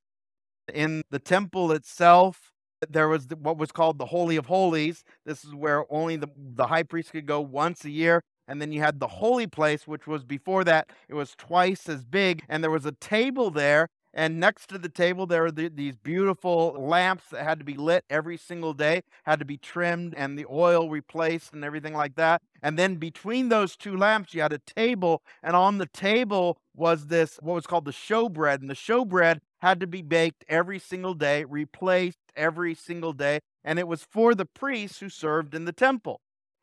In 0.73 1.03
the 1.09 1.19
temple 1.19 1.71
itself, 1.71 2.52
there 2.89 3.07
was 3.07 3.27
what 3.39 3.57
was 3.57 3.71
called 3.71 3.97
the 3.97 4.07
Holy 4.07 4.35
of 4.35 4.47
Holies. 4.47 5.03
This 5.25 5.43
is 5.43 5.53
where 5.53 5.85
only 5.91 6.15
the, 6.15 6.29
the 6.37 6.67
high 6.67 6.83
priest 6.83 7.11
could 7.11 7.25
go 7.25 7.41
once 7.41 7.85
a 7.85 7.89
year. 7.89 8.23
And 8.47 8.61
then 8.61 8.71
you 8.71 8.81
had 8.81 8.99
the 8.99 9.07
holy 9.07 9.47
place, 9.47 9.87
which 9.87 10.05
was 10.05 10.23
before 10.25 10.63
that, 10.65 10.89
it 11.07 11.13
was 11.13 11.33
twice 11.37 11.87
as 11.87 12.03
big. 12.03 12.43
And 12.49 12.61
there 12.61 12.71
was 12.71 12.85
a 12.85 12.91
table 12.91 13.49
there 13.51 13.87
and 14.13 14.39
next 14.39 14.67
to 14.69 14.77
the 14.77 14.89
table, 14.89 15.25
there 15.25 15.41
were 15.41 15.51
the, 15.51 15.69
these 15.69 15.95
beautiful 15.95 16.75
lamps 16.77 17.25
that 17.31 17.43
had 17.43 17.57
to 17.59 17.65
be 17.65 17.73
lit 17.73 18.05
every 18.09 18.37
single 18.37 18.73
day, 18.73 19.01
had 19.23 19.39
to 19.39 19.45
be 19.45 19.57
trimmed 19.57 20.13
and 20.15 20.37
the 20.37 20.45
oil 20.51 20.89
replaced 20.89 21.53
and 21.53 21.65
everything 21.65 21.93
like 21.93 22.15
that. 22.15 22.41
And 22.61 22.77
then 22.77 22.95
between 22.95 23.49
those 23.49 23.75
two 23.75 23.97
lamps, 23.97 24.33
you 24.33 24.41
had 24.41 24.53
a 24.53 24.59
table, 24.59 25.23
and 25.41 25.55
on 25.55 25.79
the 25.79 25.87
table 25.87 26.59
was 26.75 27.07
this, 27.07 27.37
what 27.41 27.55
was 27.55 27.65
called 27.65 27.85
the 27.85 27.91
showbread. 27.91 28.61
And 28.61 28.69
the 28.69 28.75
showbread 28.75 29.39
had 29.63 29.79
to 29.79 29.87
be 29.87 30.01
baked 30.01 30.45
every 30.47 30.77
single 30.77 31.15
day, 31.15 31.45
replaced 31.45 32.19
every 32.35 32.75
single 32.75 33.13
day. 33.13 33.39
And 33.63 33.79
it 33.79 33.87
was 33.87 34.05
for 34.11 34.35
the 34.35 34.45
priests 34.45 34.99
who 34.99 35.09
served 35.09 35.55
in 35.55 35.65
the 35.65 35.71
temple. 35.71 36.19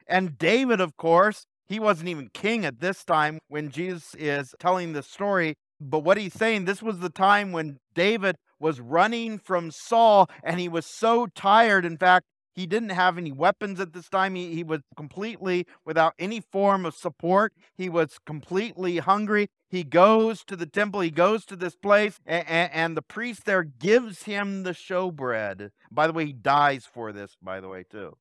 And 0.07 0.39
David, 0.39 0.81
of 0.81 0.97
course, 0.97 1.47
he 1.67 1.81
wasn't 1.81 2.11
even 2.11 2.29
king 2.33 2.65
at 2.65 2.81
this 2.81 3.03
time 3.03 3.39
when 3.49 3.71
Jesus 3.71 4.15
is 4.19 4.55
telling 4.61 4.93
the 4.93 5.03
story 5.03 5.55
but 5.81 6.01
what 6.01 6.19
he's 6.19 6.35
saying, 6.35 6.67
this 6.67 6.83
was 6.83 6.99
the 6.99 7.09
time 7.09 7.53
when 7.53 7.79
David 7.95 8.37
was 8.59 8.81
running 8.81 9.39
from 9.39 9.71
Saul 9.71 10.29
and 10.45 10.61
he 10.61 10.69
was 10.69 10.85
so 10.85 11.27
tired. 11.35 11.87
In 11.87 11.97
fact, 11.97 12.27
he 12.55 12.67
didn't 12.67 12.91
have 12.91 13.19
any 13.19 13.33
weapons 13.33 13.81
at 13.81 13.93
this 13.93 14.09
time. 14.09 14.35
He, 14.35 14.55
he 14.55 14.65
was 14.65 14.81
completely 14.97 15.67
without 15.85 16.15
any 16.19 16.41
form 16.41 16.85
of 16.85 16.95
support. 16.95 17.53
He 17.77 17.89
was 17.89 18.19
completely 18.27 18.99
hungry. 18.99 19.49
He 19.69 19.85
goes 19.85 20.45
to 20.45 20.57
the 20.57 20.67
temple, 20.67 21.01
he 21.01 21.11
goes 21.11 21.45
to 21.47 21.57
this 21.57 21.77
place, 21.77 22.19
and, 22.27 22.47
and, 22.49 22.73
and 22.73 22.97
the 22.97 23.03
priest 23.03 23.45
there 23.45 23.63
gives 23.63 24.25
him 24.25 24.65
the 24.65 24.73
showbread. 24.73 25.71
By 25.91 26.07
the 26.07 26.13
way, 26.13 26.27
he 26.27 26.33
dies 26.33 26.87
for 26.93 27.13
this, 27.13 27.37
by 27.41 27.61
the 27.61 27.69
way, 27.69 27.85
too. 27.89 28.17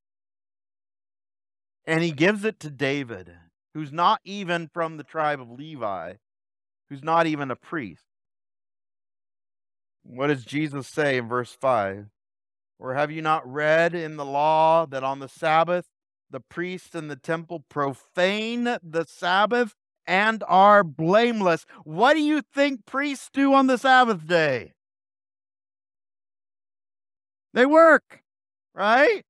And 1.86 2.04
he 2.04 2.12
gives 2.12 2.46
it 2.46 2.60
to 2.60 2.70
David, 2.70 3.32
who's 3.74 3.92
not 3.92 4.22
even 4.24 4.70
from 4.72 4.98
the 4.98 5.04
tribe 5.04 5.42
of 5.42 5.50
Levi 5.50 6.16
who's 6.90 7.04
not 7.04 7.28
even 7.28 7.52
a 7.52 7.56
priest. 7.56 8.04
What 10.04 10.28
does 10.28 10.44
Jesus 10.44 10.88
say 10.88 11.18
in 11.18 11.28
verse 11.28 11.56
5? 11.62 12.08
Or 12.80 12.94
have 12.94 13.12
you 13.12 13.22
not 13.22 13.50
read 13.52 13.94
in 13.94 14.16
the 14.16 14.26
law 14.26 14.86
that 14.86 15.04
on 15.04 15.20
the 15.20 15.28
Sabbath 15.28 15.86
the 16.32 16.40
priests 16.40 16.96
in 16.96 17.08
the 17.08 17.16
temple 17.16 17.66
profane 17.70 18.64
the 18.64 19.06
Sabbath 19.08 19.76
and 20.08 20.44
are 20.48 20.84
blameless? 20.84 21.66
What 21.84 22.14
do 22.14 22.22
you 22.22 22.42
think 22.42 22.86
priests 22.86 23.30
do 23.34 23.54
on 23.54 23.68
the 23.68 23.78
Sabbath 23.78 24.26
day? 24.26 24.74
They 27.54 27.66
work, 27.66 28.22
right? 28.74 29.24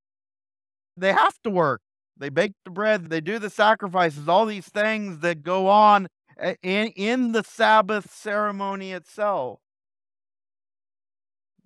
They 0.96 1.14
have 1.14 1.42
to 1.44 1.50
work. 1.50 1.82
They 2.18 2.30
bake 2.30 2.52
the 2.66 2.72
bread, 2.72 3.10
they 3.10 3.22
do 3.22 3.40
the 3.40 3.50
sacrifices, 3.50 4.28
all 4.28 4.46
these 4.46 4.68
things 4.68 5.20
that 5.20 5.42
go 5.42 5.68
on 5.68 6.10
eh, 6.38 6.56
in, 6.62 6.88
in 6.90 7.32
the 7.32 7.44
Sabbath 7.44 8.14
ceremony 8.14 8.92
itself. 8.92 9.60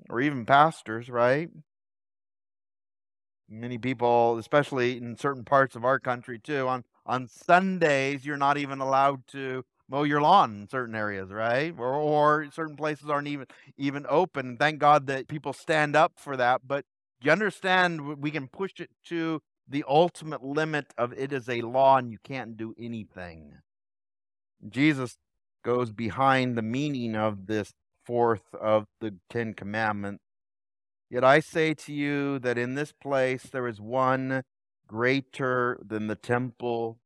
Or 0.10 0.22
even 0.22 0.46
pastors, 0.46 1.10
right? 1.10 1.50
Many 3.54 3.78
people, 3.78 4.38
especially 4.40 4.98
in 4.98 5.16
certain 5.16 5.46
parts 5.46 5.76
of 5.76 5.86
our 5.86 6.00
country 6.00 6.40
too, 6.40 6.68
on, 6.68 6.84
on 7.06 7.28
Sundays, 7.28 8.26
you're 8.26 8.36
not 8.36 8.58
even 8.58 8.80
allowed 8.80 9.28
to 9.28 9.64
mow 9.88 10.04
your 10.04 10.22
lawn 10.22 10.62
in 10.62 10.68
certain 10.68 10.96
areas, 10.96 11.30
right? 11.30 11.74
Or, 11.78 11.94
or 11.94 12.48
certain 12.52 12.76
places 12.76 13.10
aren't 13.10 13.28
even 13.28 13.46
even 13.78 14.06
open. 14.10 14.58
Thank 14.58 14.80
God 14.80 15.06
that 15.08 15.28
people 15.28 15.54
stand 15.54 15.96
up 15.96 16.14
for 16.18 16.36
that. 16.36 16.62
But 16.66 16.86
you 17.22 17.32
understand 17.32 18.22
we 18.22 18.32
can 18.32 18.48
push 18.48 18.80
it 18.80 18.90
to 19.06 19.42
the 19.68 19.84
ultimate 19.88 20.44
limit 20.44 20.88
of 20.98 21.14
it 21.14 21.32
is 21.32 21.48
a 21.48 21.62
law 21.62 21.98
and 21.98 22.12
you 22.12 22.18
can't 22.24 22.58
do 22.58 22.74
anything. 22.78 23.54
Jesus 24.68 25.18
goes 25.64 25.92
behind 25.92 26.58
the 26.58 26.62
meaning 26.62 27.16
of 27.16 27.46
this 27.46 27.74
fourth 28.06 28.54
of 28.60 28.88
the 29.00 29.16
Ten 29.30 29.54
Commandments. 29.54 30.23
Yet 31.10 31.24
I 31.24 31.40
say 31.40 31.74
to 31.74 31.94
you 31.94 32.40
that 32.40 32.58
in 32.58 32.76
this 32.76 32.92
place 32.92 33.44
there 33.44 33.68
is 33.68 33.80
one 33.80 34.44
greater 34.88 35.80
than 35.84 36.08
the 36.08 36.16
temple. 36.16 37.00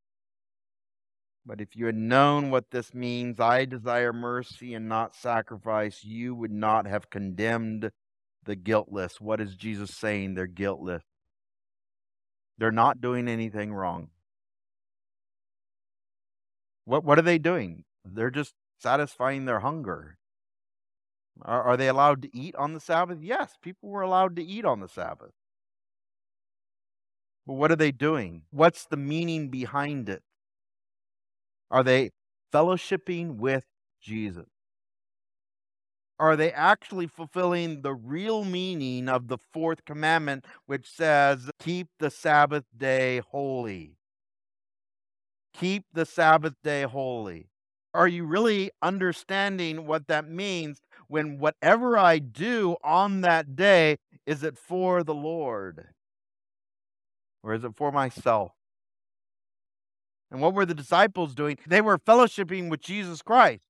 But 1.46 1.62
if 1.62 1.76
you 1.76 1.86
had 1.86 1.96
known 1.96 2.50
what 2.50 2.72
this 2.72 2.94
means, 2.94 3.40
I 3.40 3.66
desire 3.66 4.12
mercy 4.12 4.74
and 4.74 4.90
not 4.90 5.16
sacrifice, 5.16 6.04
you 6.04 6.36
would 6.36 6.52
not 6.52 6.86
have 6.86 7.10
condemned 7.10 7.92
the 8.44 8.56
guiltless. 8.56 9.22
What 9.22 9.40
is 9.40 9.56
Jesus 9.56 9.92
saying? 9.92 10.34
They're 10.34 10.48
guiltless. 10.48 11.04
They're 12.58 12.72
not 12.72 13.02
doing 13.02 13.28
anything 13.28 13.74
wrong. 13.74 14.10
What 16.86 17.04
what 17.04 17.20
are 17.20 17.24
they 17.24 17.38
doing? 17.38 17.84
They're 18.04 18.32
just 18.32 18.54
satisfying 18.80 19.46
their 19.46 19.60
hunger. 19.60 20.18
Are, 21.44 21.64
are 21.64 21.78
they 21.78 21.88
allowed 21.88 22.22
to 22.24 22.36
eat 22.36 22.56
on 22.56 22.74
the 22.74 22.80
Sabbath? 22.80 23.20
Yes, 23.22 23.56
people 23.62 23.90
were 23.90 24.02
allowed 24.02 24.36
to 24.38 24.44
eat 24.44 24.66
on 24.66 24.80
the 24.80 24.88
Sabbath. 24.88 25.32
But 27.46 27.54
what 27.54 27.72
are 27.72 27.78
they 27.78 27.92
doing? 27.92 28.44
What's 28.52 28.86
the 28.86 28.98
meaning 28.98 29.50
behind 29.50 30.10
it? 30.10 30.22
Are 31.72 31.84
they 31.84 32.12
fellowshipping 32.54 33.36
with 33.38 33.66
Jesus? 34.02 34.48
Are 36.20 36.36
they 36.36 36.52
actually 36.52 37.08
fulfilling 37.08 37.82
the 37.82 37.94
real 37.94 38.44
meaning 38.44 39.08
of 39.08 39.28
the 39.28 39.38
fourth 39.38 39.86
commandment, 39.86 40.46
which 40.66 40.90
says, 40.90 41.52
Keep 41.60 41.90
the 42.00 42.10
Sabbath 42.10 42.66
day 42.76 43.22
holy? 43.30 43.98
Keep 45.54 45.86
the 45.94 46.06
Sabbath 46.06 46.56
day 46.64 46.84
holy. 46.84 47.50
Are 47.94 48.08
you 48.08 48.26
really 48.26 48.72
understanding 48.82 49.86
what 49.86 50.08
that 50.08 50.28
means 50.28 50.82
when 51.08 51.40
whatever 51.40 51.98
I 51.98 52.20
do 52.20 52.76
on 52.84 53.22
that 53.22 53.56
day, 53.56 53.98
is 54.26 54.44
it 54.44 54.58
for 54.58 55.04
the 55.04 55.14
Lord? 55.14 55.88
Or 57.44 57.54
is 57.54 57.64
it 57.64 57.76
for 57.76 57.92
myself? 57.92 58.52
And 60.30 60.42
what 60.42 60.54
were 60.54 60.66
the 60.66 60.74
disciples 60.74 61.34
doing? 61.34 61.58
They 61.66 61.82
were 61.82 61.98
fellowshipping 61.98 62.70
with 62.70 62.82
Jesus 62.82 63.22
Christ. 63.22 63.62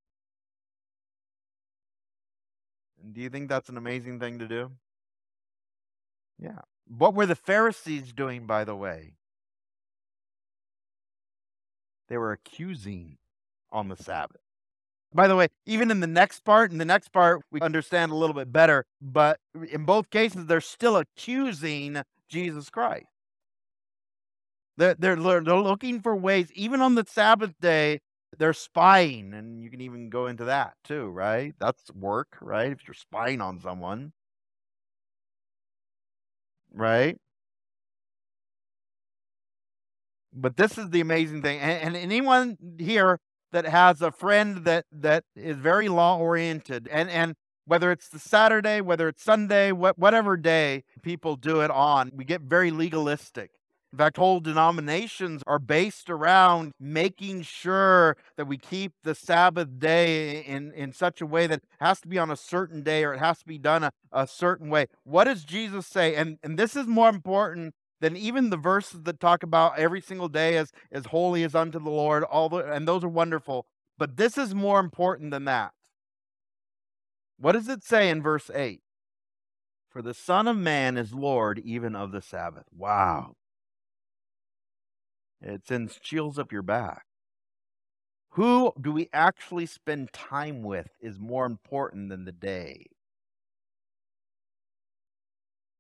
And 3.04 3.14
do 3.14 3.22
you 3.22 3.30
think 3.30 3.48
that's 3.50 3.70
an 3.70 3.78
amazing 3.78 4.20
thing 4.20 4.40
to 4.40 4.48
do? 4.48 4.72
Yeah. 6.40 6.60
What 6.88 7.14
were 7.14 7.26
the 7.26 7.36
Pharisees 7.36 8.14
doing, 8.14 8.48
by 8.48 8.64
the 8.64 8.76
way? 8.76 9.14
They 12.08 12.18
were 12.18 12.32
accusing 12.32 13.18
on 13.72 13.90
the 13.90 13.98
Sabbath. 13.98 14.42
By 15.14 15.28
the 15.28 15.36
way, 15.36 15.48
even 15.66 15.90
in 15.90 16.00
the 16.00 16.08
next 16.08 16.42
part, 16.42 16.72
in 16.72 16.78
the 16.78 16.86
next 16.86 17.10
part, 17.10 17.42
we 17.52 17.62
understand 17.62 18.12
a 18.12 18.16
little 18.16 18.36
bit 18.36 18.52
better, 18.52 18.86
but 19.02 19.40
in 19.72 19.86
both 19.86 20.10
cases, 20.10 20.46
they're 20.46 20.62
still 20.62 20.98
accusing 20.98 22.02
Jesus 22.30 22.70
Christ. 22.70 23.06
They're, 24.78 24.96
they're, 25.00 25.16
they're 25.16 25.42
looking 25.42 26.02
for 26.02 26.16
ways, 26.16 26.52
even 26.54 26.82
on 26.82 26.96
the 26.96 27.06
Sabbath 27.08 27.54
day, 27.60 28.00
they're 28.38 28.54
spying. 28.54 29.34
And 29.34 29.64
you 29.64 29.70
can 29.72 29.82
even 29.82 30.10
go 30.10 30.28
into 30.28 30.46
that 30.46 30.74
too, 30.84 31.08
right? 31.08 31.56
That's 31.60 31.92
work, 31.94 32.38
right? 32.42 32.72
If 32.72 32.88
you're 32.88 32.94
spying 32.94 33.42
on 33.42 33.60
someone, 33.60 34.12
right? 36.74 37.18
But 40.34 40.58
this 40.58 40.78
is 40.78 40.92
the 40.92 41.02
amazing 41.02 41.42
thing. 41.42 41.60
And, 41.60 41.96
and 41.96 41.98
anyone 41.98 42.58
here 42.78 43.20
that 43.52 43.66
has 43.66 44.02
a 44.02 44.12
friend 44.12 44.66
that 44.66 44.86
that 44.92 45.24
is 45.36 45.58
very 45.58 45.90
law 45.90 46.18
oriented 46.18 46.88
and 46.92 47.10
and 47.10 47.36
whether 47.68 47.92
it's 47.92 48.08
the 48.08 48.20
Saturday, 48.20 48.80
whether 48.80 49.10
it's 49.10 49.22
Sunday, 49.22 49.72
wh- 49.72 49.98
whatever 50.00 50.38
day 50.38 50.86
people 51.02 51.36
do 51.36 51.60
it 51.60 51.70
on, 51.70 52.12
we 52.16 52.24
get 52.24 52.42
very 52.42 52.72
legalistic. 52.72 53.52
In 53.94 53.98
fact, 53.98 54.18
whole 54.18 54.40
denominations 54.40 55.42
are 55.48 55.60
based 55.60 56.10
around 56.10 56.74
making 56.80 57.42
sure 57.44 58.18
that 58.36 58.46
we 58.46 58.58
keep 58.58 58.92
the 59.04 59.16
Sabbath 59.16 59.80
day 59.80 60.42
in, 60.42 60.74
in 60.74 60.92
such 60.92 61.22
a 61.22 61.26
way 61.26 61.48
that 61.48 61.60
it 61.60 61.64
has 61.80 62.02
to 62.02 62.08
be 62.08 62.18
on 62.18 62.30
a 62.30 62.36
certain 62.36 62.84
day 62.84 63.04
or 63.04 63.14
it 63.14 63.20
has 63.20 63.40
to 63.40 63.46
be 63.46 63.58
done 63.58 63.84
a, 63.84 63.92
a 64.12 64.28
certain 64.28 64.70
way. 64.70 64.88
What 65.04 65.24
does 65.24 65.46
Jesus 65.46 65.88
say? 65.88 66.16
And, 66.16 66.38
and 66.44 66.60
this 66.60 66.76
is 66.76 66.86
more 66.86 67.10
important 67.10 67.76
than 68.00 68.16
even 68.16 68.50
the 68.50 68.58
verses 68.58 69.04
that 69.04 69.20
talk 69.20 69.44
about 69.44 69.78
every 69.78 70.02
single 70.02 70.30
day 70.30 70.58
as, 70.58 70.72
as 70.92 71.08
holy 71.08 71.44
as 71.44 71.56
unto 71.56 71.80
the 71.80 71.90
Lord, 71.90 72.24
all 72.24 72.50
the, 72.50 72.58
and 72.58 72.88
those 72.88 73.04
are 73.04 73.10
wonderful. 73.10 73.66
But 73.98 74.18
this 74.18 74.38
is 74.38 74.54
more 74.54 74.80
important 74.80 75.32
than 75.32 75.46
that. 75.46 75.72
What 77.40 77.54
does 77.54 77.68
it 77.68 77.84
say 77.84 78.10
in 78.10 78.22
verse 78.22 78.50
8? 78.54 78.82
For 79.90 80.02
the 80.02 80.14
Son 80.14 80.48
of 80.48 80.58
Man 80.58 80.98
is 80.98 81.14
Lord 81.14 81.60
even 81.60 81.96
of 81.96 82.12
the 82.12 82.22
Sabbath. 82.22 82.66
Wow. 82.76 83.34
It 85.42 85.66
sends 85.66 86.00
chills 86.00 86.38
up 86.38 86.52
your 86.52 86.62
back. 86.64 87.04
Who 88.32 88.74
do 88.80 88.92
we 88.92 89.10
actually 89.14 89.66
spend 89.66 90.14
time 90.14 90.62
with 90.62 90.90
is 91.02 91.20
more 91.20 91.46
important 91.46 92.10
than 92.10 92.26
the 92.26 92.32
day. 92.32 92.86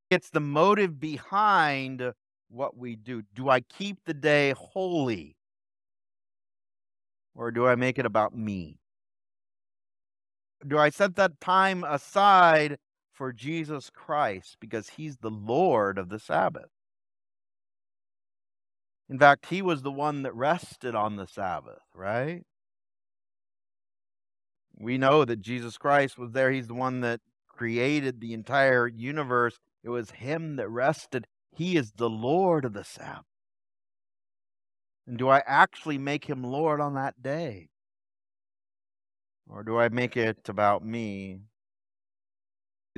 It's 0.10 0.30
the 0.30 0.40
motive 0.40 1.00
behind 1.00 2.14
what 2.50 2.78
we 2.78 2.96
do. 2.96 3.24
Do 3.34 3.50
I 3.50 3.60
keep 3.62 3.98
the 4.06 4.14
day 4.14 4.54
holy? 4.58 5.36
Or 7.36 7.52
do 7.52 7.68
I 7.68 7.76
make 7.76 8.00
it 8.00 8.06
about 8.06 8.36
me? 8.36 8.80
Do 10.66 10.78
I 10.78 10.90
set 10.90 11.16
that 11.18 11.40
time 11.40 11.84
aside 11.84 12.78
for 13.12 13.32
Jesus 13.32 13.92
Christ 13.94 14.58
because 14.60 14.90
he's 14.90 15.18
the 15.18 15.30
Lord 15.30 15.98
of 15.98 16.10
the 16.10 16.20
Sabbath? 16.20 16.70
In 19.10 19.20
fact, 19.20 19.48
he 19.48 19.62
was 19.62 19.84
the 19.84 19.92
one 19.92 20.24
that 20.24 20.36
rested 20.36 20.96
on 20.96 21.16
the 21.16 21.28
Sabbath, 21.28 21.82
right? 21.94 22.44
We 24.80 24.98
know 24.98 25.26
that 25.26 25.42
Jesus 25.42 25.78
Christ 25.78 26.18
was 26.18 26.32
there. 26.32 26.52
He's 26.52 26.68
the 26.68 26.74
one 26.74 27.02
that 27.02 27.22
created 27.48 28.20
the 28.20 28.34
entire 28.34 28.88
universe. 28.88 29.60
It 29.84 29.90
was 29.90 30.12
him 30.12 30.56
that 30.58 30.70
rested. 30.70 31.28
He 31.52 31.78
is 31.78 31.94
the 31.94 32.10
Lord 32.10 32.66
of 32.66 32.74
the 32.74 32.84
Sabbath. 32.84 33.26
And 35.06 35.18
do 35.18 35.30
I 35.30 35.42
actually 35.46 35.98
make 35.98 36.26
him 36.26 36.44
Lord 36.44 36.82
on 36.82 36.96
that 36.96 37.22
day? 37.22 37.70
Or 39.50 39.64
do 39.64 39.80
I 39.80 39.88
make 39.90 40.18
it 40.18 40.50
about 40.50 40.84
me? 40.84 41.40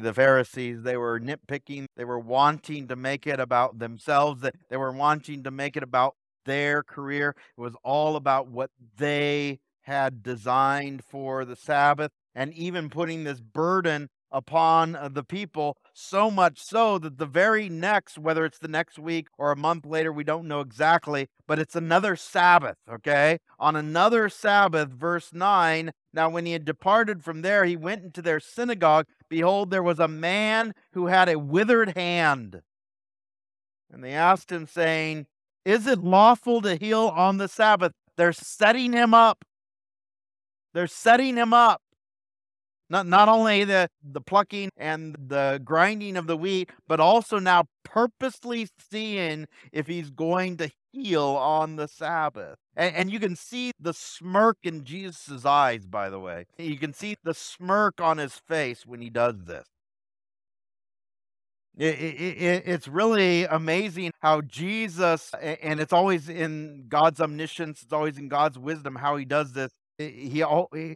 the 0.02 0.14
Pharisees, 0.14 0.84
they 0.84 0.98
were 0.98 1.20
nitpicking, 1.20 1.86
they 1.96 2.06
were 2.06 2.20
wanting 2.20 2.88
to 2.88 2.96
make 2.96 3.28
it 3.28 3.40
about 3.40 3.80
themselves, 3.80 4.46
they 4.70 4.78
were 4.78 4.92
wanting 4.92 5.44
to 5.44 5.52
make 5.52 5.76
it 5.78 5.84
about 5.84 6.16
their 6.46 6.84
career. 6.84 7.36
It 7.58 7.62
was 7.62 7.76
all 7.84 8.16
about 8.16 8.48
what 8.48 8.72
they 8.98 9.60
had 9.82 10.24
designed 10.24 11.04
for 11.04 11.46
the 11.46 11.56
Sabbath, 11.56 12.12
and 12.36 12.54
even 12.54 12.90
putting 12.90 13.24
this 13.24 13.40
burden 13.42 14.10
upon 14.32 14.96
uh, 14.96 15.10
the 15.10 15.24
people, 15.24 15.78
so 16.00 16.32
much 16.32 16.62
so 16.62 16.98
that 16.98 17.18
the 17.18 17.26
very 17.26 17.70
next, 17.70 18.18
whether 18.18 18.46
it's 18.46 18.58
the 18.58 18.68
next 18.68 18.98
week 18.98 19.28
or 19.38 19.52
a 19.52 19.58
month 19.58 19.86
later, 19.86 20.12
we 20.12 20.24
don't 20.24 20.48
know 20.48 20.62
exactly, 20.62 21.28
but 21.48 21.60
it's 21.60 21.76
another 21.76 22.16
Sabbath, 22.16 22.78
okay? 22.92 23.40
On 23.60 23.76
another 23.76 24.30
Sabbath, 24.30 24.90
verse 24.90 25.34
9, 25.34 25.92
now 26.14 26.30
when 26.30 26.46
he 26.46 26.54
had 26.54 26.66
departed 26.66 27.24
from 27.24 27.42
there, 27.42 27.66
he 27.66 27.76
went 27.76 28.04
into 28.04 28.22
their 28.22 28.40
synagogue. 28.40 29.06
Behold, 29.30 29.70
there 29.70 29.84
was 29.84 30.00
a 30.00 30.08
man 30.08 30.74
who 30.94 31.08
had 31.08 31.30
a 31.30 31.40
withered 31.40 31.96
hand. 31.96 32.62
And 33.92 34.04
they 34.04 34.14
asked 34.14 34.52
him, 34.52 34.66
saying, 34.66 35.28
Is 35.66 35.88
it 35.88 36.00
lawful 36.00 36.62
to 36.62 36.76
heal 36.76 37.08
on 37.08 37.38
the 37.38 37.48
Sabbath? 37.48 37.94
They're 38.16 38.34
setting 38.34 38.94
him 38.94 39.14
up. 39.14 39.44
They're 40.74 40.88
setting 40.88 41.36
him 41.36 41.54
up. 41.54 41.82
Not, 42.90 43.06
not 43.06 43.30
only 43.30 43.64
the, 43.64 43.88
the 44.04 44.22
plucking 44.22 44.72
and 44.76 45.16
the 45.28 45.62
grinding 45.64 46.18
of 46.18 46.26
the 46.26 46.38
wheat, 46.38 46.72
but 46.88 47.00
also 47.00 47.38
now 47.38 47.66
purposely 47.84 48.68
seeing 48.92 49.48
if 49.72 49.86
he's 49.86 50.10
going 50.10 50.58
to 50.58 50.72
heal 50.92 51.22
on 51.22 51.76
the 51.76 51.88
Sabbath. 51.88 52.56
And, 52.76 52.96
and 52.96 53.12
you 53.12 53.20
can 53.20 53.36
see 53.36 53.74
the 53.80 53.94
smirk 53.94 54.58
in 54.64 54.84
Jesus' 54.84 55.46
eyes, 55.46 55.86
by 55.86 56.10
the 56.10 56.20
way. 56.20 56.46
You 56.58 56.78
can 56.78 56.94
see 56.94 57.16
the 57.24 57.36
smirk 57.36 58.02
on 58.02 58.18
his 58.18 58.34
face 58.34 58.86
when 58.88 59.02
he 59.02 59.12
does 59.12 59.46
this. 59.46 59.68
It, 61.78 61.96
it, 61.96 62.64
it's 62.66 62.88
really 62.90 63.46
amazing 63.46 64.12
how 64.20 64.42
Jesus, 64.42 65.32
and 65.40 65.80
it's 65.80 65.94
always 65.94 66.28
in 66.28 66.86
God's 66.90 67.22
omniscience, 67.22 67.84
it's 67.84 67.94
always 67.94 68.18
in 68.18 68.28
God's 68.28 68.60
wisdom 68.60 68.96
how 68.96 69.16
he 69.16 69.24
does 69.24 69.54
this. 69.54 69.72
He 70.00 70.42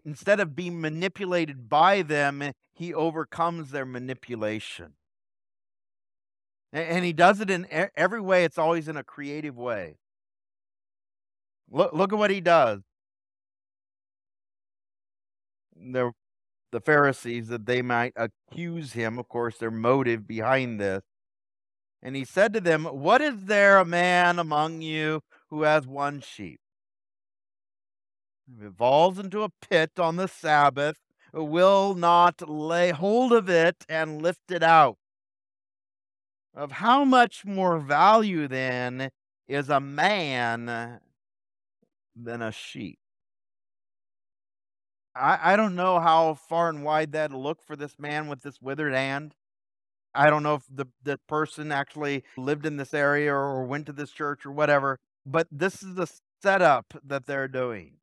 instead 0.05 0.39
of 0.39 0.55
being 0.55 0.79
manipulated 0.79 1.67
by 1.67 2.03
them, 2.03 2.41
eh, 2.41 2.53
he 2.73 2.93
overcomes 2.93 3.71
their 3.71 3.85
manipulation. 3.85 4.93
And 6.71 7.03
he 7.05 7.11
does 7.13 7.41
it 7.41 7.49
in 7.49 7.67
every 7.95 8.21
way, 8.21 8.45
it's 8.45 8.57
always 8.57 8.87
in 8.87 8.97
a 8.97 9.03
creative 9.03 9.57
way. 9.57 9.97
Look, 11.69 11.93
look 11.93 12.13
at 12.13 12.17
what 12.17 12.31
he 12.31 12.39
does. 12.39 12.81
The, 15.75 16.13
the 16.71 16.79
Pharisees, 16.79 17.49
that 17.49 17.65
they 17.65 17.81
might 17.81 18.13
accuse 18.15 18.93
him, 18.93 19.19
of 19.19 19.27
course, 19.27 19.57
their 19.57 19.69
motive 19.69 20.25
behind 20.25 20.79
this. 20.79 21.01
And 22.01 22.15
he 22.15 22.25
said 22.25 22.53
to 22.53 22.61
them, 22.61 22.85
What 22.85 23.21
is 23.21 23.45
there 23.45 23.77
a 23.77 23.85
man 23.85 24.39
among 24.39 24.81
you 24.81 25.21
who 25.49 25.63
has 25.63 25.85
one 25.85 26.21
sheep? 26.21 26.59
Falls 28.77 29.19
into 29.19 29.43
a 29.43 29.49
pit 29.49 29.99
on 29.99 30.15
the 30.15 30.27
Sabbath, 30.27 30.97
will 31.33 31.95
not 31.95 32.47
lay 32.47 32.91
hold 32.91 33.33
of 33.33 33.49
it 33.49 33.85
and 33.89 34.21
lift 34.21 34.51
it 34.51 34.63
out. 34.63 34.97
Of 36.53 36.73
how 36.73 37.03
much 37.03 37.45
more 37.45 37.79
value 37.79 38.47
then 38.47 39.09
is 39.47 39.69
a 39.69 39.79
man 39.79 40.99
than 42.15 42.41
a 42.41 42.51
sheep? 42.51 42.99
I, 45.15 45.53
I 45.53 45.55
don't 45.55 45.75
know 45.75 45.99
how 45.99 46.35
far 46.35 46.69
and 46.69 46.83
wide 46.83 47.11
that'll 47.11 47.41
look 47.41 47.61
for 47.61 47.75
this 47.75 47.97
man 47.97 48.27
with 48.27 48.41
this 48.41 48.61
withered 48.61 48.93
hand. 48.93 49.35
I 50.13 50.29
don't 50.29 50.43
know 50.43 50.55
if 50.55 50.63
the, 50.69 50.85
the 51.03 51.19
person 51.27 51.71
actually 51.71 52.23
lived 52.37 52.65
in 52.65 52.77
this 52.77 52.93
area 52.93 53.33
or 53.33 53.65
went 53.65 53.87
to 53.87 53.93
this 53.93 54.11
church 54.11 54.45
or 54.45 54.51
whatever, 54.51 54.99
but 55.25 55.47
this 55.51 55.81
is 55.81 55.95
the 55.95 56.07
setup 56.41 56.93
that 57.03 57.25
they're 57.25 57.47
doing. 57.47 57.93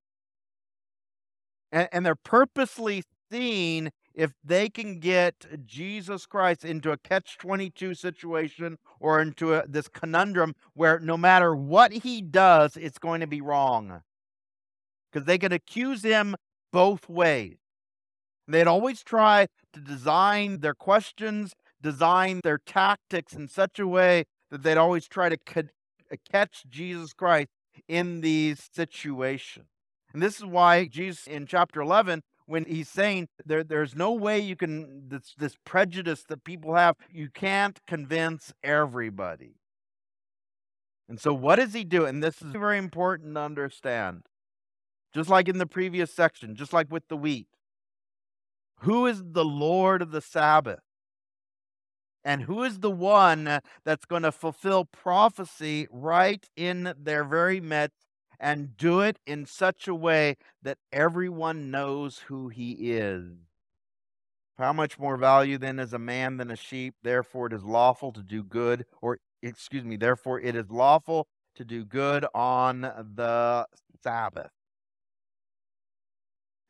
And, 1.72 1.88
and 1.92 2.06
they're 2.06 2.14
purposely 2.14 3.02
seeing 3.30 3.90
if 4.14 4.32
they 4.44 4.68
can 4.68 4.98
get 4.98 5.46
Jesus 5.64 6.26
Christ 6.26 6.64
into 6.64 6.90
a 6.90 6.96
catch 6.96 7.38
22 7.38 7.94
situation 7.94 8.78
or 8.98 9.20
into 9.20 9.54
a, 9.54 9.66
this 9.66 9.88
conundrum 9.88 10.54
where 10.74 10.98
no 10.98 11.16
matter 11.16 11.54
what 11.54 11.92
he 11.92 12.20
does, 12.20 12.76
it's 12.76 12.98
going 12.98 13.20
to 13.20 13.26
be 13.26 13.40
wrong. 13.40 14.02
Because 15.10 15.26
they 15.26 15.38
can 15.38 15.52
accuse 15.52 16.02
him 16.02 16.36
both 16.72 17.08
ways. 17.08 17.56
They'd 18.46 18.66
always 18.66 19.02
try 19.02 19.46
to 19.72 19.80
design 19.80 20.60
their 20.60 20.74
questions, 20.74 21.54
design 21.80 22.40
their 22.42 22.58
tactics 22.58 23.32
in 23.32 23.48
such 23.48 23.78
a 23.78 23.86
way 23.86 24.24
that 24.50 24.62
they'd 24.62 24.76
always 24.76 25.06
try 25.06 25.28
to 25.28 25.38
uh, 25.56 25.62
catch 26.30 26.64
Jesus 26.68 27.12
Christ 27.12 27.48
in 27.88 28.20
these 28.20 28.68
situations. 28.72 29.66
And 30.12 30.22
this 30.22 30.38
is 30.38 30.44
why 30.44 30.86
Jesus 30.86 31.26
in 31.26 31.46
chapter 31.46 31.80
11 31.80 32.22
when 32.50 32.64
he's 32.64 32.88
saying 32.88 33.28
there, 33.46 33.62
there's 33.62 33.94
no 33.94 34.12
way 34.12 34.40
you 34.40 34.56
can 34.56 35.08
this 35.08 35.34
this 35.38 35.54
prejudice 35.64 36.24
that 36.28 36.42
people 36.42 36.74
have 36.74 36.96
you 37.08 37.28
can't 37.32 37.78
convince 37.86 38.52
everybody. 38.64 39.54
And 41.08 41.20
so 41.20 41.32
what 41.32 41.56
does 41.56 41.74
he 41.74 41.84
do? 41.84 42.04
And 42.06 42.22
this 42.22 42.42
is 42.42 42.50
very 42.50 42.78
important 42.78 43.36
to 43.36 43.40
understand. 43.40 44.22
Just 45.14 45.30
like 45.30 45.48
in 45.48 45.58
the 45.58 45.66
previous 45.66 46.12
section 46.12 46.56
just 46.56 46.72
like 46.72 46.90
with 46.90 47.06
the 47.08 47.16
wheat. 47.16 47.46
Who 48.80 49.06
is 49.06 49.22
the 49.24 49.44
lord 49.44 50.02
of 50.02 50.10
the 50.10 50.20
sabbath? 50.20 50.80
And 52.24 52.42
who 52.42 52.64
is 52.64 52.80
the 52.80 52.90
one 52.90 53.60
that's 53.84 54.04
going 54.04 54.22
to 54.24 54.32
fulfill 54.32 54.84
prophecy 54.84 55.86
right 55.90 56.44
in 56.56 56.94
their 56.98 57.24
very 57.24 57.60
midst 57.60 58.09
and 58.40 58.76
do 58.76 59.00
it 59.00 59.18
in 59.26 59.44
such 59.44 59.86
a 59.86 59.94
way 59.94 60.36
that 60.62 60.78
everyone 60.92 61.70
knows 61.70 62.20
who 62.26 62.48
he 62.48 62.72
is. 62.90 63.34
How 64.58 64.72
much 64.72 64.98
more 64.98 65.16
value 65.16 65.58
then 65.58 65.78
is 65.78 65.92
a 65.92 65.98
man 65.98 66.38
than 66.38 66.50
a 66.50 66.56
sheep? 66.56 66.94
Therefore, 67.02 67.46
it 67.46 67.52
is 67.52 67.64
lawful 67.64 68.12
to 68.12 68.22
do 68.22 68.42
good, 68.42 68.86
or 69.00 69.18
excuse 69.42 69.84
me, 69.84 69.96
therefore, 69.96 70.40
it 70.40 70.54
is 70.56 70.70
lawful 70.70 71.28
to 71.56 71.64
do 71.64 71.84
good 71.84 72.26
on 72.34 72.80
the 72.80 73.66
Sabbath. 74.02 74.50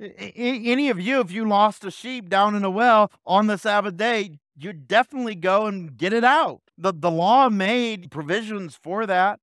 Any 0.00 0.88
of 0.88 0.98
you, 0.98 1.20
if 1.20 1.30
you 1.30 1.46
lost 1.46 1.84
a 1.84 1.90
sheep 1.90 2.28
down 2.28 2.54
in 2.54 2.64
a 2.64 2.70
well 2.70 3.12
on 3.26 3.48
the 3.48 3.58
Sabbath 3.58 3.96
day, 3.96 4.38
you'd 4.56 4.88
definitely 4.88 5.34
go 5.34 5.66
and 5.66 5.96
get 5.96 6.12
it 6.12 6.24
out. 6.24 6.62
The, 6.78 6.92
the 6.92 7.10
law 7.10 7.50
made 7.50 8.10
provisions 8.10 8.78
for 8.80 9.04
that 9.06 9.40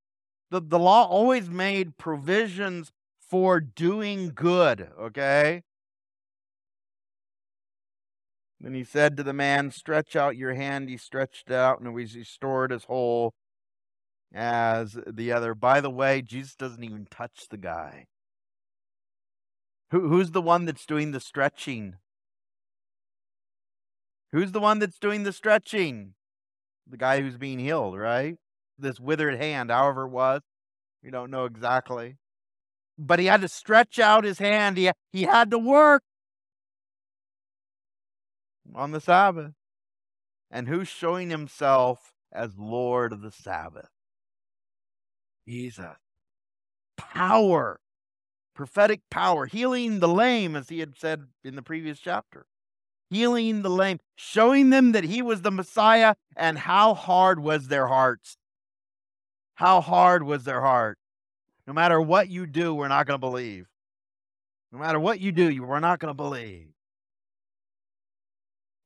the, 0.50 0.62
the 0.62 0.80
law 0.80 1.06
always 1.08 1.50
made 1.50 1.98
provisions 1.98 2.91
for 3.20 3.60
doing 3.60 4.32
good, 4.34 4.89
okay? 5.00 5.64
Then 8.60 8.74
he 8.74 8.84
said 8.84 9.18
to 9.18 9.24
the 9.24 9.34
man, 9.34 9.72
Stretch 9.72 10.16
out 10.16 10.38
your 10.38 10.54
hand. 10.54 10.89
He 10.89 10.98
stretched 10.98 11.52
out 11.52 11.80
and 11.80 11.88
he 11.88 11.93
was 11.93 12.16
restored 12.16 12.72
as 12.72 12.86
whole 12.86 13.34
as 14.34 14.98
the 15.06 15.32
other. 15.32 15.54
By 15.54 15.82
the 15.82 15.89
way, 15.89 16.22
Jesus 16.22 16.56
doesn't 16.56 16.84
even 16.84 17.08
touch 17.10 17.48
the 17.50 17.58
guy. 17.58 18.06
Who, 19.91 20.10
who's 20.10 20.32
the 20.32 20.41
one 20.41 20.66
that's 20.66 20.86
doing 20.86 21.12
the 21.12 21.20
stretching? 21.20 21.95
Who's 24.32 24.52
the 24.52 24.60
one 24.60 24.80
that's 24.80 25.00
doing 25.00 25.24
the 25.24 25.32
stretching? 25.32 26.14
The 26.89 26.98
guy 26.98 27.22
who's 27.22 27.38
being 27.38 27.60
healed, 27.60 27.98
right? 27.98 28.38
This 28.78 29.00
withered 29.00 29.38
hand, 29.38 29.72
however 29.72 30.04
it 30.04 30.10
was. 30.10 30.42
We 31.04 31.12
don't 31.12 31.32
know 31.32 31.46
exactly. 31.46 32.18
But 32.98 33.20
he 33.20 33.26
had 33.28 33.42
to 33.42 33.48
stretch 33.48 34.00
out 34.00 34.24
his 34.24 34.40
hand. 34.40 34.78
He, 34.78 34.92
he 35.12 35.24
had 35.24 35.52
to 35.52 35.60
work 35.60 36.04
on 38.76 38.92
the 38.92 39.02
Sabbath. 39.02 39.54
And 40.50 40.68
who's 40.68 40.88
showing 40.88 41.30
himself 41.30 42.14
as 42.32 42.58
Lord 42.58 43.14
of 43.14 43.22
the 43.22 43.32
Sabbath? 43.32 43.90
Jesus. 45.48 45.98
Power, 46.98 47.80
prophetic 48.56 49.02
power, 49.12 49.46
healing 49.46 50.00
the 50.00 50.08
lame, 50.08 50.56
as 50.56 50.70
he 50.70 50.80
had 50.80 50.98
said 50.98 51.28
in 51.44 51.56
the 51.56 51.62
previous 51.62 52.00
chapter. 52.00 52.46
Healing 53.10 53.62
the 53.62 53.70
lame, 53.70 54.00
showing 54.16 54.72
them 54.72 54.92
that 54.94 55.06
he 55.06 55.22
was 55.22 55.42
the 55.42 55.52
Messiah, 55.52 56.16
and 56.36 56.60
how 56.60 56.94
hard 56.94 57.40
was 57.40 57.68
their 57.68 57.88
hearts 57.88 58.38
how 59.58 59.82
hard 59.82 60.22
was 60.22 60.43
their 60.43 60.62
heart? 60.62 60.99
No 61.66 61.74
matter 61.74 61.99
what 61.99 62.30
you 62.30 62.45
do, 62.45 62.76
we're 62.76 62.88
not 62.88 63.08
going 63.08 63.16
to 63.16 63.28
believe. 63.28 63.66
No 64.72 64.78
matter 64.78 64.99
what 64.99 65.20
you 65.20 65.32
do, 65.32 65.64
we're 65.64 65.80
not 65.80 65.97
going 65.97 66.12
to 66.12 66.16
believe. 66.16 66.68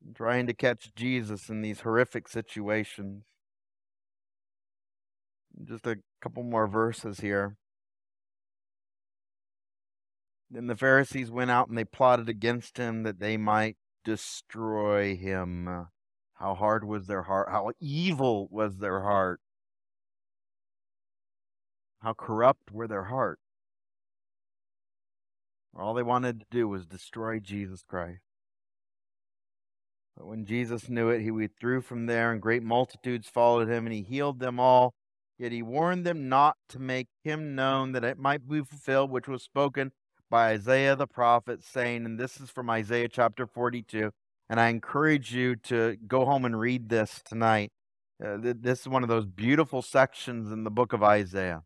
I'm 0.08 0.14
trying 0.14 0.48
to 0.48 0.54
catch 0.54 0.96
Jesus 0.96 1.50
in 1.50 1.62
these 1.62 1.82
horrific 1.82 2.30
situations. 2.30 3.26
Just 5.62 5.86
a 5.86 5.98
couple 6.22 6.44
more 6.44 6.68
verses 6.68 7.20
here. 7.20 7.58
Then 10.50 10.68
the 10.68 10.78
Pharisees 10.78 11.30
went 11.30 11.52
out 11.52 11.68
and 11.68 11.78
they 11.78 11.84
plotted 11.84 12.30
against 12.30 12.78
him 12.78 13.04
that 13.04 13.20
they 13.20 13.36
might 13.36 13.76
destroy 14.06 15.18
him. 15.18 15.88
How 16.36 16.56
hard 16.56 16.86
was 16.86 17.08
their 17.08 17.24
heart? 17.24 17.50
How 17.52 17.72
evil 17.82 18.48
was 18.50 18.78
their 18.78 19.02
heart? 19.02 19.41
How 22.02 22.14
corrupt 22.14 22.72
were 22.72 22.88
their 22.88 23.06
hearts. 23.06 23.42
All 25.78 25.94
they 25.94 26.04
wanted 26.04 26.40
to 26.40 26.46
do 26.52 26.68
was 26.68 26.86
destroy 26.86 27.40
Jesus 27.40 27.84
Christ. 27.88 28.22
But 30.18 30.28
when 30.28 30.46
Jesus 30.46 30.90
knew 30.90 31.10
it, 31.10 31.22
he 31.22 31.32
withdrew 31.32 31.82
from 31.82 32.06
there, 32.06 32.32
and 32.32 32.42
great 32.42 32.64
multitudes 32.64 33.28
followed 33.28 33.70
him, 33.70 33.86
and 33.86 33.94
he 33.94 34.02
healed 34.02 34.40
them 34.40 34.60
all. 34.60 34.94
Yet 35.38 35.52
he 35.52 35.62
warned 35.62 36.06
them 36.06 36.28
not 36.30 36.58
to 36.70 36.80
make 36.80 37.08
him 37.24 37.56
known 37.56 37.94
that 37.94 38.04
it 38.04 38.20
might 38.20 38.48
be 38.48 38.62
fulfilled, 38.64 39.10
which 39.10 39.28
was 39.28 39.42
spoken 39.44 39.92
by 40.30 40.50
Isaiah 40.50 40.96
the 40.96 41.08
prophet, 41.08 41.64
saying, 41.64 42.06
and 42.06 42.20
this 42.20 42.40
is 42.40 42.50
from 42.50 42.70
Isaiah 42.70 43.10
chapter 43.10 43.48
42. 43.48 44.12
And 44.50 44.60
I 44.60 44.68
encourage 44.68 45.34
you 45.34 45.56
to 45.56 45.98
go 46.08 46.26
home 46.26 46.46
and 46.46 46.60
read 46.60 46.90
this 46.90 47.22
tonight. 47.24 47.72
Uh, 48.24 48.38
this 48.40 48.82
is 48.82 48.88
one 48.88 49.02
of 49.02 49.10
those 49.10 49.26
beautiful 49.26 49.82
sections 49.82 50.52
in 50.52 50.64
the 50.64 50.70
book 50.70 50.94
of 50.94 51.02
Isaiah. 51.02 51.64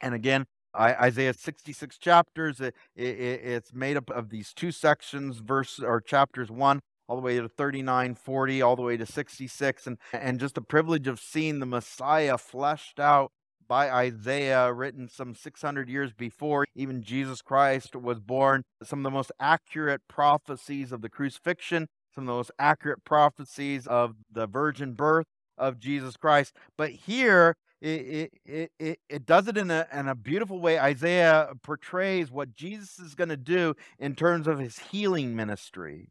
And 0.00 0.14
again, 0.14 0.46
Isaiah 0.78 1.34
66 1.34 1.98
chapters. 1.98 2.60
It, 2.60 2.74
it, 2.94 3.02
it's 3.02 3.72
made 3.72 3.96
up 3.96 4.10
of 4.10 4.30
these 4.30 4.52
two 4.52 4.70
sections, 4.70 5.38
verse 5.38 5.80
or 5.80 6.00
chapters 6.00 6.50
one 6.50 6.80
all 7.08 7.16
the 7.16 7.22
way 7.22 7.38
to 7.38 7.48
39, 7.48 8.14
40, 8.14 8.62
all 8.62 8.76
the 8.76 8.82
way 8.82 8.96
to 8.96 9.06
66, 9.06 9.86
and 9.86 9.98
and 10.12 10.38
just 10.38 10.54
the 10.54 10.60
privilege 10.60 11.08
of 11.08 11.18
seeing 11.18 11.58
the 11.58 11.66
Messiah 11.66 12.36
fleshed 12.36 13.00
out 13.00 13.32
by 13.66 13.90
Isaiah, 13.90 14.72
written 14.72 15.08
some 15.08 15.34
600 15.34 15.88
years 15.88 16.12
before 16.12 16.66
even 16.74 17.02
Jesus 17.02 17.42
Christ 17.42 17.94
was 17.94 18.18
born. 18.18 18.62
Some 18.82 19.00
of 19.00 19.02
the 19.04 19.10
most 19.10 19.32
accurate 19.38 20.02
prophecies 20.08 20.90
of 20.90 21.02
the 21.02 21.10
crucifixion, 21.10 21.88
some 22.14 22.24
of 22.24 22.28
the 22.28 22.32
most 22.32 22.50
accurate 22.58 23.04
prophecies 23.04 23.86
of 23.86 24.16
the 24.30 24.46
virgin 24.46 24.94
birth 24.94 25.26
of 25.58 25.78
Jesus 25.78 26.16
Christ. 26.16 26.54
But 26.76 26.90
here, 26.90 27.56
it, 27.80 28.32
it, 28.44 28.72
it, 28.78 29.00
it 29.08 29.26
does 29.26 29.46
it 29.46 29.56
in 29.56 29.70
a, 29.70 29.86
in 29.92 30.08
a 30.08 30.14
beautiful 30.14 30.60
way. 30.60 30.78
Isaiah 30.78 31.50
portrays 31.62 32.30
what 32.30 32.54
Jesus 32.54 32.98
is 32.98 33.14
going 33.14 33.28
to 33.28 33.36
do 33.36 33.74
in 33.98 34.14
terms 34.14 34.46
of 34.48 34.58
his 34.58 34.78
healing 34.78 35.36
ministry. 35.36 36.08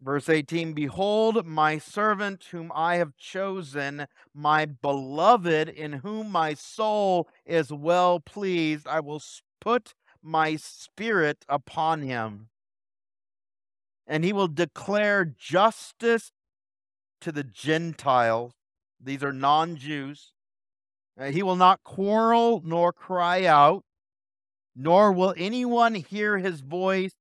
Verse 0.00 0.28
18 0.28 0.74
Behold, 0.74 1.44
my 1.44 1.78
servant 1.78 2.44
whom 2.50 2.70
I 2.74 2.96
have 2.96 3.16
chosen, 3.16 4.06
my 4.32 4.64
beloved, 4.64 5.68
in 5.68 5.94
whom 5.94 6.30
my 6.30 6.54
soul 6.54 7.28
is 7.44 7.72
well 7.72 8.20
pleased. 8.20 8.86
I 8.86 9.00
will 9.00 9.20
put 9.60 9.94
my 10.22 10.56
spirit 10.56 11.44
upon 11.48 12.02
him, 12.02 12.48
and 14.06 14.24
he 14.24 14.32
will 14.32 14.48
declare 14.48 15.24
justice 15.24 16.30
to 17.20 17.32
the 17.32 17.44
Gentiles. 17.44 18.52
These 19.00 19.22
are 19.22 19.32
non 19.32 19.76
Jews. 19.76 20.32
Uh, 21.18 21.26
he 21.26 21.42
will 21.42 21.56
not 21.56 21.82
quarrel 21.82 22.62
nor 22.64 22.92
cry 22.92 23.44
out, 23.44 23.84
nor 24.76 25.12
will 25.12 25.34
anyone 25.36 25.94
hear 25.94 26.38
his 26.38 26.60
voice 26.60 27.17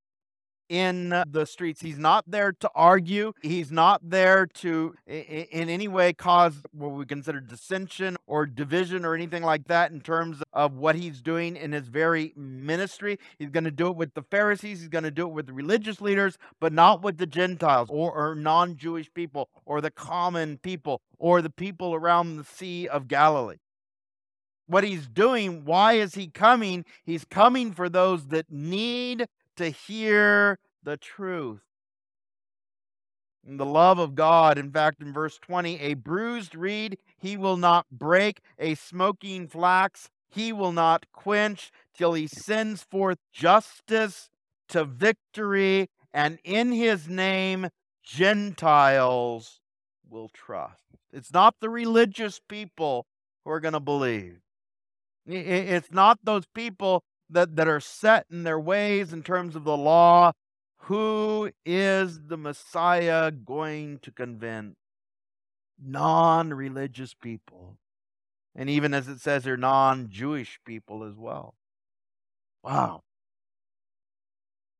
in 0.69 1.13
uh, 1.13 1.25
the 1.29 1.45
streets. 1.45 1.81
He's 1.81 1.97
not 1.97 2.25
there 2.27 2.51
to 2.51 2.69
argue. 2.75 3.33
He's 3.41 3.71
not 3.71 4.01
there 4.03 4.45
to, 4.45 4.95
in 5.07 5.69
any 5.69 5.87
way, 5.87 6.13
cause 6.13 6.55
what 6.71 6.89
we 6.89 7.05
consider 7.05 7.39
dissension 7.39 8.17
or 8.27 8.45
division 8.45 9.05
or 9.05 9.15
anything 9.15 9.43
like 9.43 9.67
that 9.67 9.91
in 9.91 10.01
terms 10.01 10.41
of 10.53 10.73
what 10.73 10.95
he's 10.95 11.21
doing 11.21 11.55
in 11.55 11.71
his 11.71 11.87
very 11.87 12.33
ministry. 12.35 13.17
He's 13.39 13.49
going 13.49 13.63
to 13.63 13.71
do 13.71 13.87
it 13.87 13.95
with 13.95 14.13
the 14.13 14.23
Pharisees, 14.23 14.79
he's 14.79 14.89
going 14.89 15.03
to 15.03 15.11
do 15.11 15.27
it 15.27 15.33
with 15.33 15.47
the 15.47 15.53
religious 15.53 16.01
leaders, 16.01 16.37
but 16.59 16.73
not 16.73 17.01
with 17.01 17.17
the 17.17 17.27
Gentiles 17.27 17.89
or, 17.91 18.13
or 18.13 18.35
non 18.35 18.77
Jewish 18.77 19.13
people 19.13 19.49
or 19.65 19.81
the 19.81 19.91
common 19.91 20.57
people 20.57 21.01
or 21.17 21.41
the 21.41 21.49
people 21.49 21.95
around 21.95 22.37
the 22.37 22.43
Sea 22.43 22.87
of 22.87 23.07
Galilee 23.07 23.57
what 24.67 24.83
he's 24.83 25.07
doing. 25.07 25.65
Why 25.65 25.93
is 25.93 26.15
he 26.15 26.27
coming? 26.27 26.85
He's 27.03 27.25
coming 27.25 27.71
for 27.71 27.89
those 27.89 28.27
that 28.27 28.51
need 28.51 29.27
to 29.57 29.69
hear 29.69 30.59
the 30.83 30.97
truth. 30.97 31.61
And 33.45 33.59
the 33.59 33.65
love 33.65 33.99
of 33.99 34.15
God, 34.15 34.57
in 34.57 34.71
fact, 34.71 35.01
in 35.01 35.13
verse 35.13 35.37
20, 35.37 35.79
a 35.79 35.93
bruised 35.93 36.55
reed 36.55 36.97
he 37.17 37.37
will 37.37 37.57
not 37.57 37.85
break, 37.91 38.41
a 38.59 38.75
smoking 38.75 39.47
flax 39.47 40.09
he 40.29 40.51
will 40.51 40.73
not 40.73 41.05
quench 41.13 41.71
till 41.95 42.13
he 42.13 42.27
sends 42.27 42.83
forth 42.83 43.17
justice 43.31 44.29
to 44.69 44.83
victory, 44.83 45.89
and 46.13 46.39
in 46.43 46.73
his 46.73 47.07
name 47.07 47.69
Gentiles 48.03 49.61
will 50.09 50.29
trust. 50.29 50.83
It's 51.13 51.31
not 51.31 51.55
the 51.61 51.69
religious 51.69 52.41
people 52.49 53.05
who 53.45 53.51
are 53.51 53.61
going 53.61 53.73
to 53.73 53.79
believe. 53.79 54.39
It's 55.25 55.91
not 55.91 56.19
those 56.23 56.45
people 56.53 57.03
that, 57.29 57.55
that 57.55 57.67
are 57.67 57.79
set 57.79 58.25
in 58.31 58.43
their 58.43 58.59
ways 58.59 59.13
in 59.13 59.23
terms 59.23 59.55
of 59.55 59.63
the 59.63 59.77
law. 59.77 60.31
Who 60.81 61.51
is 61.65 62.21
the 62.27 62.37
Messiah 62.37 63.31
going 63.31 63.99
to 63.99 64.11
convince? 64.11 64.75
Non 65.83 66.53
religious 66.53 67.13
people. 67.13 67.77
And 68.55 68.69
even 68.69 68.93
as 68.93 69.07
it 69.07 69.19
says 69.19 69.43
here, 69.43 69.57
non 69.57 70.09
Jewish 70.09 70.59
people 70.65 71.03
as 71.03 71.15
well. 71.15 71.55
Wow. 72.63 73.01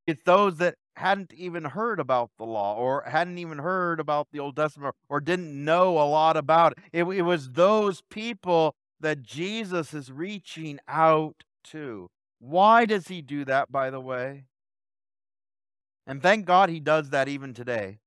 It's 0.07 0.23
those 0.23 0.57
that 0.57 0.75
hadn't 0.95 1.33
even 1.33 1.65
heard 1.65 1.99
about 1.99 2.31
the 2.37 2.45
law 2.45 2.75
or 2.75 3.03
hadn't 3.05 3.37
even 3.37 3.59
heard 3.59 3.99
about 3.99 4.27
the 4.31 4.39
Old 4.39 4.55
Testament 4.55 4.95
or, 5.09 5.17
or 5.17 5.19
didn't 5.19 5.63
know 5.63 5.99
a 5.99 6.07
lot 6.07 6.37
about 6.37 6.73
it. 6.73 6.79
it. 6.91 7.03
It 7.03 7.21
was 7.21 7.51
those 7.51 8.01
people 8.09 8.75
that 8.99 9.21
Jesus 9.21 9.93
is 9.93 10.11
reaching 10.11 10.79
out 10.87 11.43
to. 11.65 12.09
Why 12.39 12.85
does 12.85 13.07
he 13.07 13.21
do 13.21 13.45
that, 13.45 13.71
by 13.71 13.89
the 13.89 13.99
way? 13.99 14.45
And 16.05 16.21
thank 16.21 16.45
God 16.45 16.69
he 16.69 16.79
does 16.79 17.09
that 17.09 17.27
even 17.27 17.53
today. 17.53 17.99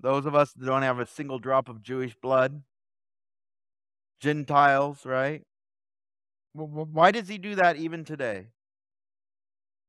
Those 0.00 0.26
of 0.26 0.34
us 0.34 0.52
that 0.52 0.66
don't 0.66 0.82
have 0.82 0.98
a 0.98 1.06
single 1.06 1.38
drop 1.38 1.68
of 1.68 1.82
Jewish 1.82 2.14
blood, 2.14 2.62
Gentiles, 4.20 5.04
right? 5.04 5.42
Why 6.52 7.10
does 7.10 7.28
he 7.28 7.38
do 7.38 7.54
that 7.54 7.76
even 7.76 8.04
today? 8.04 8.48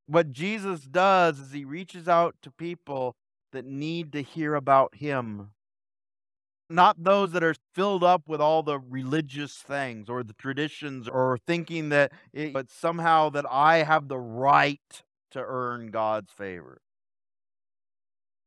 What 0.07 0.31
Jesus 0.31 0.81
does 0.81 1.39
is 1.39 1.51
he 1.51 1.65
reaches 1.65 2.07
out 2.07 2.35
to 2.41 2.51
people 2.51 3.15
that 3.51 3.65
need 3.65 4.11
to 4.13 4.21
hear 4.21 4.55
about 4.55 4.95
him 4.95 5.51
not 6.69 7.03
those 7.03 7.31
that 7.31 7.43
are 7.43 7.55
filled 7.73 8.03
up 8.03 8.23
with 8.27 8.39
all 8.39 8.61
the 8.61 8.79
religious 8.79 9.53
things 9.53 10.07
or 10.09 10.23
the 10.23 10.33
traditions 10.33 11.07
or 11.07 11.39
thinking 11.47 11.89
that 11.89 12.11
it, 12.31 12.53
but 12.53 12.69
somehow 12.69 13.29
that 13.29 13.45
I 13.49 13.77
have 13.77 14.07
the 14.07 14.19
right 14.19 15.03
to 15.31 15.43
earn 15.45 15.87
God's 15.87 16.31
favor. 16.31 16.81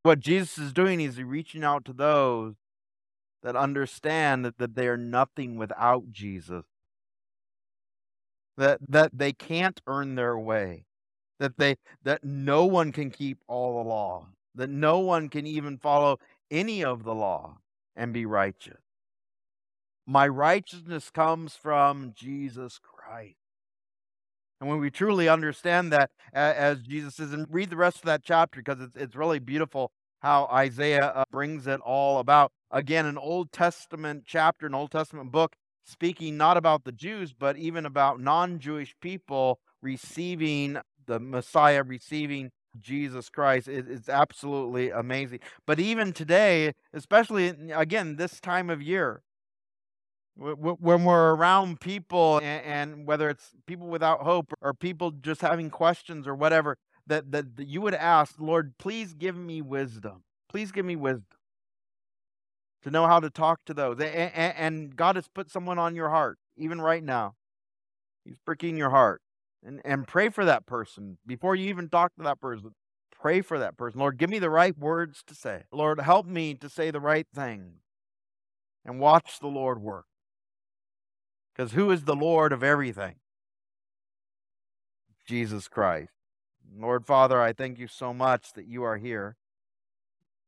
What 0.03 0.19
Jesus 0.19 0.57
is 0.57 0.73
doing 0.73 1.01
is 1.01 1.17
he 1.17 1.23
reaching 1.23 1.63
out 1.63 1.85
to 1.85 1.93
those 1.93 2.55
that 3.41 3.55
understand 3.55 4.45
that, 4.45 4.57
that 4.57 4.75
they 4.75 4.87
are 4.87 4.97
nothing 4.97 5.57
without 5.57 6.11
Jesus. 6.11 6.65
That 8.55 8.79
that 8.87 9.11
they 9.17 9.33
can't 9.33 9.81
earn 9.87 10.15
their 10.15 10.37
way. 10.37 10.85
That 11.39 11.57
they 11.57 11.77
that 12.03 12.23
no 12.23 12.65
one 12.65 12.91
can 12.91 13.09
keep 13.11 13.39
all 13.47 13.83
the 13.83 13.89
law. 13.89 14.27
That 14.55 14.69
no 14.69 14.99
one 14.99 15.29
can 15.29 15.47
even 15.47 15.77
follow 15.77 16.19
any 16.51 16.83
of 16.83 17.03
the 17.03 17.15
law 17.15 17.57
and 17.95 18.13
be 18.13 18.25
righteous. 18.25 18.81
My 20.05 20.27
righteousness 20.27 21.09
comes 21.09 21.55
from 21.55 22.13
Jesus 22.15 22.79
Christ. 22.81 23.37
And 24.59 24.69
when 24.69 24.79
we 24.79 24.89
truly 24.89 25.27
understand 25.27 25.91
that, 25.91 26.11
as 26.33 26.81
Jesus 26.81 27.15
says, 27.15 27.33
and 27.33 27.47
read 27.49 27.69
the 27.69 27.75
rest 27.75 27.97
of 27.97 28.05
that 28.05 28.23
chapter 28.23 28.61
because 28.61 28.81
it's, 28.81 28.95
it's 28.95 29.15
really 29.15 29.39
beautiful 29.39 29.91
how 30.21 30.45
Isaiah 30.45 31.07
uh, 31.07 31.23
brings 31.31 31.67
it 31.67 31.81
all 31.81 32.19
about. 32.19 32.51
Again, 32.71 33.05
an 33.05 33.17
Old 33.17 33.51
Testament 33.51 34.23
chapter, 34.25 34.65
an 34.65 34.73
Old 34.73 34.91
Testament 34.91 35.31
book, 35.31 35.55
speaking 35.83 36.37
not 36.37 36.55
about 36.55 36.85
the 36.85 36.93
Jews, 36.93 37.33
but 37.33 37.57
even 37.57 37.85
about 37.85 38.21
non 38.21 38.59
Jewish 38.59 38.95
people 39.01 39.59
receiving 39.81 40.77
the 41.05 41.19
Messiah, 41.19 41.83
receiving 41.83 42.51
Jesus 42.79 43.29
Christ. 43.29 43.67
It, 43.67 43.85
it's 43.89 44.09
absolutely 44.09 44.89
amazing. 44.89 45.39
But 45.65 45.79
even 45.79 46.13
today, 46.13 46.73
especially 46.93 47.47
again 47.71 48.15
this 48.15 48.39
time 48.39 48.69
of 48.69 48.81
year, 48.81 49.21
when 50.35 51.03
we're 51.03 51.35
around 51.35 51.79
people 51.79 52.37
and, 52.37 52.65
and, 52.65 53.07
whether 53.07 53.29
it's 53.29 53.51
people 53.67 53.87
without 53.87 54.21
hope 54.21 54.51
or 54.61 54.73
people 54.73 55.11
just 55.11 55.41
having 55.41 55.69
questions 55.69 56.27
or 56.27 56.33
whatever, 56.33 56.77
that, 57.05 57.31
that, 57.31 57.55
that 57.57 57.67
you 57.67 57.81
would 57.81 57.93
ask, 57.93 58.35
Lord, 58.39 58.73
please 58.79 59.13
give 59.13 59.35
me 59.35 59.61
wisdom. 59.61 60.23
Please 60.49 60.71
give 60.71 60.85
me 60.85 60.95
wisdom 60.95 61.37
to 62.81 62.89
know 62.89 63.05
how 63.05 63.19
to 63.19 63.29
talk 63.29 63.59
to 63.65 63.73
those. 63.73 63.99
And, 63.99 64.31
and 64.35 64.95
God 64.95 65.15
has 65.17 65.27
put 65.27 65.51
someone 65.51 65.77
on 65.77 65.95
your 65.95 66.09
heart, 66.09 66.39
even 66.57 66.81
right 66.81 67.03
now. 67.03 67.35
He's 68.25 68.37
pricking 68.43 68.75
your 68.77 68.89
heart 68.89 69.21
and, 69.65 69.81
and 69.85 70.07
pray 70.07 70.29
for 70.29 70.45
that 70.45 70.65
person 70.65 71.17
before 71.25 71.55
you 71.55 71.69
even 71.69 71.89
talk 71.89 72.15
to 72.15 72.23
that 72.23 72.39
person. 72.39 72.71
Pray 73.11 73.41
for 73.41 73.57
that 73.59 73.77
person. 73.77 73.99
Lord, 73.99 74.17
give 74.17 74.29
me 74.29 74.39
the 74.39 74.49
right 74.49 74.77
words 74.77 75.23
to 75.27 75.35
say. 75.35 75.63
Lord, 75.71 75.99
help 76.01 76.25
me 76.25 76.55
to 76.55 76.69
say 76.69 76.91
the 76.91 76.99
right 76.99 77.27
thing 77.33 77.75
and 78.85 78.99
watch 78.99 79.39
the 79.39 79.47
Lord 79.47 79.81
work. 79.81 80.05
Because 81.55 81.71
who 81.71 81.91
is 81.91 82.03
the 82.03 82.15
Lord 82.15 82.51
of 82.51 82.63
everything? 82.63 83.15
Jesus 85.25 85.67
Christ. 85.67 86.11
Lord 86.75 87.05
Father, 87.05 87.39
I 87.41 87.53
thank 87.53 87.79
you 87.79 87.87
so 87.87 88.13
much 88.13 88.53
that 88.53 88.65
you 88.65 88.83
are 88.83 88.97
here. 88.97 89.37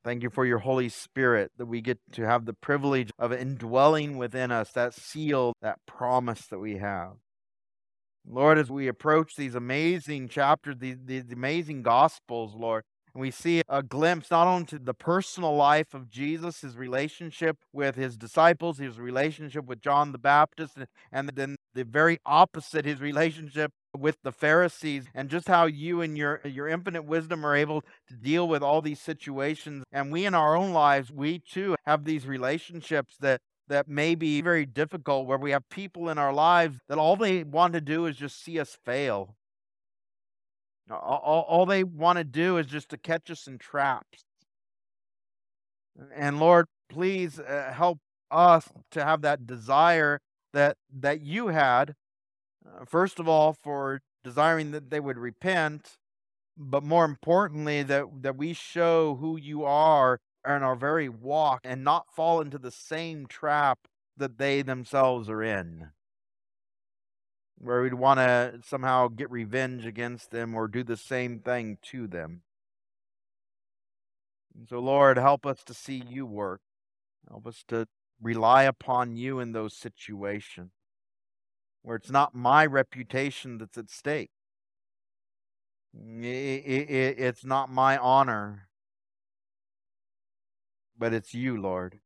Thank 0.04 0.22
you 0.22 0.30
for 0.30 0.46
your 0.46 0.60
Holy 0.60 0.90
Spirit 0.90 1.52
that 1.58 1.66
we 1.66 1.82
get 1.82 2.00
to 2.14 2.24
have 2.24 2.46
the 2.46 2.54
privilege 2.54 3.12
of 3.18 3.32
indwelling 3.32 4.18
within 4.18 4.52
us, 4.52 4.72
that 4.72 4.94
seal, 4.94 5.54
that 5.62 5.80
promise 5.88 6.46
that 6.48 6.60
we 6.60 6.78
have. 6.78 7.14
Lord, 8.28 8.58
as 8.58 8.72
we 8.72 8.88
approach 8.88 9.36
these 9.36 9.56
amazing 9.56 10.30
chapters, 10.30 10.78
these, 10.80 10.98
these 11.06 11.32
amazing 11.32 11.84
gospels, 11.84 12.56
Lord, 12.56 12.84
and 13.16 13.22
we 13.22 13.32
see 13.32 13.62
a 13.70 13.82
glimpse 13.82 14.30
not 14.30 14.46
only 14.46 14.66
to 14.66 14.80
the 14.80 14.94
personal 14.94 15.56
life 15.56 15.94
of 15.94 16.10
Jesus, 16.10 16.60
his 16.62 16.76
relationship 16.76 17.58
with 17.72 17.96
his 17.96 18.18
disciples, 18.18 18.78
his 18.78 19.00
relationship 19.00 19.66
with 19.66 19.80
John 19.80 20.12
the 20.12 20.18
Baptist, 20.18 20.78
and 21.14 21.30
then 21.30 21.56
the 21.74 21.86
very 21.86 22.20
opposite, 22.26 22.84
his 22.84 23.00
relationship 23.00 23.72
with 23.98 24.18
the 24.24 24.34
Pharisees, 24.34 25.06
and 25.14 25.30
just 25.30 25.48
how 25.48 25.66
you 25.66 26.02
and 26.02 26.18
your, 26.18 26.42
your 26.44 26.68
infinite 26.68 27.06
wisdom 27.06 27.46
are 27.46 27.56
able 27.56 27.84
to 28.10 28.16
deal 28.16 28.50
with 28.50 28.62
all 28.62 28.82
these 28.82 29.00
situations. 29.00 29.86
And 29.94 30.12
we 30.12 30.26
in 30.26 30.36
our 30.36 30.58
own 30.58 30.74
lives, 30.74 31.10
we 31.10 31.40
too 31.40 31.78
have 31.86 32.04
these 32.04 32.28
relationships 32.28 33.16
that 33.22 33.40
that 33.68 33.88
may 33.88 34.16
be 34.16 34.42
very 34.42 34.66
difficult, 34.66 35.26
where 35.26 35.38
we 35.38 35.52
have 35.52 35.68
people 35.70 36.10
in 36.10 36.18
our 36.18 36.34
lives 36.34 36.80
that 36.88 36.98
all 36.98 37.16
they 37.16 37.44
want 37.44 37.74
to 37.74 37.82
do 37.82 38.06
is 38.06 38.16
just 38.16 38.44
see 38.44 38.60
us 38.60 38.78
fail. 38.86 39.36
All, 40.90 41.46
all 41.48 41.66
they 41.66 41.84
want 41.84 42.18
to 42.18 42.24
do 42.24 42.58
is 42.58 42.68
just 42.68 42.90
to 42.90 42.98
catch 42.98 43.32
us 43.32 43.48
in 43.48 43.58
traps. 43.58 44.24
And 46.16 46.40
Lord, 46.40 46.68
please 46.90 47.40
uh, 47.40 47.72
help 47.74 48.00
us 48.30 48.70
to 48.92 49.04
have 49.04 49.22
that 49.22 49.48
desire 49.48 50.20
that 50.54 50.78
that 51.00 51.22
you 51.22 51.48
had. 51.48 51.96
Uh, 52.66 52.86
first 52.86 53.20
of 53.20 53.28
all, 53.28 53.54
for 53.64 54.02
desiring 54.24 54.72
that 54.72 54.90
they 54.90 55.00
would 55.00 55.18
repent, 55.18 55.98
but 56.58 56.84
more 56.84 57.06
importantly, 57.06 57.82
that 57.84 58.06
that 58.22 58.38
we 58.38 58.54
show 58.54 59.16
who 59.16 59.38
you 59.38 59.64
are 59.64 60.20
in 60.46 60.64
our 60.64 60.76
very 60.76 61.10
walk 61.10 61.62
and 61.64 61.84
not 61.84 62.14
fall 62.14 62.42
into 62.42 62.58
the 62.58 62.72
same 62.72 63.26
trap 63.28 63.88
that 64.18 64.38
they 64.38 64.62
themselves 64.62 65.30
are 65.30 65.44
in 65.44 65.90
where 67.58 67.82
we'd 67.82 67.94
want 67.94 68.20
to 68.20 68.60
somehow 68.66 69.08
get 69.08 69.32
revenge 69.32 69.86
against 69.86 70.32
them 70.32 70.54
or 70.54 70.68
do 70.68 70.84
the 70.84 70.98
same 70.98 71.40
thing 71.40 71.78
to 71.82 72.06
them. 72.06 72.42
And 74.54 74.68
so, 74.70 74.80
Lord, 74.80 75.18
help 75.18 75.46
us 75.46 75.64
to 75.64 75.74
see 75.74 76.04
you 76.08 76.26
work. 76.26 76.62
Help 77.30 77.48
us 77.48 77.64
to 77.70 77.88
rely 78.22 78.64
upon 78.64 79.16
you 79.16 79.40
in 79.40 79.52
those 79.52 79.76
situations 79.76 80.72
where 81.82 81.96
it's 81.96 82.12
not 82.12 82.36
my 82.36 82.66
reputation 82.66 83.58
that's 83.58 83.78
at 83.78 83.90
stake. 83.90 84.32
It's 85.94 87.46
not 87.46 87.72
my 87.72 87.98
honor, 87.98 88.65
but 90.98 91.14
it's 91.14 91.34
you, 91.34 91.60
Lord. 91.60 92.00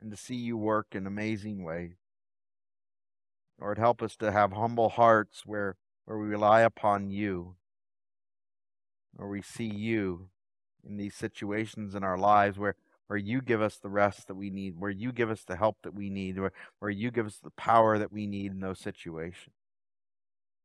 And 0.00 0.10
to 0.10 0.16
see 0.16 0.36
you 0.36 0.56
work 0.56 0.88
in 0.92 1.06
amazing 1.06 1.62
ways. 1.62 1.94
Lord, 3.60 3.78
help 3.78 4.02
us 4.02 4.16
to 4.16 4.32
have 4.32 4.52
humble 4.52 4.88
hearts 4.88 5.42
where, 5.46 5.76
where 6.04 6.18
we 6.18 6.26
rely 6.26 6.62
upon 6.62 7.10
you, 7.10 7.54
where 9.14 9.28
we 9.28 9.42
see 9.42 9.72
you 9.72 10.28
in 10.84 10.96
these 10.96 11.14
situations 11.14 11.94
in 11.94 12.02
our 12.02 12.18
lives 12.18 12.58
where, 12.58 12.74
where 13.06 13.18
you 13.18 13.40
give 13.40 13.62
us 13.62 13.76
the 13.76 13.88
rest 13.88 14.26
that 14.26 14.34
we 14.34 14.50
need, 14.50 14.74
where 14.78 14.90
you 14.90 15.12
give 15.12 15.30
us 15.30 15.44
the 15.44 15.56
help 15.56 15.76
that 15.82 15.94
we 15.94 16.10
need, 16.10 16.38
where, 16.40 16.52
where 16.80 16.90
you 16.90 17.10
give 17.10 17.26
us 17.26 17.38
the 17.42 17.50
power 17.50 17.98
that 17.98 18.12
we 18.12 18.26
need 18.26 18.50
in 18.50 18.60
those 18.60 18.80
situations. 18.80 19.54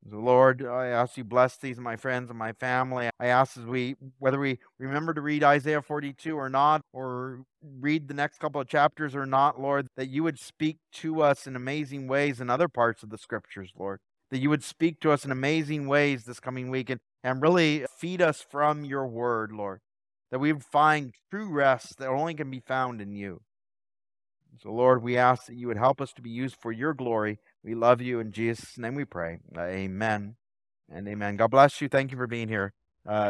So 0.10 0.18
Lord, 0.18 0.66
I 0.66 0.88
ask 0.88 1.18
you 1.18 1.24
bless 1.24 1.58
these 1.58 1.80
my 1.80 1.96
friends 1.96 2.30
and 2.30 2.40
my 2.40 2.54
family. 2.54 3.10
I 3.20 3.28
ask 3.28 3.58
as 3.58 3.66
we 3.66 3.96
whether 4.20 4.40
we 4.40 4.60
remember 4.80 5.14
to 5.14 5.22
read 5.22 5.44
Isaiah 5.44 5.82
42 5.82 6.36
or 6.36 6.50
not, 6.50 6.82
or 6.94 7.44
read 7.62 8.08
the 8.08 8.14
next 8.14 8.40
couple 8.40 8.62
of 8.62 8.68
chapters 8.68 9.16
or 9.16 9.26
not, 9.26 9.60
Lord, 9.60 9.88
that 9.98 10.10
you 10.10 10.24
would 10.24 10.40
speak 10.40 10.78
to 10.94 11.22
us 11.22 11.46
in 11.46 11.56
amazing 11.56 12.08
ways 12.08 12.40
in 12.40 12.50
other 12.50 12.70
parts 12.70 13.04
of 13.04 13.10
the 13.10 13.18
scriptures, 13.18 13.72
Lord. 13.78 14.00
That 14.32 14.40
you 14.40 14.50
would 14.50 14.64
speak 14.64 15.00
to 15.02 15.12
us 15.12 15.26
in 15.26 15.32
amazing 15.32 15.88
ways 15.88 16.24
this 16.24 16.40
coming 16.40 16.70
week 16.70 16.90
and, 16.90 17.00
and 17.24 17.42
really 17.42 17.86
feed 17.98 18.22
us 18.22 18.42
from 18.50 18.86
your 18.86 19.08
word, 19.08 19.52
Lord. 19.52 19.80
That 20.32 20.40
we 20.40 20.52
would 20.52 20.64
find 20.64 21.14
true 21.32 21.50
rest 21.50 21.98
that 21.98 22.10
only 22.10 22.34
can 22.34 22.50
be 22.52 22.60
found 22.60 23.02
in 23.02 23.12
you. 23.12 23.42
So, 24.62 24.72
Lord, 24.72 25.04
we 25.04 25.18
ask 25.18 25.46
that 25.46 25.56
you 25.56 25.68
would 25.68 25.78
help 25.78 26.02
us 26.02 26.12
to 26.14 26.22
be 26.22 26.30
used 26.30 26.56
for 26.60 26.72
your 26.72 26.94
glory 26.94 27.40
we 27.68 27.76
love 27.76 28.02
you. 28.02 28.22
In 28.22 28.32
Jesus' 28.32 28.78
name 28.78 28.96
we 28.96 29.04
pray. 29.04 29.40
Amen 29.58 30.38
and 30.90 31.06
amen. 31.06 31.36
God 31.36 31.52
bless 31.52 31.82
you. 31.82 31.90
Thank 31.90 32.12
you 32.12 32.18
for 32.18 32.26
being 32.26 32.48
here. 32.48 32.72
Uh, 33.06 33.26